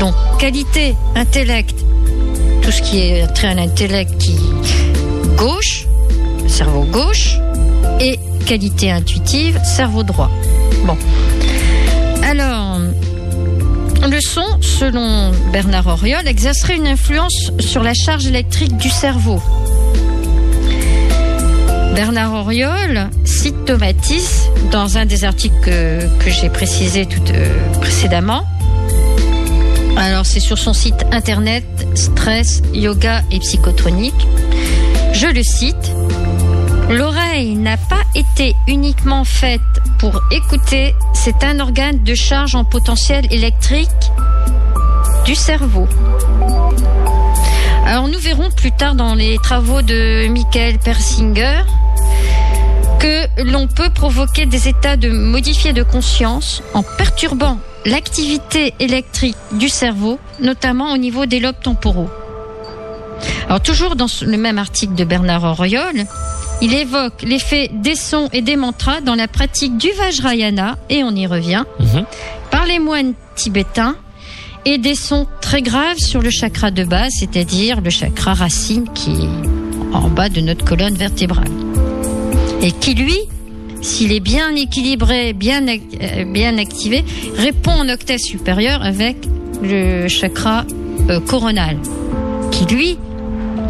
[0.00, 1.74] Donc, qualité, intellect,
[2.62, 4.36] tout ce qui est trait à l'intellect qui
[5.36, 5.86] gauche,
[6.46, 7.38] cerveau gauche,
[8.00, 10.30] et qualité intuitive, cerveau droit.
[10.84, 10.96] Bon.
[12.22, 12.78] Alors,
[14.10, 19.42] le son, selon Bernard Auriol, exercerait une influence sur la charge électrique du cerveau.
[21.94, 28.44] Bernard Auriol cite Tomatis dans un des articles que, j'ai précisé tout euh, précédemment.
[29.96, 31.64] Alors c'est sur son site internet
[31.96, 34.28] Stress, Yoga et Psychotronique.
[35.12, 35.92] Je le cite.
[36.90, 39.60] L'oreille n'a pas été uniquement faite
[39.98, 43.90] pour écouter, c'est un organe de charge en potentiel électrique
[45.26, 45.86] du cerveau.
[47.84, 51.60] Alors nous verrons plus tard dans les travaux de Michael Persinger
[52.98, 59.68] que l'on peut provoquer des états de modifiés de conscience en perturbant l'activité électrique du
[59.68, 62.08] cerveau, notamment au niveau des lobes temporaux.
[63.46, 66.06] Alors toujours dans le même article de Bernard Auriol,
[66.60, 71.10] il évoque l'effet des sons et des mantras dans la pratique du Vajrayana, et on
[71.14, 72.04] y revient, Mhm.
[72.50, 73.96] par les moines tibétains,
[74.64, 79.12] et des sons très graves sur le chakra de base, c'est-à-dire le chakra racine qui
[79.12, 81.48] est en bas de notre colonne vertébrale.
[82.60, 83.16] Et qui, lui,
[83.80, 87.04] s'il est bien équilibré, bien, euh, bien activé,
[87.36, 89.16] répond en octave supérieure avec
[89.62, 90.64] le chakra
[91.08, 91.78] euh, coronal,
[92.50, 92.98] qui, lui,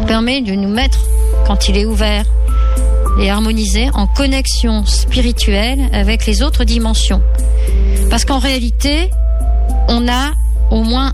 [0.07, 0.99] permet de nous mettre,
[1.45, 2.25] quand il est ouvert
[3.21, 7.21] et harmonisé, en connexion spirituelle avec les autres dimensions.
[8.09, 9.09] Parce qu'en réalité,
[9.87, 10.31] on a
[10.71, 11.13] au moins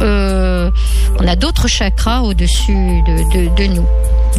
[0.00, 0.70] euh,
[1.18, 2.72] on a d'autres chakras au-dessus
[3.02, 3.86] de, de, de nous.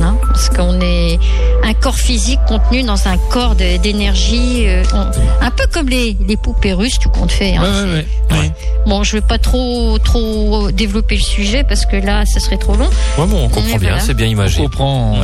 [0.01, 1.19] hein, parce qu'on est
[1.65, 6.15] un corps physique contenu dans un corps de- d'énergie, euh, on- un peu comme les,
[6.25, 7.57] les poupées russes, tout compte fait.
[7.57, 8.45] hein, Ouais, c'est- ouais, ouais.
[8.47, 8.51] Ouais.
[8.85, 12.75] Bon, je vais pas trop trop développer le sujet parce que là, ça serait trop
[12.77, 12.89] long.
[13.17, 13.99] Ouais, bon, on comprend bien, voilà.
[13.99, 14.61] c'est bien On imagé.
[14.63, 15.17] comprend.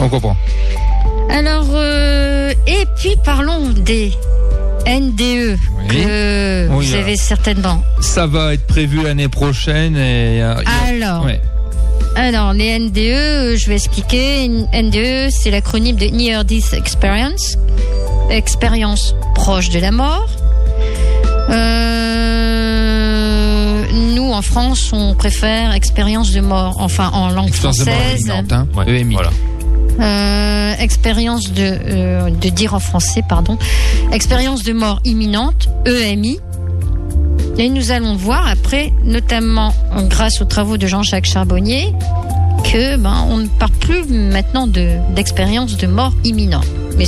[0.00, 0.36] On comprend.
[1.30, 4.12] Alors, euh, et puis parlons des
[4.86, 5.86] NDE Oui.
[5.88, 7.82] que Oui, vous euh, avez certainement.
[8.00, 10.42] Ça va être prévu l'année prochaine et.
[10.42, 10.54] euh,
[10.88, 11.40] Alors, ouais.
[12.16, 14.48] alors les NDE, je vais expliquer.
[14.48, 17.56] NDE, c'est l'acronyme de Near Death Experience,
[18.30, 20.28] expérience proche de la mort.
[22.18, 23.82] Euh,
[24.14, 28.30] nous, en France, on préfère expérience de mort, enfin en langue Expérience de mort française.
[28.50, 28.66] hein.
[28.76, 29.14] Ouais, EMI.
[29.14, 29.30] Voilà.
[30.00, 33.58] Euh, expérience de, euh, de dire en français, pardon,
[34.12, 36.38] expérience de mort imminente, EMI.
[37.58, 39.74] Et nous allons voir après, notamment
[40.08, 41.92] grâce aux travaux de Jean-Jacques Charbonnier,
[42.62, 46.66] que ben on ne parle plus maintenant de d'expérience de mort imminente.
[46.96, 47.06] Mais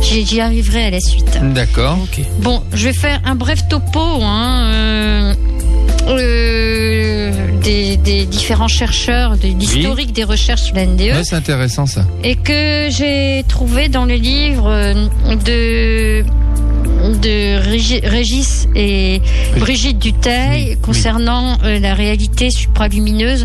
[0.00, 1.38] j'y arriverai à la suite.
[1.54, 1.98] D'accord.
[2.02, 2.24] Ok.
[2.40, 5.34] Bon, je vais faire un bref topo hein, euh,
[6.08, 6.91] euh,
[7.62, 12.04] des, des différents chercheurs, de l'historique des recherches sur la NDE Ouais, c'est intéressant ça.
[12.24, 14.94] et que j'ai trouvé dans le livre euh,
[15.44, 16.24] de
[17.20, 19.20] de Régi- Régis et
[19.58, 23.44] Brigitte Duteil Oui, concernant euh, la réalité supralumineuse.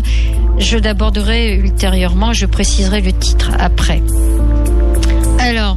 [0.58, 4.00] Je l'aborderai ultérieurement, je préciserai le titre après.
[5.40, 5.76] Alors,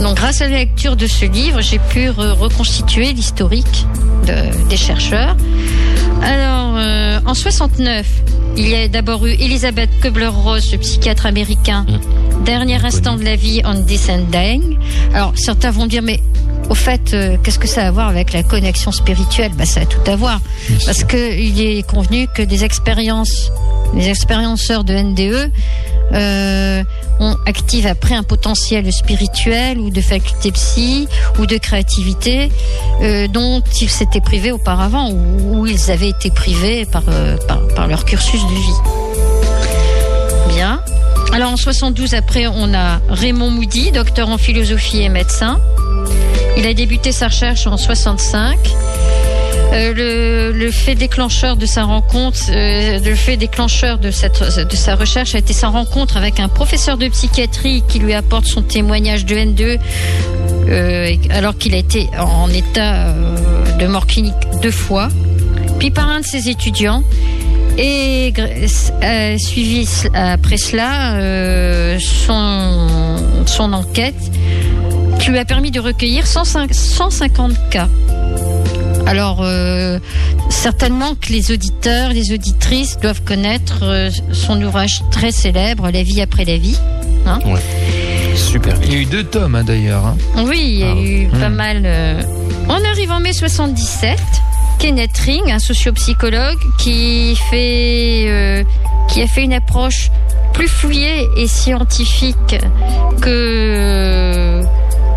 [0.00, 3.86] donc grâce à la lecture de ce livre, j'ai pu re- reconstituer l'historique
[4.26, 5.36] de- des chercheurs.
[6.22, 8.06] Alors, euh, en 69,
[8.56, 11.86] il y a d'abord eu Elisabeth Kubler-Ross, le psychiatre américain,
[12.44, 14.78] dernier instant de la vie on descending.
[15.14, 16.20] Alors, certains vont dire, mais
[16.68, 19.52] au fait, euh, qu'est-ce que ça a à voir avec la connexion spirituelle?
[19.56, 20.40] Bah, Ça a tout à voir.
[20.86, 23.50] Parce que il est convenu que des expériences,
[23.94, 25.50] les expérienceurs de NDE
[26.12, 26.82] euh,
[27.20, 31.08] on active après un potentiel spirituel ou de faculté psy
[31.38, 32.50] ou de créativité
[33.02, 37.36] euh, dont ils s'étaient privés auparavant ou, ou ils avaient été privés par, euh,
[37.88, 40.54] leur cursus de vie.
[40.54, 40.82] Bien.
[41.32, 45.60] Alors en 72 après on a Raymond Moody, docteur en philosophie et médecin.
[46.56, 48.58] Il a débuté sa recherche en 65.
[49.72, 54.96] Euh, le, fait déclencheur de sa rencontre, euh, le fait déclencheur de, cette, de sa
[54.96, 59.24] recherche a été sa rencontre avec un professeur de psychiatrie qui lui apporte son témoignage
[59.24, 59.78] de N2
[60.68, 63.14] euh, alors qu'il a été en état
[63.78, 65.08] de mort clinique deux fois,
[65.78, 67.02] puis par un de ses étudiants.
[67.78, 68.32] Et
[69.38, 71.14] suivi après cela
[71.98, 73.16] son,
[73.46, 74.14] son enquête
[75.20, 77.88] qui lui a permis de recueillir 105 150 cas.
[79.10, 79.98] Alors, euh,
[80.50, 86.20] certainement que les auditeurs, les auditrices doivent connaître euh, son ouvrage très célèbre, La vie
[86.20, 86.78] après la vie.
[88.36, 90.06] Super Il y a eu deux tomes hein, d'ailleurs.
[90.06, 90.16] hein.
[90.46, 91.40] Oui, il y a Ah, eu hmm.
[91.40, 91.82] pas mal.
[91.84, 92.22] euh.
[92.68, 94.16] On arrive en mai 77.
[94.78, 98.62] Kenneth Ring, un sociopsychologue qui fait, euh,
[99.08, 100.10] qui a fait une approche
[100.54, 102.56] plus fouillée et scientifique
[103.20, 104.29] que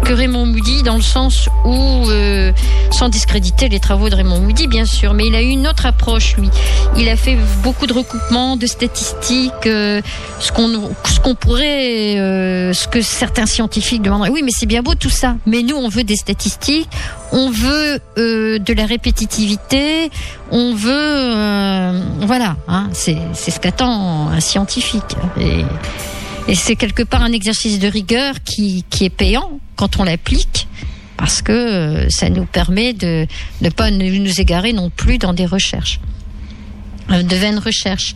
[0.03, 2.51] que Raymond Moody dans le sens où, euh,
[2.91, 5.85] sans discréditer les travaux de Raymond Moody bien sûr, mais il a eu une autre
[5.85, 6.49] approche lui.
[6.97, 10.01] Il a fait beaucoup de recoupements, de statistiques, euh,
[10.39, 14.29] ce qu'on ce qu'on pourrait, euh, ce que certains scientifiques demanderaient.
[14.29, 16.89] Oui, mais c'est bien beau tout ça, mais nous on veut des statistiques,
[17.31, 20.09] on veut euh, de la répétitivité,
[20.51, 25.15] on veut, euh, voilà, hein, c'est c'est ce qu'attend un scientifique.
[25.39, 25.63] Et,
[26.47, 30.67] et c'est quelque part un exercice de rigueur qui, qui est payant quand on l'applique,
[31.17, 33.27] parce que euh, ça nous permet de
[33.61, 35.99] ne pas nous égarer non plus dans des recherches,
[37.11, 38.15] euh, de vaines recherches.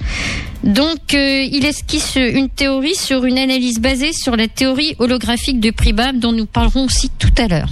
[0.63, 5.71] Donc, euh, il esquisse une théorie sur une analyse basée sur la théorie holographique de
[5.71, 7.69] Pribab, dont nous parlerons aussi tout à l'heure.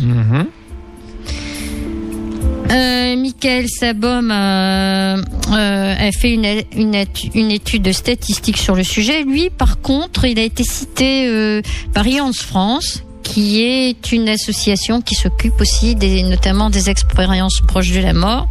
[2.71, 5.19] Euh, Michael Sabom a, euh,
[5.51, 9.23] a fait une, une, une étude statistique sur le sujet.
[9.23, 11.61] Lui, par contre, il a été cité
[11.93, 17.91] par Ians France, qui est une association qui s'occupe aussi des, notamment des expériences proches
[17.91, 18.47] de la mort.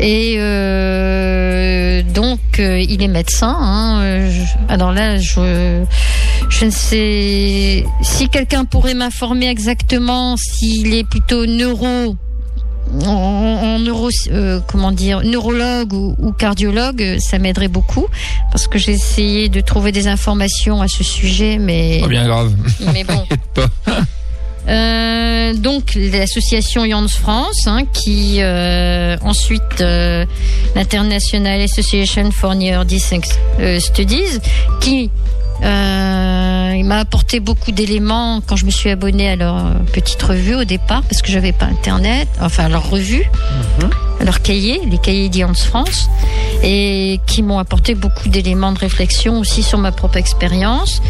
[0.00, 3.54] Et euh, donc, euh, il est médecin.
[3.60, 4.28] hein,
[4.68, 5.84] alors là, je,
[6.48, 12.16] je ne sais si quelqu'un pourrait m'informer exactement s'il est plutôt neuro
[13.06, 18.06] en, en neuro, euh, comment dire, neurologue ou, ou cardiologue, ça m'aiderait beaucoup
[18.50, 22.52] parce que j'ai essayé de trouver des informations à ce sujet, mais Pas bien grave.
[22.92, 23.24] mais bon.
[24.68, 30.24] Euh, donc l'association Jans France, hein, qui euh, ensuite euh,
[30.76, 32.84] l'International Association for Near
[33.58, 34.38] euh, Studies,
[34.80, 35.10] qui
[35.62, 40.22] euh, il m'a apporté beaucoup d'éléments quand je me suis abonnée à leur euh, petite
[40.22, 43.24] revue au départ parce que j'avais pas internet, enfin leur revue,
[44.20, 46.08] à leur cahier, les cahiers d'Ians France,
[46.62, 51.02] et qui m'ont apporté beaucoup d'éléments de réflexion aussi sur ma propre expérience.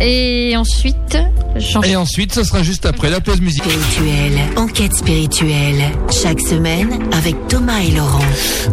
[0.00, 1.18] Et ensuite,
[1.56, 3.72] j'en Et ensuite, ce sera juste après la pause musicale.
[3.72, 5.82] Spirituel, enquête spirituelle.
[6.10, 8.24] Chaque semaine avec Thomas et Laurent.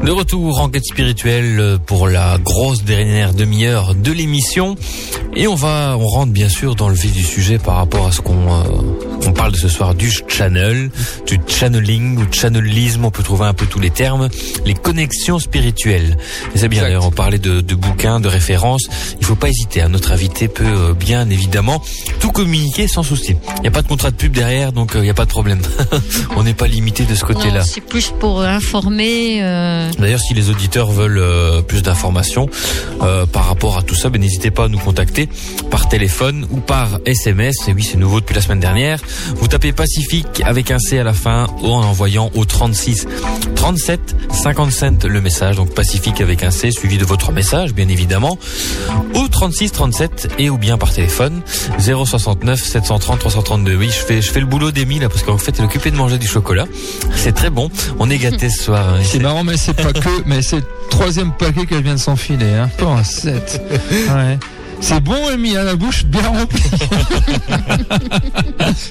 [0.03, 4.75] De retour en quête spirituelle pour la grosse dernière demi-heure de l'émission.
[5.35, 8.11] Et on va, on rentre bien sûr dans le vif du sujet par rapport à
[8.11, 8.63] ce qu'on euh,
[9.25, 10.89] on parle de ce soir du channel,
[11.27, 14.27] du channeling ou channelisme, on peut trouver un peu tous les termes,
[14.65, 16.17] les connexions spirituelles.
[16.55, 18.87] Et c'est bien d'ailleurs, on parlait de, de bouquins, de références.
[19.19, 19.89] Il faut pas hésiter, hein.
[19.89, 21.81] notre invité peut euh, bien évidemment
[22.19, 23.35] tout communiquer sans souci.
[23.57, 25.25] Il n'y a pas de contrat de pub derrière, donc euh, il n'y a pas
[25.25, 25.61] de problème.
[26.35, 27.63] on n'est pas limité de ce côté-là.
[27.63, 29.41] C'est plus pour informer.
[29.43, 32.49] euh, D'ailleurs, si les auditeurs veulent euh, plus d'informations
[33.01, 34.88] euh, par rapport à tout ça, ben, n'hésitez pas à nous contacter
[35.69, 37.55] par téléphone ou par SMS.
[37.67, 38.99] Et oui, c'est nouveau depuis la semaine dernière.
[39.35, 43.07] Vous tapez Pacifique avec un C à la fin en envoyant au 36
[43.55, 45.55] 37 57 le message.
[45.57, 48.37] Donc Pacifique avec un C suivi de votre message, bien évidemment.
[49.13, 51.41] Au 36 37 et ou bien par téléphone
[51.79, 53.75] 069 730 332.
[53.75, 55.95] Oui, je fais je fais le boulot d'Emile parce qu'en fait, elle est occupée de
[55.97, 56.65] manger du chocolat.
[57.15, 57.69] C'est très bon.
[57.99, 58.87] On est gâtés ce soir.
[58.89, 58.99] hein.
[59.03, 62.53] C'est marrant, mais c'est pas que, mais c'est le troisième paquet qu'elle vient de s'enfiler,
[62.53, 62.69] hein.
[62.77, 63.61] Pas un sept.
[63.71, 64.37] Ouais.
[64.81, 66.61] C'est bon, Amy, à la bouche bien remplie.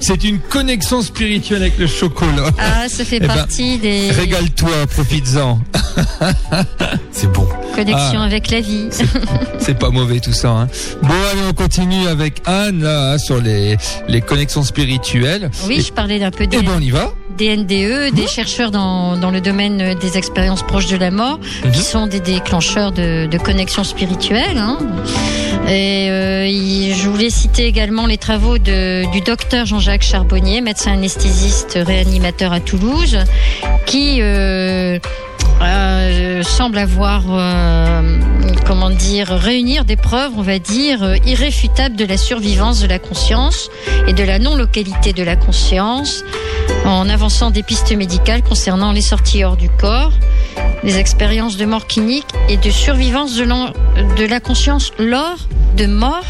[0.01, 2.51] c'est une connexion spirituelle avec le chocolat.
[2.59, 5.59] Ah, ça fait Eh ben, partie des Régale-toi, profites-en.
[7.11, 7.47] C'est bon.
[7.75, 8.25] connexions Ah.
[8.25, 8.89] avec la vie.
[9.59, 10.51] C'est pas mauvais tout ça.
[10.51, 10.69] Hein.
[11.03, 13.77] Bon, allez, on continue avec Anne là, hein, sur les,
[14.09, 15.51] les connexions spirituelles.
[15.67, 17.11] Oui, je parlais d'un peu des, Et ben, on y va.
[17.39, 21.71] Des NDE, des chercheurs dans, dans le domaine des expériences proches de la mort, Mhm.
[21.73, 24.59] qui sont des déclencheurs de, de connexions spirituelles.
[24.59, 24.79] hein.
[25.69, 30.93] Et euh, il- je voulais citer également les travaux de, du docteur Jean-Jacques Charbonnier, médecin
[30.95, 33.19] anesthésiste réanimateur à Toulouse,
[33.87, 34.99] qui euh,
[35.63, 38.19] euh, semble avoir, euh,
[38.67, 43.69] comment dire, réunir des preuves, on va dire, irréfutables de la survivance de la conscience
[44.09, 46.25] et de la non-localité de la conscience,
[46.89, 50.13] en avançant des pistes médicales concernant les sorties hors du corps,
[50.83, 55.37] les expériences de mort clinique et de survivance de, de la conscience lors
[55.77, 56.25] de mort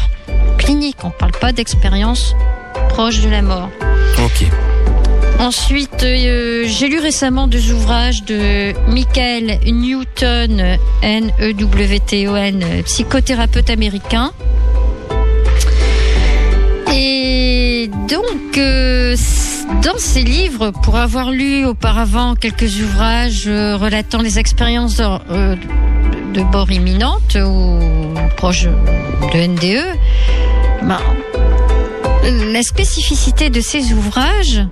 [0.57, 0.97] clinique.
[1.03, 2.35] On ne parle pas d'expérience
[2.89, 3.69] proche de la mort.
[4.23, 4.45] Ok.
[5.39, 14.33] Ensuite, euh, j'ai lu récemment deux ouvrages de Michael Newton, N-E-W-T-O-N, psychothérapeute américain.
[16.93, 19.15] Et donc, euh,
[19.83, 25.55] dans ces livres, pour avoir lu auparavant quelques ouvrages euh, relatant les expériences de, euh,
[26.33, 27.79] de mort imminente ou
[28.37, 29.97] proche de NDE,
[30.83, 30.99] ben,
[32.51, 34.65] la spécificité de ces ouvrages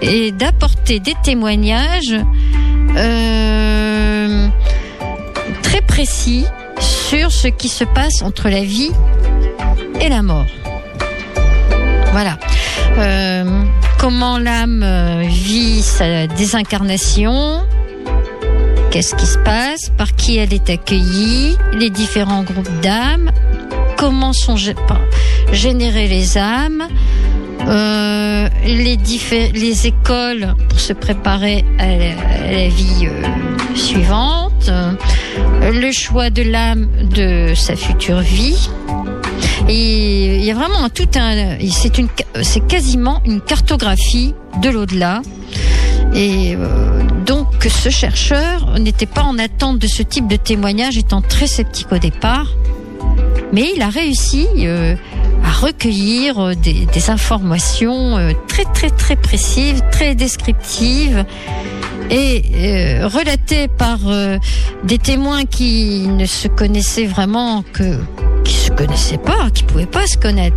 [0.00, 2.16] est d'apporter des témoignages
[5.62, 6.46] très précis
[6.80, 8.90] sur ce qui se passe entre la vie
[10.00, 10.46] et la mort.
[12.12, 12.38] Voilà.
[12.98, 13.64] euh,
[13.98, 17.62] comment l'âme euh, vit sa désincarnation,
[18.90, 23.30] qu'est-ce qui se passe, par qui elle est accueillie, les différents groupes d'âmes,
[23.96, 24.56] comment sont
[25.52, 26.88] générées les âmes,
[27.66, 33.08] euh, les, écoles pour se préparer à la, vie
[33.74, 34.70] suivante,
[35.62, 38.68] le choix de l'âme de sa future vie.
[39.68, 41.58] Et il y a vraiment tout un,
[42.42, 45.20] c'est quasiment une cartographie de l'au-delà.
[46.14, 51.20] Et euh, donc ce chercheur n'était pas en attente de ce type de témoignage, étant
[51.20, 52.46] très sceptique au départ,
[53.52, 54.96] mais il a réussi euh,
[55.44, 58.16] à recueillir euh, des, informations
[58.48, 61.24] très très très précises, très descriptives
[62.10, 63.98] et relatées par
[64.84, 67.98] des témoins qui ne se connaissaient vraiment que
[68.48, 70.56] qui se connaissaient pas, qui pouvaient pas se connaître,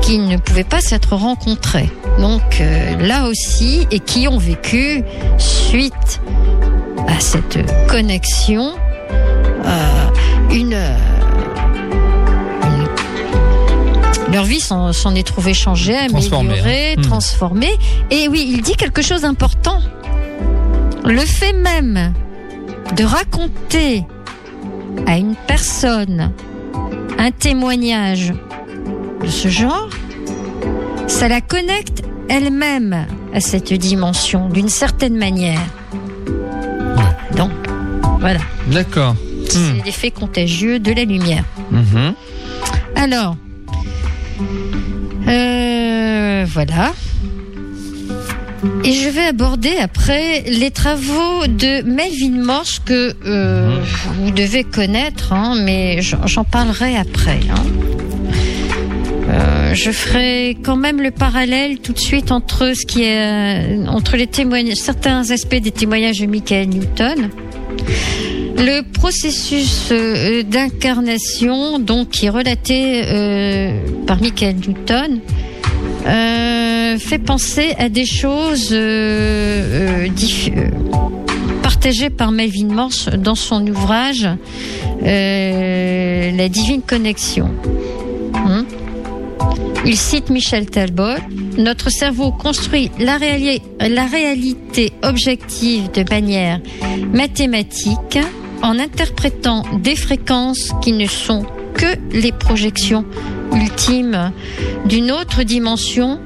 [0.00, 1.88] qui ne pouvaient pas s'être rencontrés.
[2.18, 5.02] Donc euh, là aussi, et qui ont vécu
[5.38, 6.20] suite
[7.06, 8.72] à cette connexion
[9.64, 10.08] euh,
[10.50, 10.96] une, euh,
[14.28, 16.94] une- leur vie s'en est trouvée changée, améliorée, hein.
[16.98, 17.02] Hmm.
[17.02, 17.74] transformée.
[18.10, 19.80] Et oui, il dit quelque chose d'important.
[21.04, 22.14] Le fait même
[22.96, 24.04] de raconter
[25.06, 26.32] à une personne
[27.18, 28.32] un témoignage
[29.22, 29.88] de ce genre,
[31.06, 35.60] ça la connecte elle-même à cette dimension d'une certaine manière.
[37.36, 37.50] Donc,
[38.20, 38.40] voilà,
[38.70, 39.14] D'accord.
[39.48, 39.82] c'est Hmm.
[39.84, 41.44] l'effet contagieux de la lumière.
[41.70, 42.14] Mhm.
[42.96, 43.36] Alors,
[45.28, 46.92] euh, voilà.
[48.84, 53.78] Et je vais aborder après les travaux de Melvin Morse que euh,
[54.18, 57.40] vous devez connaître, hein, mais j'en parlerai après.
[57.50, 57.64] hein.
[59.28, 63.86] Euh, je ferai quand même le parallèle tout de suite entre ce qui est euh,
[63.86, 67.30] entre les témoignages, certains aspects des témoignages de Michael Newton.
[68.56, 69.92] Le processus
[70.48, 75.20] d'incarnation, donc qui est relaté euh, par Michael Newton,
[76.06, 80.70] euh, fait penser à des choses euh, euh, euh,
[81.62, 84.28] partagées par Melvin Morse dans son ouvrage
[85.02, 87.50] La divine connexion.
[88.34, 88.64] Hein
[89.84, 91.16] Il cite Michel Talbot.
[91.56, 93.18] Notre cerveau construit la,
[93.80, 96.60] la réalité objective de manière
[97.12, 98.18] mathématique
[98.62, 103.04] en interprétant des fréquences qui ne sont que les projections
[103.52, 104.32] ultimes
[104.86, 106.20] d'une autre dimension,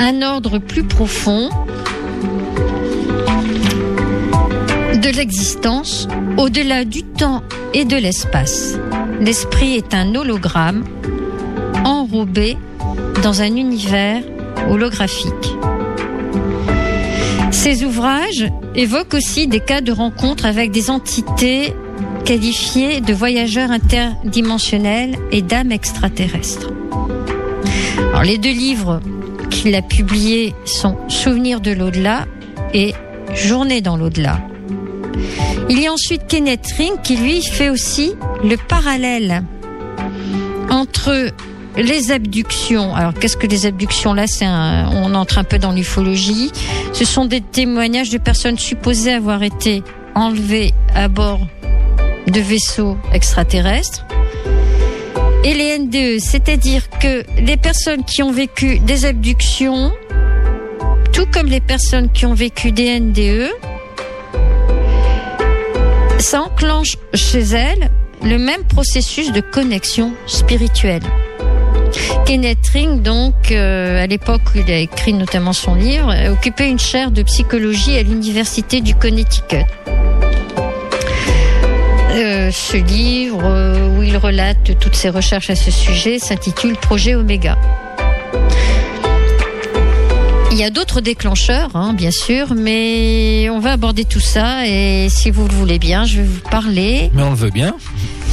[0.00, 1.50] un ordre plus profond
[4.94, 7.42] de l'existence au-delà du temps
[7.74, 8.78] et de l'espace.
[9.20, 10.84] L'esprit est un hologramme
[11.84, 12.56] enrobé
[13.22, 14.22] dans un univers
[14.70, 15.56] holographique.
[17.50, 21.74] Ces ouvrages évoquent aussi des cas de rencontres avec des entités
[22.24, 26.70] qualifiées de voyageurs interdimensionnels et d'âmes extraterrestres.
[28.24, 29.00] Les deux livres
[29.58, 32.26] qu'il a publiés sont Souvenirs de l'au-delà
[32.74, 32.94] et
[33.34, 34.38] Journée dans l'au-delà.
[35.68, 39.42] Il y a ensuite Kenneth Ring qui lui fait aussi le parallèle
[40.70, 41.32] entre
[41.76, 42.94] les abductions.
[42.94, 44.26] Alors qu'est-ce que les abductions là
[44.92, 46.52] on entre un peu dans l'ufologie.
[46.92, 49.82] Ce sont des témoignages de personnes supposées avoir été
[50.14, 51.40] enlevées à bord
[52.28, 54.06] de vaisseaux extraterrestres.
[55.44, 59.92] Et les NDE, c'est-à-dire que les personnes qui ont vécu des abductions,
[61.12, 63.50] tout comme les personnes qui ont vécu des NDE,
[66.18, 67.90] ça enclenche chez elles
[68.22, 71.02] le même processus de connexion spirituelle.
[72.26, 76.68] Kenneth Ring, donc, euh, à l'époque où il a écrit notamment son livre, a occupé
[76.68, 79.64] une chaire de psychologie à l'université du Connecticut.
[82.48, 87.14] Euh, ce livre, euh, où il relate toutes ses recherches à ce sujet, s'intitule Projet
[87.14, 87.58] Oméga.
[90.50, 95.08] Il y a d'autres déclencheurs, hein, bien sûr, mais on va aborder tout ça et
[95.10, 97.74] si vous le voulez bien, je vais vous parler Mais on le veut bien.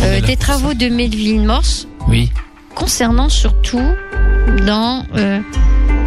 [0.02, 2.32] Euh, des travaux de Melville Morse Oui.
[2.74, 3.84] concernant surtout
[4.66, 5.40] dans euh,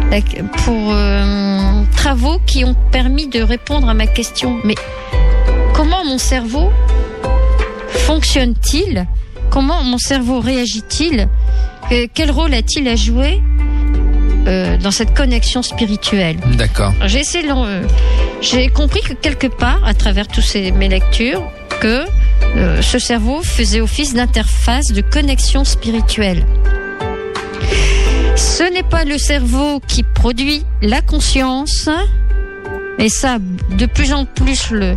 [0.09, 0.21] la-
[0.63, 4.57] pour euh, travaux qui ont permis de répondre à ma question.
[4.63, 4.75] Mais
[5.73, 6.71] comment mon cerveau
[7.91, 9.05] fonctionne-t-il?
[9.49, 11.27] Comment mon cerveau réagit-il?
[11.91, 13.41] Euh, Quel rôle a-t-il à jouer
[14.47, 16.37] euh, dans cette connexion spirituelle?
[16.57, 16.93] D'accord.
[17.05, 17.83] j'ai euh,
[18.41, 21.43] j'ai compris que quelque part, à travers toutes ces, mes lectures,
[21.81, 22.05] que
[22.55, 26.45] euh, ce cerveau faisait office d'interface de connexion spirituelle.
[28.35, 31.89] Ce n'est pas le cerveau qui produit la conscience.
[32.97, 33.37] Et ça,
[33.77, 34.95] de plus en plus le,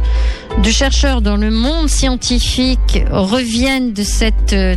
[0.58, 4.76] de chercheurs dans le monde scientifique reviennent de cette, euh,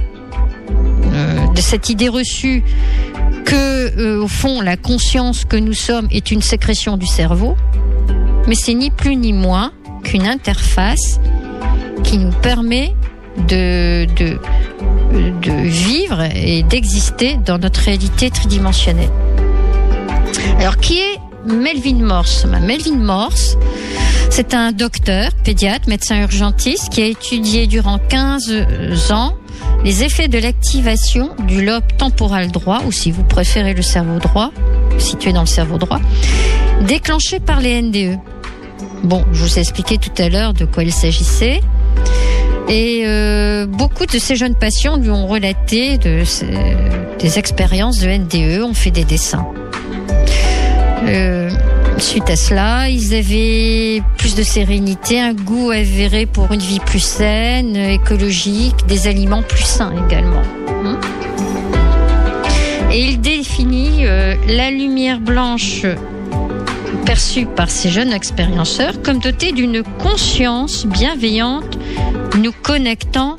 [1.14, 2.64] euh, de cette idée reçue
[3.46, 7.56] que, euh, au fond, la conscience que nous sommes est une sécrétion du cerveau.
[8.48, 9.72] Mais c'est ni plus ni moins
[10.04, 11.20] qu'une interface
[12.04, 12.96] qui nous permet
[13.48, 14.40] de, de,
[15.42, 19.10] de vivre et d'exister dans notre réalité tridimensionnelle.
[20.60, 23.58] Alors, qui est Melvin Morse Melvin Morse,
[24.30, 29.36] c'est un docteur, pédiatre, médecin urgentiste qui a étudié durant 15 ans
[29.84, 34.52] les effets de l'activation du lobe temporal droit, ou si vous préférez le cerveau droit,
[34.98, 36.00] situé dans le cerveau droit,
[36.82, 38.18] déclenché par les NDE.
[39.04, 41.62] Bon, je vous ai expliqué tout à l'heure de quoi il s'agissait.
[42.68, 46.24] Et euh, beaucoup de ces jeunes patients lui ont relaté de,
[47.20, 49.46] des expériences de NDE, ont fait des dessins.
[51.06, 51.50] Euh,
[51.98, 57.04] suite à cela, ils avaient plus de sérénité, un goût avéré pour une vie plus
[57.04, 60.42] saine, écologique, des aliments plus sains également.
[60.84, 61.00] Hein.
[62.92, 65.86] Et il définit euh, la lumière blanche
[67.06, 71.78] perçue par ces jeunes expérienceurs comme dotée d'une conscience bienveillante
[72.38, 73.38] nous connectant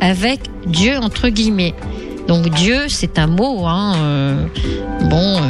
[0.00, 1.74] avec Dieu entre guillemets.
[2.28, 4.46] Donc Dieu, c'est un mot, hein, euh,
[5.10, 5.40] bon,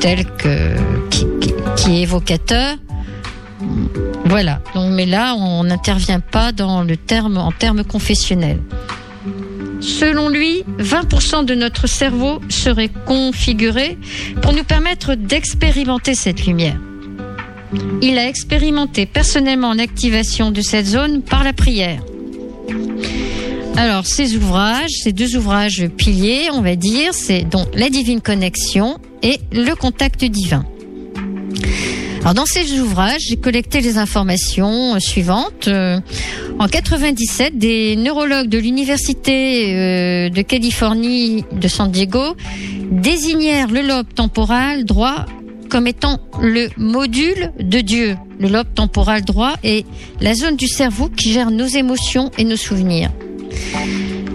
[0.00, 0.74] tel que
[1.10, 1.26] qui,
[1.76, 2.76] qui- est évocateur.
[4.24, 4.60] Voilà.
[4.90, 8.60] Mais là, on n'intervient pas dans le terme en termes confessionnels.
[9.80, 13.96] Selon lui, 20% de notre cerveau serait configuré
[14.42, 16.76] pour nous permettre d'expérimenter cette lumière.
[18.02, 22.00] Il a expérimenté personnellement l'activation de cette zone par la prière.
[23.80, 28.98] Alors, ces ouvrages, ces deux ouvrages piliers, on va dire, c'est donc la divine connexion
[29.22, 30.64] et le contact divin.
[32.22, 35.68] Alors, dans ces ouvrages, j'ai collecté les informations euh, suivantes.
[35.68, 36.00] Euh,
[36.58, 42.34] en 97, des neurologues de l'université euh, de Californie de San Diego
[42.90, 45.24] désignèrent le lobe temporal droit
[45.70, 48.16] comme étant le module de Dieu.
[48.40, 49.86] Le lobe temporal droit est
[50.20, 53.10] la zone du cerveau qui gère nos émotions et nos souvenirs.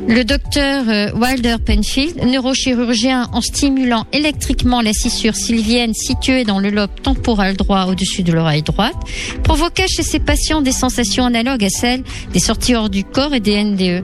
[0.07, 6.69] Le docteur euh, Wilder Penfield, neurochirurgien en stimulant électriquement la scissure sylvienne située dans le
[6.69, 8.95] lobe temporal droit au-dessus de l'oreille droite,
[9.43, 12.03] provoqua chez ses patients des sensations analogues à celles
[12.33, 14.03] des sorties hors du corps et des NDE.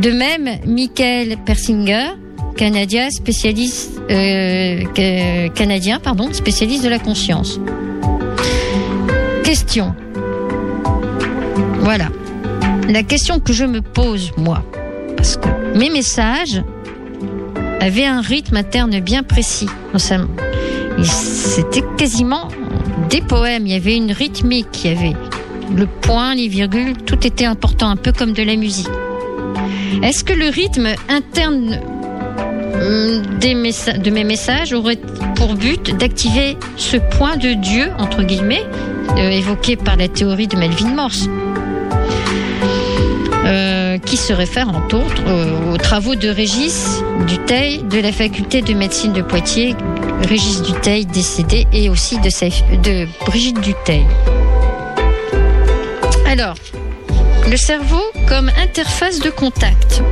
[0.00, 2.10] De même, Michael Persinger,
[2.56, 4.84] canadien spécialiste, euh,
[6.32, 7.58] spécialiste de la conscience.
[9.42, 9.94] Question.
[11.80, 12.08] Voilà.
[12.88, 14.62] La question que je me pose, moi,
[15.16, 16.62] parce que mes messages
[17.80, 19.68] avaient un rythme interne bien précis.
[21.02, 22.48] C'était quasiment
[23.08, 25.16] des poèmes, il y avait une rythmique, il y avait
[25.76, 28.88] le point, les virgules, tout était important, un peu comme de la musique.
[30.02, 31.78] Est-ce que le rythme interne
[32.74, 34.98] hum, de mes messages aurait
[35.36, 38.64] pour but d'activer ce point de Dieu, entre guillemets,
[39.16, 41.28] euh, évoqué par la théorie de Melvin Morse?
[43.44, 48.62] Euh, qui se réfère entre autres euh, aux travaux de Régis Duteil de la faculté
[48.62, 49.74] de médecine de Poitiers,
[50.28, 54.06] Régis Duteil décédé, et aussi de, Brigitte Duteil.
[56.26, 56.54] Alors,
[57.50, 60.02] le cerveau comme interface de contact.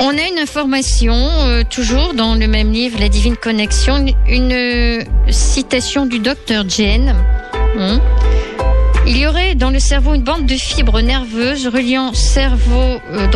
[0.00, 6.06] On a une information, euh, toujours dans le même livre, La Divine Connexion, une, citation
[6.06, 7.14] du docteur Jane.
[7.78, 8.00] Hein.
[9.06, 12.12] Il y aurait dans le cerveau une bande de fibres nerveuses reliant
[13.12, 13.26] euh,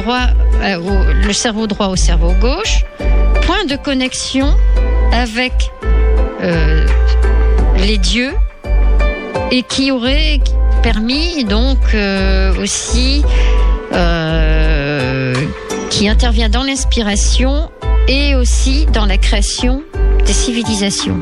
[0.62, 2.84] euh, au- le cerveau droit au cerveau gauche,
[3.42, 4.56] point de connexion
[5.12, 5.52] avec
[6.42, 6.86] euh,
[7.76, 8.32] les dieux
[9.50, 10.40] et qui aurait
[10.82, 11.78] permis donc
[12.60, 13.22] aussi
[15.90, 17.70] qui intervient dans l'inspiration
[18.06, 19.82] et aussi dans la création
[20.24, 21.18] des civilisations.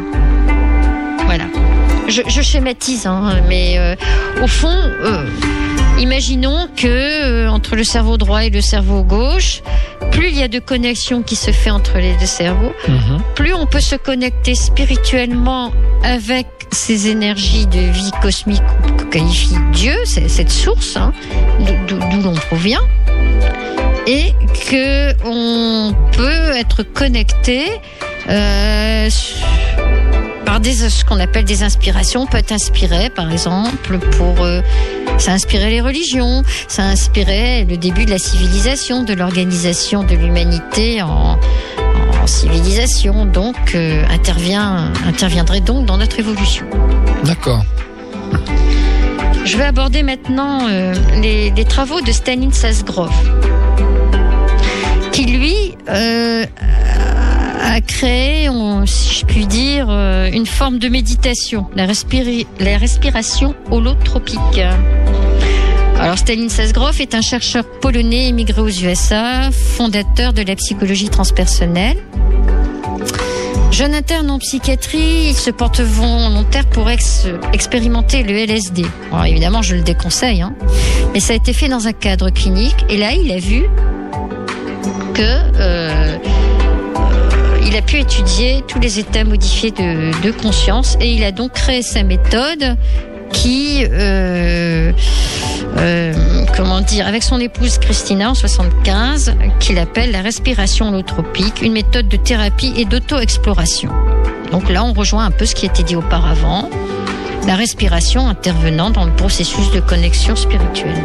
[2.08, 3.94] Je, je schématise, hein, mais euh,
[4.42, 5.26] au fond, euh,
[5.98, 9.62] imaginons que euh, entre le cerveau droit et le cerveau gauche,
[10.12, 13.20] plus il y a de connexion qui se fait entre les deux cerveaux, Mhm.
[13.34, 15.72] plus on peut se connecter spirituellement
[16.04, 18.62] avec ces énergies de vie cosmique
[18.98, 21.12] qu'on qualifie Dieu, cette source hein,
[21.88, 22.82] d'où d'où l'on provient,
[24.06, 24.32] et
[24.70, 27.64] que on peut être connecté
[28.28, 29.08] euh,
[30.56, 32.22] par des ce qu'on appelle des inspirations.
[32.22, 34.62] On peut être inspiré, par exemple, pour euh,
[35.18, 41.02] Ça inspirait les religions, ça inspirait le début de la civilisation, de l'organisation de l'humanité
[41.02, 41.38] en,
[42.22, 46.64] en civilisation, donc euh, intervient, interviendrait donc dans notre évolution.
[47.24, 47.62] D'accord.
[49.44, 53.12] Je vais aborder maintenant euh, les, les travaux de Stanislas Sasgrove,
[55.12, 56.46] qui lui euh,
[57.66, 58.48] a créé,
[58.86, 64.38] si je puis dire, euh, une forme de méditation, la, respiration holotropique.
[65.98, 71.96] Alors Stanislas Sasgrove est un chercheur polonais émigré aux USA, fondateur de la psychologie transpersonnelle.
[73.72, 78.84] Jeune interne en psychiatrie, il se porte volontaire pour ex- expérimenter le LSD.
[79.10, 80.54] Alors évidemment, je le déconseille, hein.
[81.12, 82.86] mais ça a été fait dans un cadre clinique.
[82.88, 83.64] Et là, il a vu
[85.14, 86.16] que euh,
[87.76, 91.82] il a pu étudier tous les états modifiés de, conscience et il a donc créé
[91.82, 92.78] sa méthode
[93.30, 94.92] qui, euh,
[95.76, 96.14] euh,
[96.56, 102.08] comment dire, avec son épouse Christina en 75, qu'il appelle la respiration holotropique, une méthode
[102.08, 103.90] de thérapie et d'auto-exploration.
[104.52, 106.70] Donc là, on rejoint un peu ce qui était dit auparavant,
[107.46, 111.04] la respiration intervenant dans le processus de connexion spirituelle.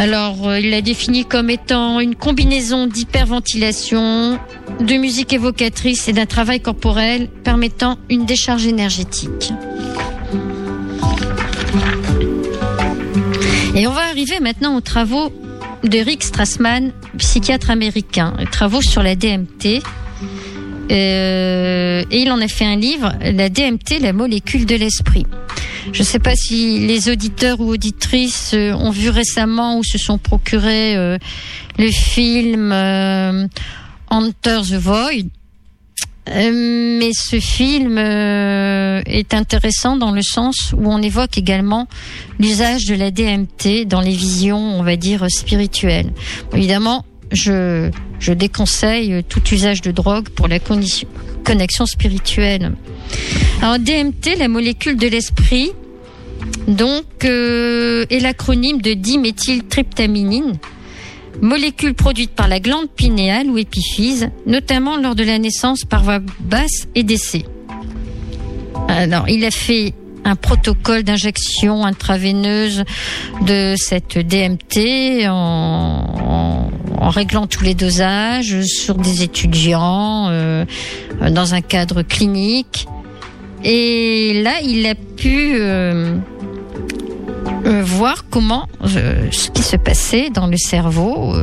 [0.00, 4.38] Alors, euh, il l'a défini comme étant une combinaison d'hyperventilation,
[4.80, 9.52] de musique évocatrice et d'un travail corporel permettant une décharge énergétique.
[13.74, 15.30] Et on va arriver maintenant aux travaux
[15.84, 19.82] de Rick Strassman, psychiatre américain, travaux sur la DMT.
[20.90, 25.26] Euh, et il en a fait un livre, La DMT, la molécule de l'esprit.
[25.92, 29.98] Je ne sais pas si les auditeurs ou auditrices euh, ont vu récemment ou se
[29.98, 31.18] sont procurés euh,
[31.78, 33.46] le film euh,
[34.10, 35.26] the Void.
[36.28, 41.88] Euh, mais ce film est intéressant dans le sens où on évoque également
[42.38, 46.12] l'usage de la DMT dans les visions, on va dire, spirituelles.
[46.54, 47.90] Évidemment, je,
[48.20, 52.72] je déconseille tout usage de drogue pour la connexion spirituelle.
[53.62, 55.72] Alors DMT, la molécule de l'esprit,
[56.66, 60.54] donc euh, est l'acronyme de diméthyltryptaminine,
[61.42, 66.20] molécule produite par la glande pinéale ou épiphyse, notamment lors de la naissance par voie
[66.40, 67.44] basse et d'essai.
[68.88, 69.92] Alors, il a fait
[70.24, 72.84] un protocole d'injection intraveineuse
[73.46, 75.28] de cette DMT
[77.00, 80.64] en réglant tous les dosages sur des étudiants euh,
[81.30, 82.86] dans un cadre clinique.
[83.64, 86.16] Et là, il a pu euh,
[87.66, 91.34] euh, voir comment euh, ce qui se passait dans le cerveau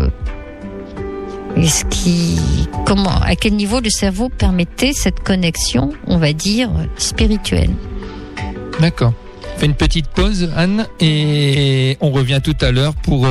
[1.56, 2.39] et ce qui
[2.85, 7.72] comment à quel niveau le cerveau permettait cette connexion, on va dire spirituelle.
[8.80, 9.14] D'accord.
[9.57, 13.27] Fait une petite pause, Anne, et on revient tout à l'heure pour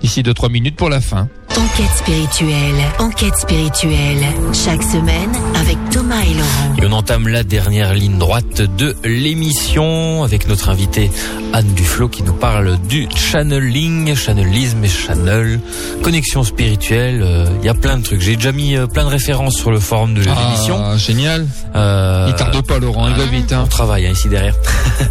[0.00, 1.28] d'ici 2-3 minutes pour la fin.
[1.58, 4.24] Enquête spirituelle, enquête spirituelle.
[4.52, 6.76] Chaque semaine avec Thomas et Laurent.
[6.82, 11.10] Et on entame la dernière ligne droite de l'émission avec notre invitée
[11.54, 15.60] Anne Duflo qui nous parle du channeling, channelisme et channel,
[16.02, 17.22] connexion spirituelle.
[17.22, 18.20] euh, Il y a plein de trucs.
[18.20, 20.78] J'ai déjà mis euh, plein de références sur le forum de l'émission.
[20.82, 21.46] Ah, génial.
[21.74, 23.52] Euh, Il tarde pas, Laurent, il va vite.
[23.52, 23.66] On Hein.
[23.70, 24.54] travaille hein, ici derrière.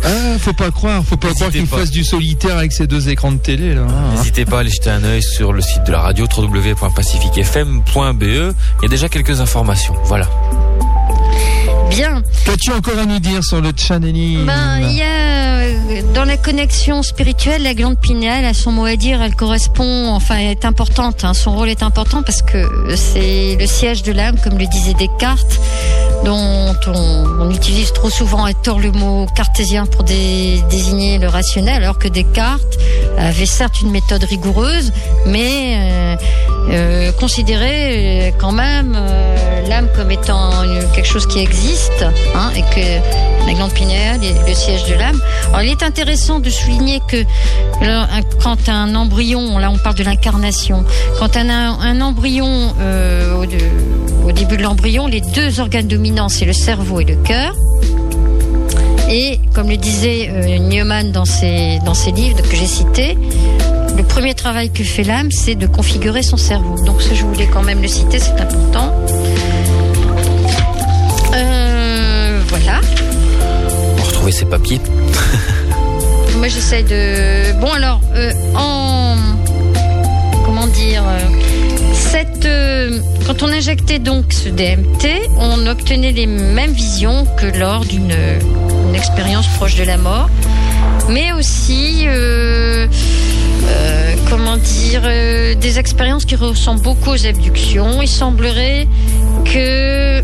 [0.04, 1.78] Ah, faut pas croire, faut pas croire N'hésitez qu'il pas.
[1.78, 3.86] fasse du solitaire avec ses deux écrans de télé hein.
[4.18, 8.24] N'hésitez pas à aller jeter un œil sur le site de la radio www.pacificfm.be.
[8.24, 8.54] Il
[8.84, 9.96] y a déjà quelques informations.
[10.06, 10.28] Voilà.
[11.90, 12.22] Bien.
[12.46, 15.35] Qu'as-tu encore à nous dire sur le channeling Ben, il y a euh,
[16.14, 19.22] dans la connexion spirituelle, la glande pinéale a son mot à dire.
[19.22, 21.24] Elle correspond, enfin, elle est importante.
[21.24, 21.34] hein.
[21.34, 25.60] Son rôle est important parce que c'est le siège de l'âme, comme le disait Descartes,
[26.24, 31.84] dont on, utilise trop souvent à tort le mot cartésien pour dé- désigner le rationnel,
[31.84, 32.78] alors que Descartes
[33.18, 34.92] avait certes une méthode rigoureuse,
[35.28, 36.16] mais euh,
[36.72, 38.98] euh, considérait euh, quand même
[39.70, 40.50] l'âme comme étant
[40.94, 42.06] quelque chose qui existe,
[42.36, 45.20] hein, et que la glande pinéale est le siège de l'âme.
[45.50, 47.24] Alors est intéressant de souligner que
[48.42, 50.86] quand un embryon, là on parle de l'incarnation,
[51.20, 53.46] quand un, embryon, euh,
[54.26, 57.54] au, début de l'embryon, les deux organes dominants c'est le cerveau et le cœur.
[59.10, 63.18] Et comme le disait euh, Newman dans ses, dans ses livres que j'ai cités,
[63.96, 66.76] le premier travail que fait l'âme, c'est de configurer son cerveau.
[66.86, 68.94] Donc ça, je voulais quand même le citer, c'est important.
[71.36, 72.82] Euh, voilà.
[74.26, 74.82] Retrouver ses papiers.
[76.38, 77.60] Moi, j'essaie de.
[77.60, 79.16] Bon, alors, euh, en.
[80.44, 81.20] Comment dire euh,
[81.94, 87.86] cette, euh, Quand on injectait donc ce DMT, on obtenait les mêmes visions que lors
[87.86, 88.16] d'une
[88.90, 90.30] une expérience proche de la mort,
[91.10, 92.08] mais aussi,
[94.30, 95.04] comment dire,
[95.56, 98.02] des expériences qui ressemblent beaucoup aux abductions.
[98.02, 98.88] Il semblerait
[99.46, 100.22] que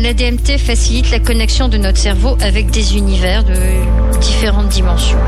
[0.00, 3.54] la DMT facilite la connexion de notre cerveau avec des univers de
[4.20, 5.18] différentes dimensions.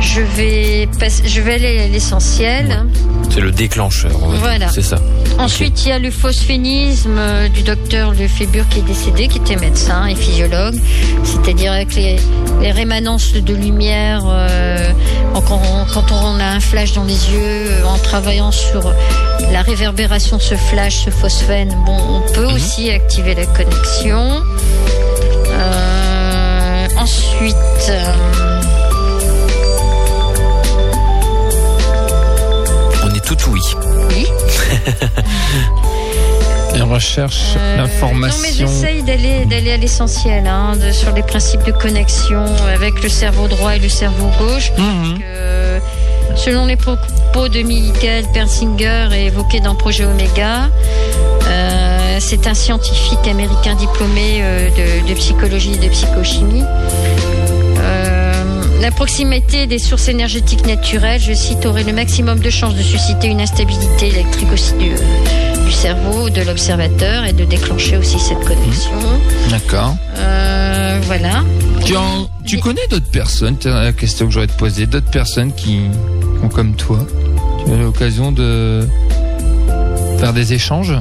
[0.00, 0.88] Je vais,
[1.24, 2.84] je vais aller à l'essentiel.
[3.30, 4.12] C'est le déclencheur.
[4.22, 4.40] on va dire.
[4.40, 4.68] Voilà.
[4.68, 4.96] C'est ça.
[5.38, 9.56] Ensuite, il y a le phosphénisme euh, du docteur Lefébure qui est décédé, qui était
[9.56, 10.76] médecin et physiologue,
[11.24, 12.16] c'est-à-dire avec les,
[12.60, 14.92] les rémanences de lumière, euh,
[15.34, 17.40] quand, on, quand on a un flash dans les yeux,
[17.70, 18.92] euh, en travaillant sur
[19.52, 24.42] la réverbération de ce flash, ce phosphène, bon, on peut aussi activer la connexion.
[25.50, 27.56] Euh, ensuite,
[27.88, 28.12] euh,
[33.26, 33.60] Tout oui.
[36.82, 38.36] on recherche Euh, l'information.
[38.36, 43.02] Non, mais j'essaye d'aller d'aller à l'essentiel, hein, de- sur les principes de connexion avec
[43.02, 44.72] le cerveau droit et le cerveau gauche.
[44.76, 45.18] Mhm.
[45.18, 45.80] que,
[46.36, 50.68] selon les propos de Michael Persinger et évoqués dans Projet Omega,
[51.48, 56.64] euh, c'est un scientifique américain diplômé euh, de, de psychologie et de psychochimie.
[58.84, 63.28] La proximité des sources énergétiques naturelles, je cite, aurait le maximum de chances de susciter
[63.28, 68.92] une instabilité électrique aussi du, du cerveau de l'observateur et de déclencher aussi cette connexion.
[69.48, 69.96] D'accord.
[70.18, 71.42] Euh, voilà.
[71.86, 75.80] Tu, en- tu connais d'autres personnes, la question que j'aurais te poser, d'autres personnes qui
[76.42, 76.98] ont comme toi?
[77.64, 78.86] Tu as l'occasion de
[80.18, 80.92] faire des échanges?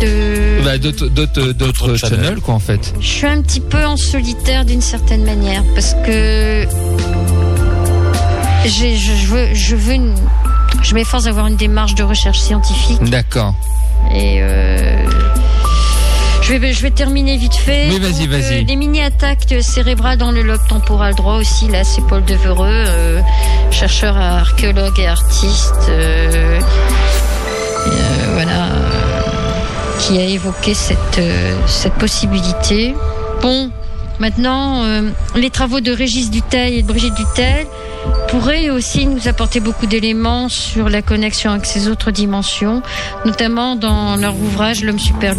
[0.00, 0.43] De...
[0.64, 2.18] bah, D'autres d'autres- d'autres channels.
[2.24, 2.94] channels, quoi, en fait.
[3.00, 6.66] Je suis un petit peu en solitaire d'une certaine manière parce que
[8.66, 10.14] j'ai- je, je veux, je veux une,
[10.82, 13.54] je m'efforce d'avoir une démarche de recherche scientifique D'accord.
[14.14, 14.96] et euh,
[16.42, 17.88] je vais, je vais terminer vite fait.
[17.90, 18.60] Oui, vas-y, Donc, vas-y.
[18.60, 23.20] euh, les mini-attaques cérébrales dans le lobe temporal droit aussi, là, c'est Paul Devereux, euh,
[23.70, 26.60] chercheur archéologue et artiste, euh, euh, euh,
[30.06, 32.94] qui a évoqué cette, euh, cette possibilité.
[33.40, 33.70] Bon,
[34.18, 37.66] maintenant, euh, les travaux de Régis Dutheil et de Brigitte Dutheil
[38.28, 42.82] pourraient aussi nous apporter beaucoup d'éléments sur la connexion avec ces autres dimensions,
[43.24, 45.34] notamment dans leur ouvrage L'homme super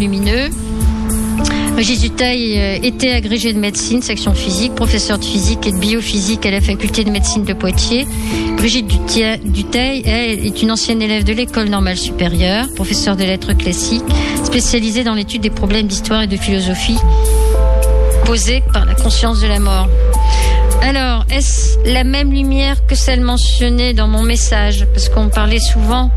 [1.76, 6.46] Régis Dutheil euh, était agrégé de médecine, section physique, professeur de physique et de biophysique
[6.46, 8.06] à la faculté de médecine de Poitiers.
[8.56, 8.86] Brigitte
[9.18, 14.04] elle, est une ancienne élève de l'école normale supérieure, professeure de lettres classiques,
[14.42, 16.96] spécialisée dans l'étude des problèmes d'histoire et de philosophie
[18.24, 19.86] posés par la conscience de la mort.
[20.80, 24.86] Alors, est-ce la même lumière que celle mentionnée dans mon message?
[24.94, 26.10] Parce qu'on parlait souvent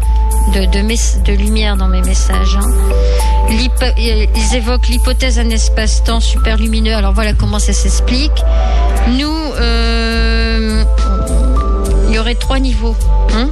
[0.54, 2.58] de lumière dans mes messages.
[2.58, 3.29] hein.
[3.48, 6.96] Euh, ils évoquent l'hypothèse d'un espace-temps super lumineux.
[6.96, 8.32] Alors voilà comment ça s'explique.
[9.18, 10.84] Nous, euh,
[12.08, 12.96] il y aurait trois niveaux.
[13.34, 13.50] hein.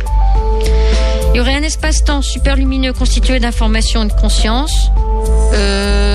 [1.34, 4.90] il y aurait un espace-temps super lumineux constitué d'informations et de conscience.
[5.54, 6.07] Euh,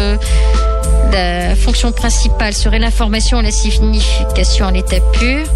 [1.12, 5.47] la fonction principale serait l'information et la signification à l'état pur.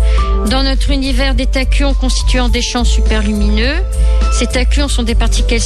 [0.50, 3.76] Dans notre univers des tachyons constituant des champs superlumineux,
[4.32, 5.60] ces tachyons sont des particules,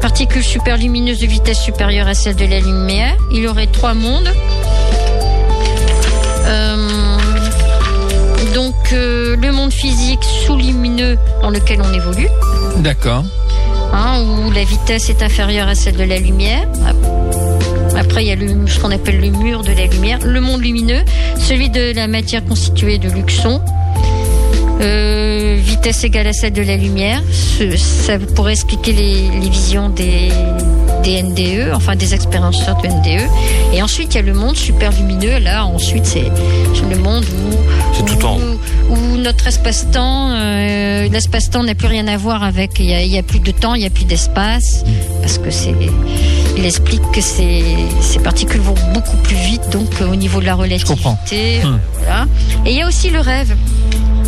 [0.00, 3.16] particules superlumineuses de vitesse supérieure à celle de la lumière.
[3.32, 4.32] Il y aurait trois mondes.
[6.46, 7.16] Euh,
[8.54, 12.28] donc euh, le monde physique sous-lumineux dans lequel on évolue,
[12.76, 13.24] D'accord.
[13.92, 16.66] hein, où la vitesse est inférieure à celle de la lumière.
[17.96, 20.18] Après, il y a ce qu'on appelle le mur de la lumière.
[20.24, 21.04] Le monde lumineux,
[21.38, 23.60] celui de la matière constituée de luxons.
[24.80, 27.22] Euh, vitesse égale à celle de la lumière.
[27.76, 30.30] Ça pourrait expliquer les visions des,
[31.04, 33.28] des NDE, enfin des expérienceurs de NDE.
[33.72, 35.38] Et ensuite, il y a le monde super lumineux.
[35.38, 36.30] Là, ensuite, c'est
[36.90, 42.16] le monde où, tout en où, où notre espace-temps, euh, l'espace-temps n'a plus rien à
[42.16, 42.78] voir avec.
[42.78, 44.84] Il y a, plus de temps, il y a plus d'espace,
[45.20, 45.74] parce que c'est.
[46.56, 47.64] Il explique que ces,
[48.00, 51.60] ces particules vont beaucoup plus vite, donc euh, au niveau de la relativité.
[51.98, 52.26] Voilà.
[52.64, 53.56] Et il y a aussi le rêve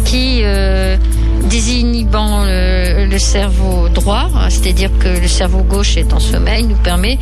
[0.05, 0.97] qui, euh,
[1.45, 7.19] désinhibant le, cerveau droit, hein, c'est-à-dire que le cerveau gauche est en sommeil, nous permet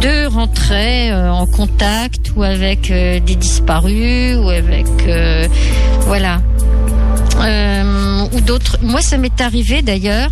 [0.00, 5.46] de rentrer euh, en contact ou avec euh, des disparus ou avec euh,
[6.02, 6.40] voilà
[8.32, 8.78] ou d'autres.
[8.82, 10.30] Moi, ça m'est arrivé d'ailleurs.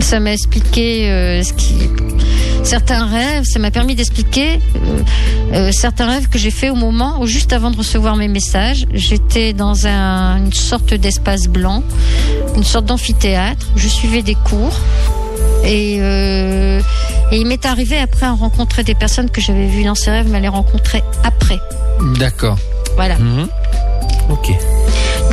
[0.00, 1.88] Ça m'a expliqué ce qui
[2.64, 3.44] certains rêves.
[3.44, 5.02] Ça m'a permis d'expliquer euh,
[5.52, 8.86] euh, certains rêves que j'ai fait au moment où juste avant de recevoir mes messages,
[8.92, 11.82] j'étais dans un, une sorte d'espace blanc,
[12.56, 13.66] une sorte d'amphithéâtre.
[13.76, 14.74] Je suivais des cours
[15.64, 16.80] Et, euh,
[17.30, 20.26] et il m'est arrivé après à rencontrer des personnes que j'avais vues dans ces rêves,
[20.28, 21.58] mais à les rencontrer après.
[22.18, 22.58] D'accord.
[22.96, 23.16] Voilà.
[23.18, 23.48] Mhm.
[24.30, 24.50] Ok.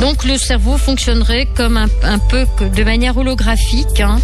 [0.00, 4.18] Donc le cerveau fonctionnerait comme un, un peu que- de manière holographique, hein.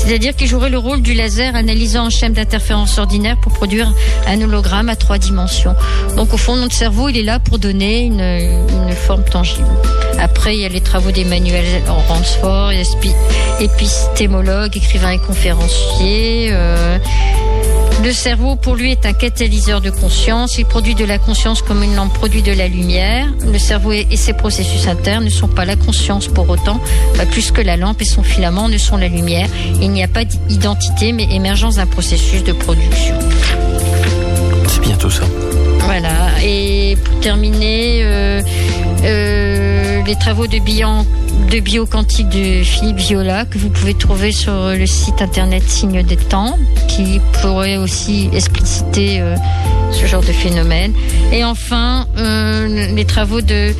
[0.00, 3.92] C'est-à-dire qu'il jouerait le rôle du laser analysant un schème d'interférence ordinaire pour produire
[4.26, 5.74] un hologramme à trois dimensions.
[6.16, 8.50] Donc au fond, notre cerveau, il est là pour donner une,
[8.94, 9.68] forme tangible.
[10.18, 11.64] Après, il y a les travaux d'Emmanuel
[12.08, 12.72] Ransford,
[13.60, 16.48] épistémologue, écrivain et conférencier.
[16.50, 16.98] euh,
[18.02, 20.58] le cerveau, pour lui, est un catalyseur de conscience.
[20.58, 23.28] Il produit de la conscience comme une lampe produit de la lumière.
[23.44, 26.80] Le cerveau et ses processus internes ne sont pas la conscience pour autant,
[27.16, 29.48] pas plus que la lampe et son filament ne sont la lumière.
[29.80, 33.18] Il n'y a pas d'identité, mais émergence d'un processus de production.
[34.68, 35.24] C'est bien tout ça.
[35.80, 36.42] Voilà.
[36.42, 38.42] Et pour terminer, euh,
[39.04, 39.69] euh,
[40.06, 41.04] les travaux de, bian-
[41.50, 46.16] de bioquantique de Philippe Viola que vous pouvez trouver sur le site internet Signe des
[46.16, 46.58] Temps,
[46.88, 49.36] qui pourrait aussi expliciter euh,
[49.92, 50.92] ce genre de phénomène.
[51.32, 53.74] Et enfin, euh, les travaux de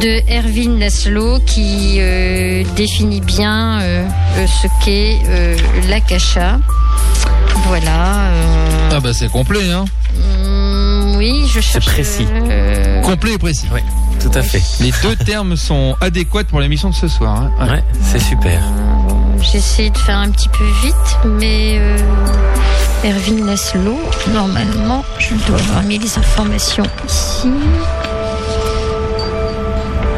[0.00, 4.06] de Erwin Laszlo qui euh, définit bien euh,
[4.38, 5.56] euh, ce qu'est euh,
[5.90, 6.58] l'akasha.
[7.66, 8.20] Voilà.
[8.30, 9.84] euh, Ah bah c'est complet, hein.
[10.16, 11.84] Hum, oui, je cherche.
[11.86, 12.26] précis.
[12.32, 13.66] euh, Complet et précis.
[13.74, 13.80] Oui,
[14.20, 14.62] tout à fait.
[14.80, 17.36] Les deux termes sont adéquats pour l'émission de ce soir.
[17.58, 17.64] hein.
[17.66, 17.70] Ouais.
[17.72, 18.60] Ouais, c'est super.
[19.40, 20.94] J'ai essayé de faire un petit peu vite,
[21.24, 21.96] mais euh,
[23.04, 23.98] Erwin Laszlo,
[24.32, 27.48] normalement, je dois avoir mis les informations ici.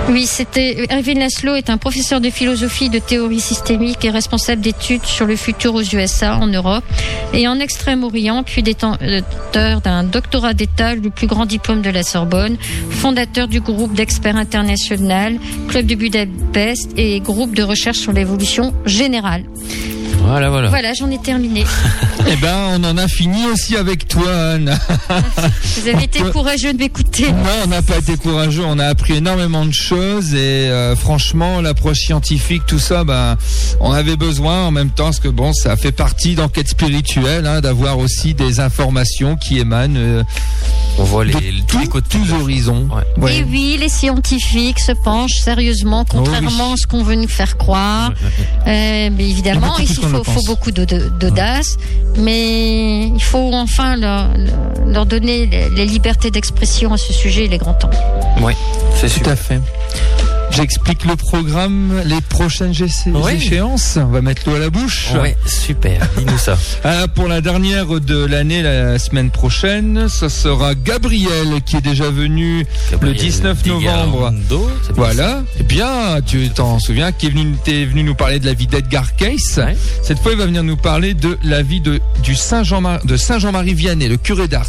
[0.08, 5.04] Oui, c'était Erwin Laszlo est un professeur de philosophie de théorie systémique et responsable d'études
[5.04, 6.84] sur le futur aux USA, en Europe
[7.32, 12.56] et en Extrême-Orient, puis détenteur d'un doctorat d'État, le plus grand diplôme de la Sorbonne,
[12.90, 15.38] fondateur du groupe d'experts international,
[15.68, 19.44] club de Budapest et groupe de recherche sur l'évolution générale.
[20.24, 20.68] Voilà, voilà.
[20.68, 21.64] Voilà, j'en ai terminé.
[22.24, 24.78] Eh ben, on en a fini aussi avec toi, Anne.
[25.76, 27.30] Vous avez été courageux de m'écouter.
[27.32, 30.38] Non, on n'a pas été courageux, on a appris énormément de choses et
[30.70, 33.36] euh, franchement, l'approche scientifique, tout ça, ben,
[33.80, 37.60] on avait besoin en même temps, parce que bon, ça fait partie d'enquête spirituelle, hein,
[37.60, 40.22] d'avoir aussi des informations qui émanent euh,
[40.98, 42.18] On voit les, de tous les côtés.
[42.18, 42.88] tous horizons.
[43.16, 43.22] Ouais.
[43.24, 43.36] Ouais.
[43.38, 48.12] Et oui, les scientifiques se penchent sérieusement, contrairement à ce qu'on veut nous faire croire.
[48.64, 50.44] Euh, mais évidemment, Il y a beaucoup faut, le faut pense.
[50.46, 50.84] beaucoup d'au-
[51.20, 51.76] d'audace,
[52.18, 54.28] mais il faut enfin leur,
[54.86, 57.46] leur donner les- les libertés d'expression à ce sujet.
[57.46, 57.90] Il est grand temps.
[58.40, 58.56] Ouais,
[58.94, 59.32] c'est Tout super.
[59.32, 59.60] à fait.
[60.54, 62.72] J'explique le programme, les prochaines
[63.06, 63.32] Oui.
[63.34, 63.96] échéances.
[64.00, 65.08] On va mettre l'eau à la bouche.
[65.20, 66.06] Ouais, super.
[66.18, 66.58] Dis-nous ça.
[66.84, 72.10] Ah, pour la dernière de l'année, la semaine prochaine, ce sera Gabriel qui est déjà
[72.10, 72.66] venu
[73.00, 74.32] le 19 novembre.
[74.94, 75.42] Voilà.
[75.60, 79.06] Eh bien, tu t'en souviens, qui est venu, nous parler de la vie d'Edgar.
[79.20, 79.76] Ouais.
[80.02, 83.16] Cette fois, il va venir nous parler de la vie de, du Saint Jean, de
[83.16, 84.66] Saint Jean-Marie Vianney, le curé d'Ars,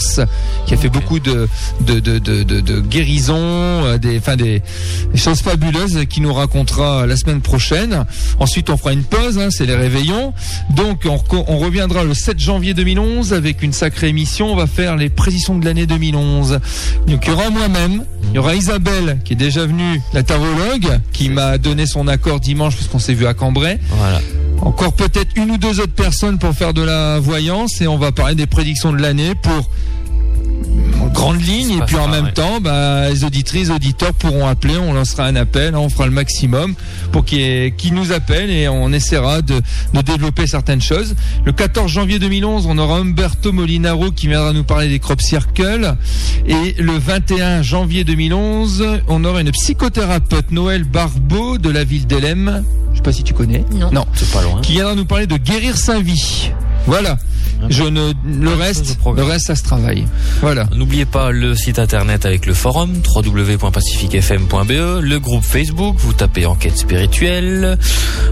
[0.67, 1.47] qui a fait beaucoup de,
[1.81, 4.61] de, de, de, de, guérisons, euh, des, enfin, des,
[5.11, 5.72] des choses fabuleuses
[6.09, 8.05] qui nous racontera la semaine prochaine.
[8.39, 10.33] Ensuite, on fera une pause, hein, c'est les réveillons.
[10.75, 14.51] Donc, on, reviendra le 7 janvier 2011 avec une sacrée émission.
[14.51, 16.59] On va faire les prédictions de l'année 2011.
[17.07, 20.99] Donc, il y aura moi-même, il y aura Isabelle qui est déjà venue, la tarologue,
[21.11, 23.79] qui m'a donné son accord dimanche puisqu'on s'est vu à Cambrai.
[23.89, 24.21] Voilà.
[24.61, 28.11] Encore peut-être une ou deux autres personnes pour faire de la voyance et on va
[28.11, 29.69] parler des prédictions de l'année pour
[31.01, 32.31] en grande ligne et puis en même ouais.
[32.33, 36.73] temps bah, les auditrices auditeurs pourront appeler on lancera un appel on fera le maximum
[37.11, 39.61] pour qu'ils nous appellent et on essaiera de,
[39.93, 41.15] de développer certaines choses
[41.45, 45.95] le 14 janvier 2011 on aura Umberto Molinaro qui viendra nous parler des crop circles
[46.45, 52.63] et le 21 janvier 2011 on aura une psychothérapeute Noël Barbeau de la ville d'Elem
[52.91, 53.89] je sais pas si tu connais Non.
[53.91, 54.61] non C'est pas loin.
[54.61, 56.51] qui viendra nous parler de guérir sa vie.
[56.85, 57.17] Voilà.
[57.69, 60.05] Je ne, le reste, le reste, ça se travaille.
[60.41, 60.67] Voilà.
[60.75, 66.77] N'oubliez pas le site internet avec le forum www.pacificfm.be, le groupe Facebook, vous tapez enquête
[66.77, 67.77] spirituelle.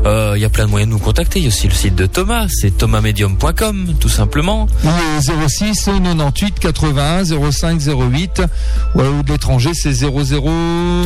[0.06, 1.40] Euh, Il y a plein de moyens de nous contacter.
[1.40, 4.68] Il y a aussi le site de Thomas, c'est thomasmedium.com tout simplement.
[4.84, 8.41] Ou au 06 98 81 05 08.
[8.95, 10.11] Ou de l'étranger, c'est 00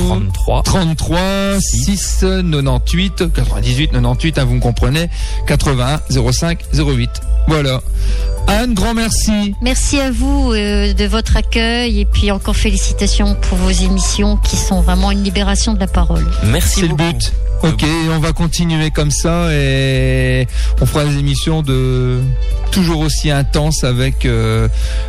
[0.08, 0.64] 33.
[0.64, 1.20] 33
[1.60, 5.10] 6 98 98 98, hein, vous me comprenez.
[5.48, 7.10] 81 05 08.
[7.48, 7.82] Voilà.
[8.48, 9.56] Anne, grand merci.
[9.62, 14.56] Merci à vous euh, de votre accueil et puis encore félicitations pour vos émissions qui
[14.56, 16.26] sont vraiment une libération de la parole.
[16.44, 17.34] Merci C'est le but.
[17.64, 20.46] Ok, on va continuer comme ça et
[20.82, 22.20] on fera des émissions de
[22.72, 24.68] toujours aussi intenses avec euh,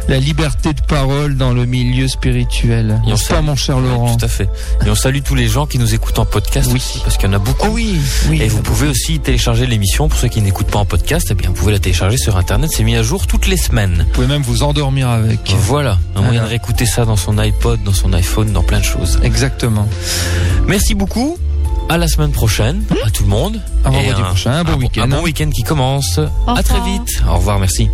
[0.08, 3.00] la liberté de parole dans le milieu spirituel.
[3.04, 4.48] Et on N'est-ce pas, salue- mon cher Laurent Tout à fait.
[4.86, 6.76] Et on salue tous les gens qui nous écoutent en podcast Oui.
[6.76, 7.66] aussi, parce qu'il y en a beaucoup.
[7.68, 7.98] Oh oui,
[8.30, 8.40] oui.
[8.40, 11.26] Et vous pouvez aussi télécharger l'émission pour ceux qui n'écoutent pas en podcast.
[11.30, 12.70] Eh bien, vous pouvez la télécharger sur internet.
[12.74, 14.04] C'est mis à jour toutes les semaines.
[14.08, 15.54] Vous pouvez même vous endormir avec.
[15.58, 16.44] Voilà, un moyen Voilà.
[16.44, 19.20] de réécouter ça dans son iPod, dans son iPhone, dans plein de choses.
[19.22, 19.86] Exactement.
[20.66, 21.36] Merci beaucoup.
[21.88, 23.60] À la semaine prochaine, à tout le monde.
[23.84, 25.02] À prochain, un bon un week-end.
[25.02, 26.18] Un bon week-end qui commence.
[26.48, 27.22] À très vite.
[27.30, 27.88] Au revoir, merci.